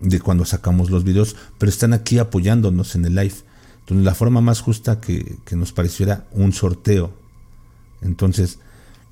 [0.00, 3.34] de cuando sacamos los videos, pero están aquí apoyándonos en el live.
[3.80, 7.12] Entonces la forma más justa que, que nos pareciera un sorteo.
[8.00, 8.60] Entonces,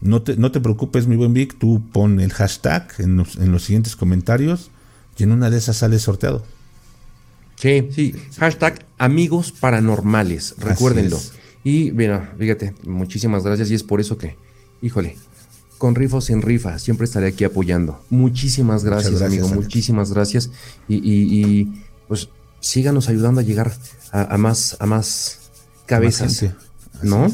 [0.00, 3.52] no te, no te preocupes, mi buen Vic, tú pon el hashtag en los, en
[3.52, 4.70] los siguientes comentarios
[5.16, 6.44] y en una de esas sale sorteado.
[7.56, 11.18] Sí, sí, hashtag amigos paranormales, recuérdenlo.
[11.64, 14.36] Y mira, fíjate, muchísimas gracias y es por eso que,
[14.82, 15.16] híjole,
[15.78, 18.02] con rifa o sin rifa, siempre estaré aquí apoyando.
[18.10, 20.50] Muchísimas gracias, amigo, muchísimas gracias.
[20.88, 21.68] Y,
[22.08, 22.28] pues
[22.60, 23.72] síganos ayudando a llegar
[24.12, 25.50] a, más, a más
[25.86, 26.44] cabezas,
[27.02, 27.30] ¿no?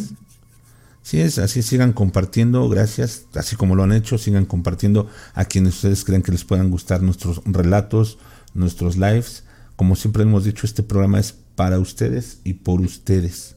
[1.03, 5.75] Sí, es así, sigan compartiendo, gracias, así como lo han hecho, sigan compartiendo a quienes
[5.75, 8.19] ustedes creen que les puedan gustar nuestros relatos,
[8.55, 9.43] nuestros lives.
[9.75, 13.57] Como siempre hemos dicho, este programa es para ustedes y por ustedes.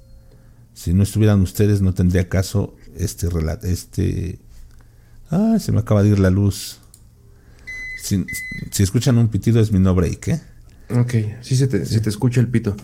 [0.73, 4.39] Si no estuvieran ustedes, no tendría caso este relato, este...
[5.29, 6.79] Ah, se me acaba de ir la luz.
[8.01, 8.25] Si,
[8.83, 10.41] escuchan un pitido es mi no break, ¿eh?
[10.89, 12.75] Ok, sí se te, te escucha el pito.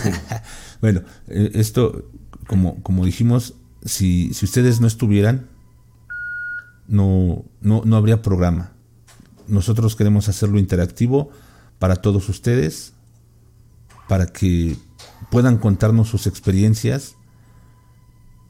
[0.80, 2.10] bueno, eh, esto,
[2.46, 5.46] como, como dijimos, si, si ustedes no estuvieran,
[6.86, 8.72] no, no, no habría programa.
[9.46, 11.30] Nosotros queremos hacerlo interactivo
[11.78, 12.92] para todos ustedes,
[14.08, 14.76] para que
[15.30, 17.14] puedan contarnos sus experiencias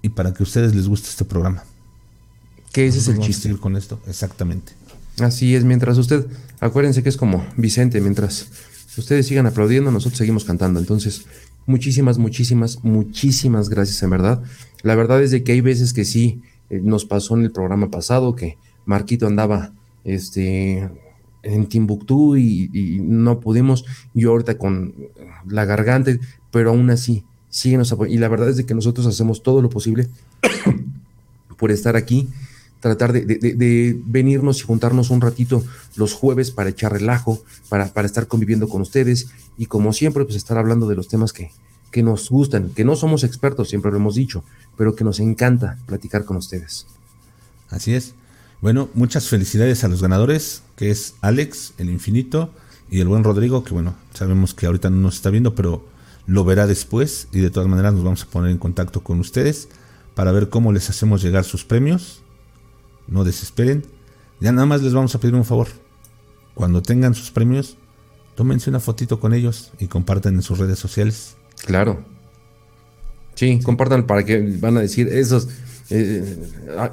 [0.02, 1.64] y para que a ustedes les guste este programa.
[2.72, 3.55] Que ese es el chiste.
[3.56, 4.72] con esto, exactamente.
[5.20, 6.26] Así es, mientras usted,
[6.60, 8.46] acuérdense que es como Vicente, mientras
[8.96, 10.78] ustedes sigan aplaudiendo, nosotros seguimos cantando.
[10.80, 11.24] Entonces,
[11.69, 14.43] muchísimas, muchísimas, muchísimas gracias, en verdad.
[14.82, 16.40] La verdad es de que hay veces que sí,
[16.70, 19.73] eh, nos pasó en el programa pasado que Marquito andaba
[20.05, 20.89] este,
[21.43, 23.85] en Timbuktu y, no pudimos,
[24.15, 24.95] yo ahorita con
[25.47, 26.12] la garganta,
[26.51, 28.16] pero aún así, síguenos apoyando.
[28.16, 30.09] Y la verdad es de que nosotros hacemos todo lo posible
[31.59, 32.28] por estar aquí,
[32.80, 35.64] tratar de, venirnos y juntarnos un ratito
[35.96, 40.36] los jueves para echar relajo, para, para estar conviviendo con ustedes y como siempre, pues
[40.36, 41.50] estar hablando de los temas que,
[41.90, 44.44] que nos gustan, que no somos expertos, siempre lo hemos dicho,
[44.76, 46.86] pero que nos encanta platicar con ustedes.
[47.70, 48.14] Así es.
[48.60, 52.50] Bueno, muchas felicidades a los ganadores, que es Alex, el infinito,
[52.90, 55.84] y el buen Rodrigo, que bueno, sabemos que ahorita no nos está viendo, pero
[56.26, 59.68] lo verá después y de todas maneras nos vamos a poner en contacto con ustedes
[60.14, 62.22] para ver cómo les hacemos llegar sus premios.
[63.09, 63.85] No desesperen.
[64.40, 65.68] Ya nada más les vamos a pedir un favor.
[66.55, 67.76] Cuando tengan sus premios,
[68.35, 71.36] tómense una fotito con ellos y compartan en sus redes sociales.
[71.64, 72.05] Claro.
[73.35, 75.48] Sí, compartan para que van a decir esos
[75.90, 76.36] eh,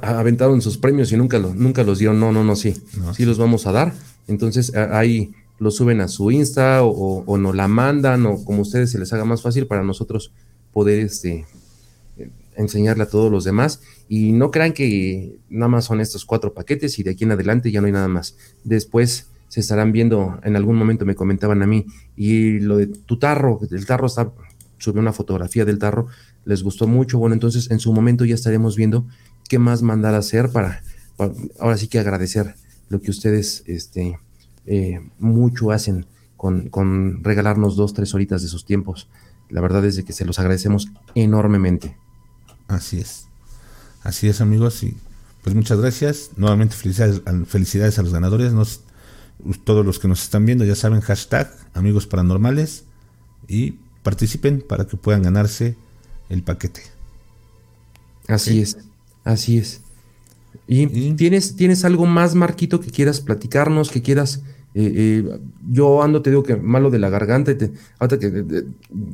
[0.02, 2.18] aventaron sus premios y nunca, nunca los dieron.
[2.18, 2.74] No, no, no, sí.
[3.14, 3.92] sí los vamos a dar.
[4.26, 8.90] Entonces ahí lo suben a su Insta o, o, nos la mandan o como ustedes
[8.90, 10.32] se les haga más fácil para nosotros
[10.72, 11.46] poder este,
[12.56, 13.80] enseñarle a todos los demás.
[14.08, 17.70] Y no crean que nada más son estos cuatro paquetes y de aquí en adelante
[17.70, 18.36] ya no hay nada más.
[18.64, 23.18] Después se estarán viendo, en algún momento me comentaban a mí, y lo de tu
[23.18, 24.32] tarro, el tarro está,
[24.78, 26.08] subió una fotografía del tarro,
[26.44, 27.18] les gustó mucho.
[27.18, 29.06] Bueno, entonces en su momento ya estaremos viendo
[29.48, 30.82] qué más mandar a hacer para,
[31.58, 32.54] ahora sí que agradecer
[32.88, 34.18] lo que ustedes este,
[34.66, 36.06] eh, mucho hacen
[36.36, 39.08] con, con, regalarnos dos, tres horitas de sus tiempos.
[39.48, 41.96] La verdad es de que se los agradecemos enormemente.
[42.68, 43.26] Así es.
[44.02, 44.82] Así es, amigos.
[44.82, 44.96] Y
[45.42, 46.30] pues muchas gracias.
[46.36, 48.52] Nuevamente felicidades, felicidades a los ganadores.
[48.52, 48.80] Nos,
[49.64, 52.84] todos los que nos están viendo ya saben, hashtag amigos paranormales.
[53.48, 55.76] Y participen para que puedan ganarse
[56.28, 56.82] el paquete.
[58.28, 58.78] Así es,
[59.24, 59.80] así es.
[60.68, 64.42] ¿Y, ¿tienes, tienes algo más, Marquito, que quieras platicarnos, que quieras...
[64.74, 64.92] Eh,
[65.24, 65.38] eh,
[65.70, 68.64] yo ando, te digo que malo de la garganta, y te, ahorita que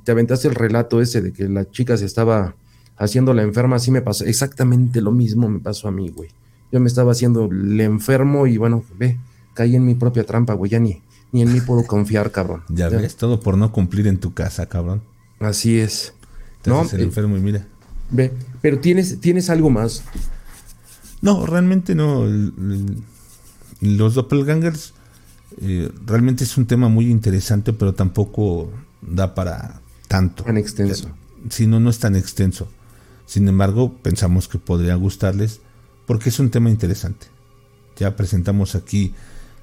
[0.04, 2.56] te, aventaste el relato ese de que la chica se estaba
[3.04, 6.30] haciendo la enferma, así me pasó, exactamente lo mismo me pasó a mí, güey.
[6.70, 9.18] Yo me estaba haciendo el enfermo y bueno, ve,
[9.54, 11.02] caí en mi propia trampa, güey, ya ni,
[11.32, 12.62] ni en mí puedo confiar, cabrón.
[12.68, 15.02] Ya, ves, todo por no cumplir en tu casa, cabrón.
[15.40, 16.14] Así es
[16.66, 17.66] no, el eh, enfermo y mira.
[18.10, 20.02] Ve, pero tienes, tienes algo más.
[21.20, 22.26] No, realmente no.
[23.80, 24.92] los doppelgangers
[25.60, 28.70] eh, realmente es un tema muy interesante, pero tampoco
[29.00, 30.44] da para tanto.
[30.44, 31.10] Tan extenso.
[31.50, 32.68] Si no, no es tan extenso.
[33.32, 35.60] Sin embargo, pensamos que podría gustarles
[36.06, 37.28] porque es un tema interesante.
[37.96, 39.14] Ya presentamos aquí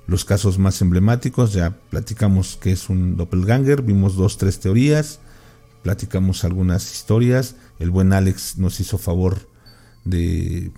[0.08, 5.20] los casos más emblemáticos, ya platicamos que es un doppelganger, vimos dos, tres teorías
[5.82, 7.56] platicamos algunas historias.
[7.80, 9.48] El buen Alex nos hizo favor
[10.06, 10.72] de,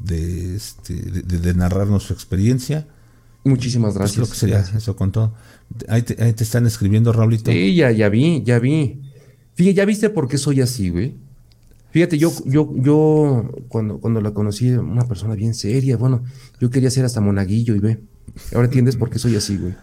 [0.00, 2.86] de, este, de, narrarnos su experiencia.
[3.44, 4.28] Muchísimas gracias.
[4.28, 5.34] Pues sería eso con todo.
[5.88, 7.50] Ahí te, están escribiendo, Raulito.
[7.50, 9.00] Sí, ya, ya vi, ya vi.
[9.54, 11.14] Fíjate, ya viste por qué soy así, güey.
[11.94, 16.24] Fíjate, yo, yo, yo cuando, cuando la conocí, una persona bien seria, bueno,
[16.58, 18.00] yo quería ser hasta monaguillo y ve.
[18.52, 19.76] Ahora entiendes por qué soy así, güey.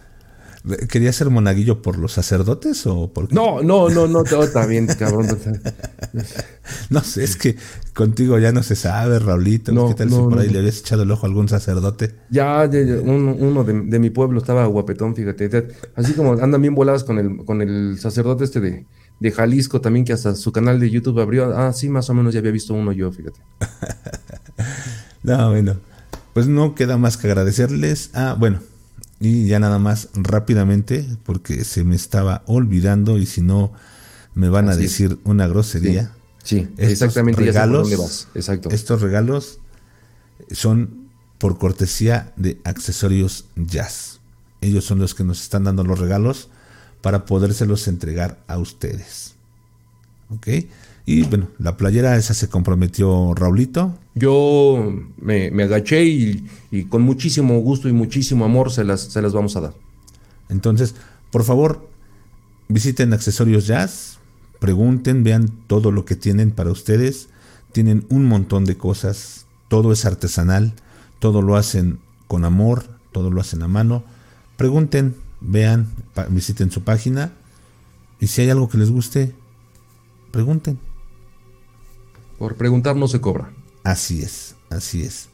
[0.89, 4.88] ¿Quería ser monaguillo por los sacerdotes o por No, no, no, no, todo está bien,
[4.88, 5.25] cabrón.
[6.89, 7.55] no sé, es que
[7.93, 9.71] contigo ya no se sabe, Raulito.
[9.88, 12.13] ¿Qué tal si por ahí le habías echado el ojo a algún sacerdote?
[12.29, 12.69] Ya,
[13.03, 15.69] uno, de, mi pueblo estaba guapetón, fíjate.
[15.95, 18.85] Así como andan bien voladas con el, con el sacerdote este de,
[19.22, 21.56] de Jalisco también, que hasta su canal de YouTube abrió.
[21.56, 23.39] Ah, sí, más o menos ya había visto uno yo, fíjate.
[25.23, 25.76] No, bueno.
[26.34, 28.10] Pues no queda más que agradecerles.
[28.15, 28.60] Ah, bueno.
[29.19, 33.72] Y ya nada más rápidamente, porque se me estaba olvidando y si no
[34.34, 36.11] me van a decir una grosería.
[36.41, 37.39] Sí, exactamente.
[37.39, 38.69] Regalos, Exacto.
[38.72, 39.60] Estos regalos
[40.49, 41.07] son
[41.38, 44.22] por cortesía de accesorios jazz.
[44.61, 46.49] Ellos son los que nos están dando los regalos
[47.02, 49.36] para podérselos entregar a ustedes.
[50.30, 50.48] ¿Ok?
[51.06, 53.98] Y bueno, la playera esa se comprometió Raulito.
[54.14, 59.56] Yo me, agaché y, con muchísimo gusto y muchísimo amor se las, se las vamos
[59.56, 59.73] a dar.
[60.49, 60.95] Entonces,
[61.32, 61.90] por favor,
[62.68, 64.19] visiten Accesorios Jazz,
[64.60, 67.30] pregunten, vean todo lo que tienen para ustedes.
[67.72, 70.73] Tienen un montón de cosas, todo es artesanal,
[71.19, 74.03] todo lo hacen con amor, todo lo hacen a mano.
[74.57, 75.88] Pregunten, vean,
[76.30, 77.34] visiten su página
[78.19, 79.34] y si hay algo que les guste,
[80.31, 80.80] pregunten.
[82.38, 83.51] Por preguntar no se cobra.
[83.84, 85.30] Así es, así es.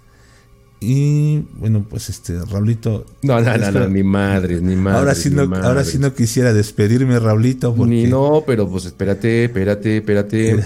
[0.79, 3.05] Y bueno, pues este, Raulito.
[3.23, 4.99] No, no, no, no, ni madre, ni madre.
[4.99, 7.75] Ahora sí, no, ahora sí no quisiera despedirme, Raulito.
[7.85, 10.63] Ni no, pero pues espérate, espérate, espérate.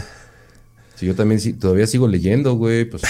[0.96, 3.04] Si yo también todavía sigo leyendo, güey, pues.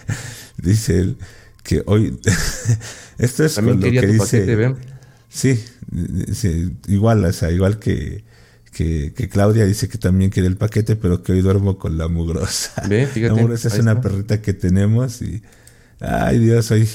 [0.56, 1.18] dice él
[1.62, 2.18] que hoy.
[3.18, 4.74] Esto es también quería lo que dice.
[5.36, 5.62] Sí,
[6.32, 8.24] sí, igual, o sea, igual que
[8.76, 12.82] que, Claudia dice que también quiere el paquete, pero que hoy duermo con la mugrosa.
[12.88, 15.42] la mugrosa es una perrita que tenemos y.
[15.98, 16.86] Ay, Dios, hoy,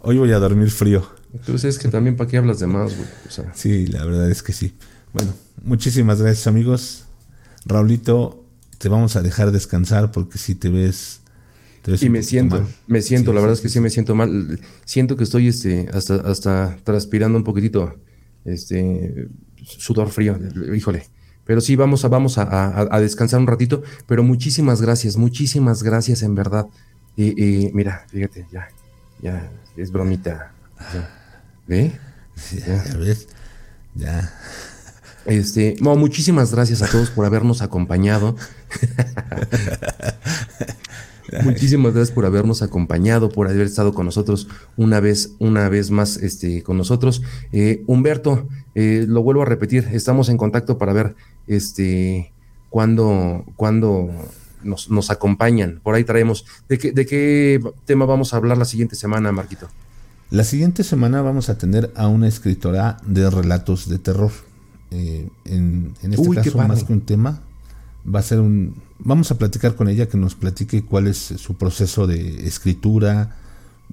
[0.00, 1.08] hoy voy a dormir frío.
[1.32, 3.08] Entonces es que también para qué hablas de más, güey.
[3.54, 4.74] Sí, la verdad es que sí.
[5.12, 7.04] Bueno, muchísimas gracias, amigos.
[7.64, 8.44] Raulito,
[8.78, 11.17] te vamos a dejar descansar porque si te ves.
[12.00, 14.60] Y me siento, me siento, la verdad es que sí me siento mal.
[14.84, 17.96] Siento que estoy este, hasta, hasta transpirando un poquitito,
[18.44, 19.28] este,
[19.64, 20.38] sudor frío.
[20.74, 21.06] Híjole.
[21.44, 23.82] Pero sí, vamos a, vamos a, descansar un ratito.
[24.06, 26.66] Pero muchísimas gracias, muchísimas gracias en verdad.
[27.16, 28.68] Y, mira, fíjate, ya,
[29.22, 30.52] ya, es bromita.
[31.66, 31.92] ¿Ve?
[32.66, 33.28] Ya, ves,
[33.94, 34.30] ya.
[35.24, 38.36] Este, muchísimas gracias a todos por habernos acompañado.
[41.42, 46.16] Muchísimas gracias por habernos acompañado, por haber estado con nosotros una vez, una vez más
[46.16, 47.22] este, con nosotros.
[47.52, 52.32] Eh, Humberto, eh, lo vuelvo a repetir, estamos en contacto para ver este,
[52.70, 54.10] cuándo, cuando
[54.62, 55.80] nos, nos, acompañan.
[55.82, 56.44] Por ahí traemos.
[56.68, 59.68] ¿De qué, ¿De qué tema vamos a hablar la siguiente semana, Marquito?
[60.30, 64.30] La siguiente semana vamos a tener a una escritora de relatos de terror.
[64.90, 67.42] Eh, en, este caso, más que un tema,
[68.06, 71.54] va a ser un, vamos a platicar con ella, que nos platique cuál es su
[71.56, 73.36] proceso de escritura,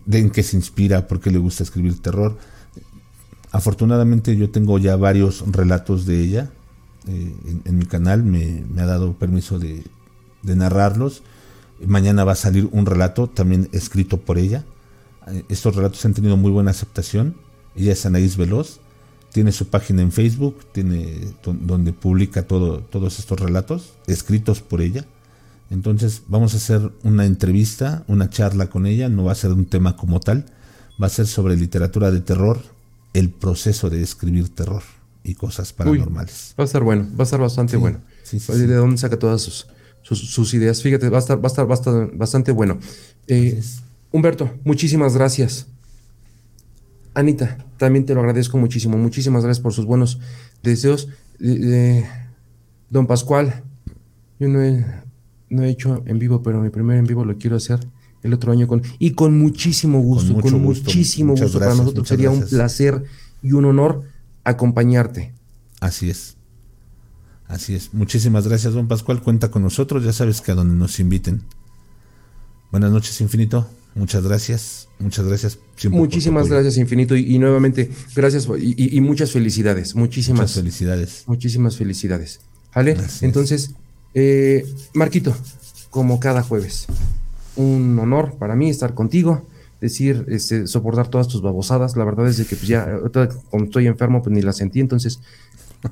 [0.05, 2.37] de en qué se inspira, por qué le gusta escribir terror.
[3.51, 6.51] Afortunadamente yo tengo ya varios relatos de ella
[7.07, 9.83] eh, en, mi canal, me, ha dado permiso de,
[10.43, 11.23] narrarlos.
[11.85, 14.65] Mañana va a salir un relato también escrito por ella.
[15.27, 17.35] Eh, estos relatos han tenido muy buena aceptación.
[17.75, 18.79] Ella es Anaís Veloz
[19.35, 25.03] tiene su página en Facebook, tiene donde publica todo, todos estos relatos escritos por ella.
[25.69, 29.65] Entonces vamos a hacer una entrevista, una charla con ella, no va a ser un
[29.65, 30.45] tema como tal,
[31.03, 32.61] va a ser sobre literatura de terror,
[33.13, 34.83] el proceso de escribir terror
[35.21, 36.55] y cosas paranormales.
[36.57, 37.99] va a estar bueno, va a estar bastante bueno.
[38.31, 39.67] ¿De dónde saca todas sus,
[40.01, 40.81] sus, ideas?
[40.81, 42.79] Fíjate, va a estar, va a estar, bastante bueno.
[43.27, 43.61] Eh,
[44.13, 45.67] Humberto, muchísimas gracias.
[47.15, 48.97] Anita, también te lo agradezco muchísimo.
[48.97, 50.19] Muchísimas gracias por sus buenos
[50.61, 51.07] deseos.
[52.89, 53.63] don Pascual,
[54.39, 54.85] yo no he,
[55.49, 57.79] no he hecho en vivo, pero mi primer en vivo lo quiero hacer
[58.21, 61.59] el otro año con y con muchísimo gusto, con, muchísimo gusto.
[61.59, 63.03] Para nosotros sería un placer
[63.41, 64.03] y un honor
[64.43, 65.33] acompañarte.
[65.79, 66.35] Así es.
[67.47, 67.93] Así es.
[67.93, 69.21] Muchísimas gracias, don Pascual.
[69.21, 70.03] Cuenta con nosotros.
[70.03, 71.43] Ya sabes que a donde nos inviten.
[72.71, 73.69] Buenas noches, Infinito.
[73.95, 75.57] Muchas gracias, muchas gracias.
[75.89, 81.23] Muchísimas gracias, Infinito, y, nuevamente gracias y, muchas felicidades, muchísimas felicidades.
[81.27, 82.41] Muchísimas felicidades.
[82.75, 82.97] ¿Vale?
[83.21, 83.71] Entonces,
[84.13, 85.33] eh, Marquito,
[85.89, 86.87] como cada jueves,
[87.55, 89.47] un honor para mí estar contigo,
[89.79, 91.95] decir, este, soportar todas tus babosadas.
[91.95, 92.99] La verdad es que pues ya,
[93.49, 95.21] como estoy enfermo, pues ni la sentí, entonces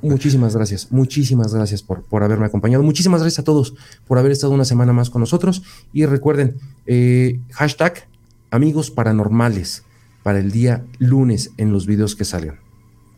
[0.02, 2.82] Muchísimas gracias, muchísimas gracias por, por, haberme acompañado.
[2.82, 3.74] Muchísimas gracias a todos
[4.06, 5.62] por haber estado una semana más con nosotros.
[5.92, 6.56] Y recuerden,
[6.86, 8.06] eh, hashtag
[8.50, 9.82] amigos paranormales
[10.22, 12.58] para el día lunes en los videos que salgan.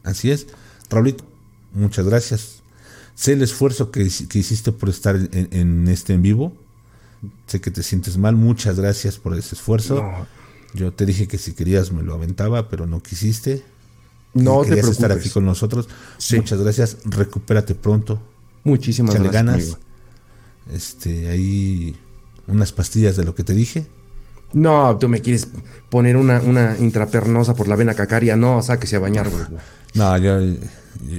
[0.03, 0.47] Así es.
[0.91, 1.25] Raulito,
[1.73, 2.63] muchas gracias.
[3.15, 6.53] Sé el esfuerzo que, hiciste por estar en, este en vivo.
[7.47, 8.37] Sé que te sientes mal.
[8.37, 10.05] Muchas gracias por ese esfuerzo.
[10.75, 13.65] Yo te dije que si querías me lo aventaba, pero no quisiste.
[14.37, 14.97] No te preocupes.
[14.97, 15.89] estar aquí con nosotros.
[16.35, 16.99] Muchas gracias.
[17.05, 18.21] Recupérate pronto.
[18.65, 19.33] Muchísimas gracias.
[19.33, 19.79] ganas.
[20.73, 21.97] Este, ahí
[22.47, 23.87] unas pastillas de lo que te dije.
[24.53, 25.49] No, tú me quieres
[25.91, 28.37] poner una, una intrapernosa por la vena cacaria.
[28.37, 29.45] No, sáquese a bañar, güey.
[29.95, 30.39] No, yo,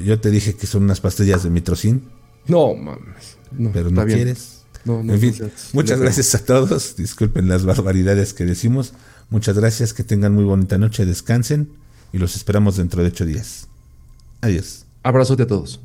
[0.04, 2.04] yo te dije que son unas pastillas de mitrocin.
[2.48, 3.38] No, mames.
[3.52, 4.20] No, pero no bien.
[4.20, 4.62] quieres.
[4.86, 6.04] No, no, en fin, muchas no.
[6.04, 6.96] gracias a todos.
[6.96, 8.94] Disculpen las barbaridades que decimos.
[9.30, 11.70] Muchas gracias, que tengan muy bonita noche, descansen
[12.14, 13.68] y los esperamos dentro de ocho días.
[14.42, 14.86] Adiós.
[15.04, 15.80] Abrazote a todos.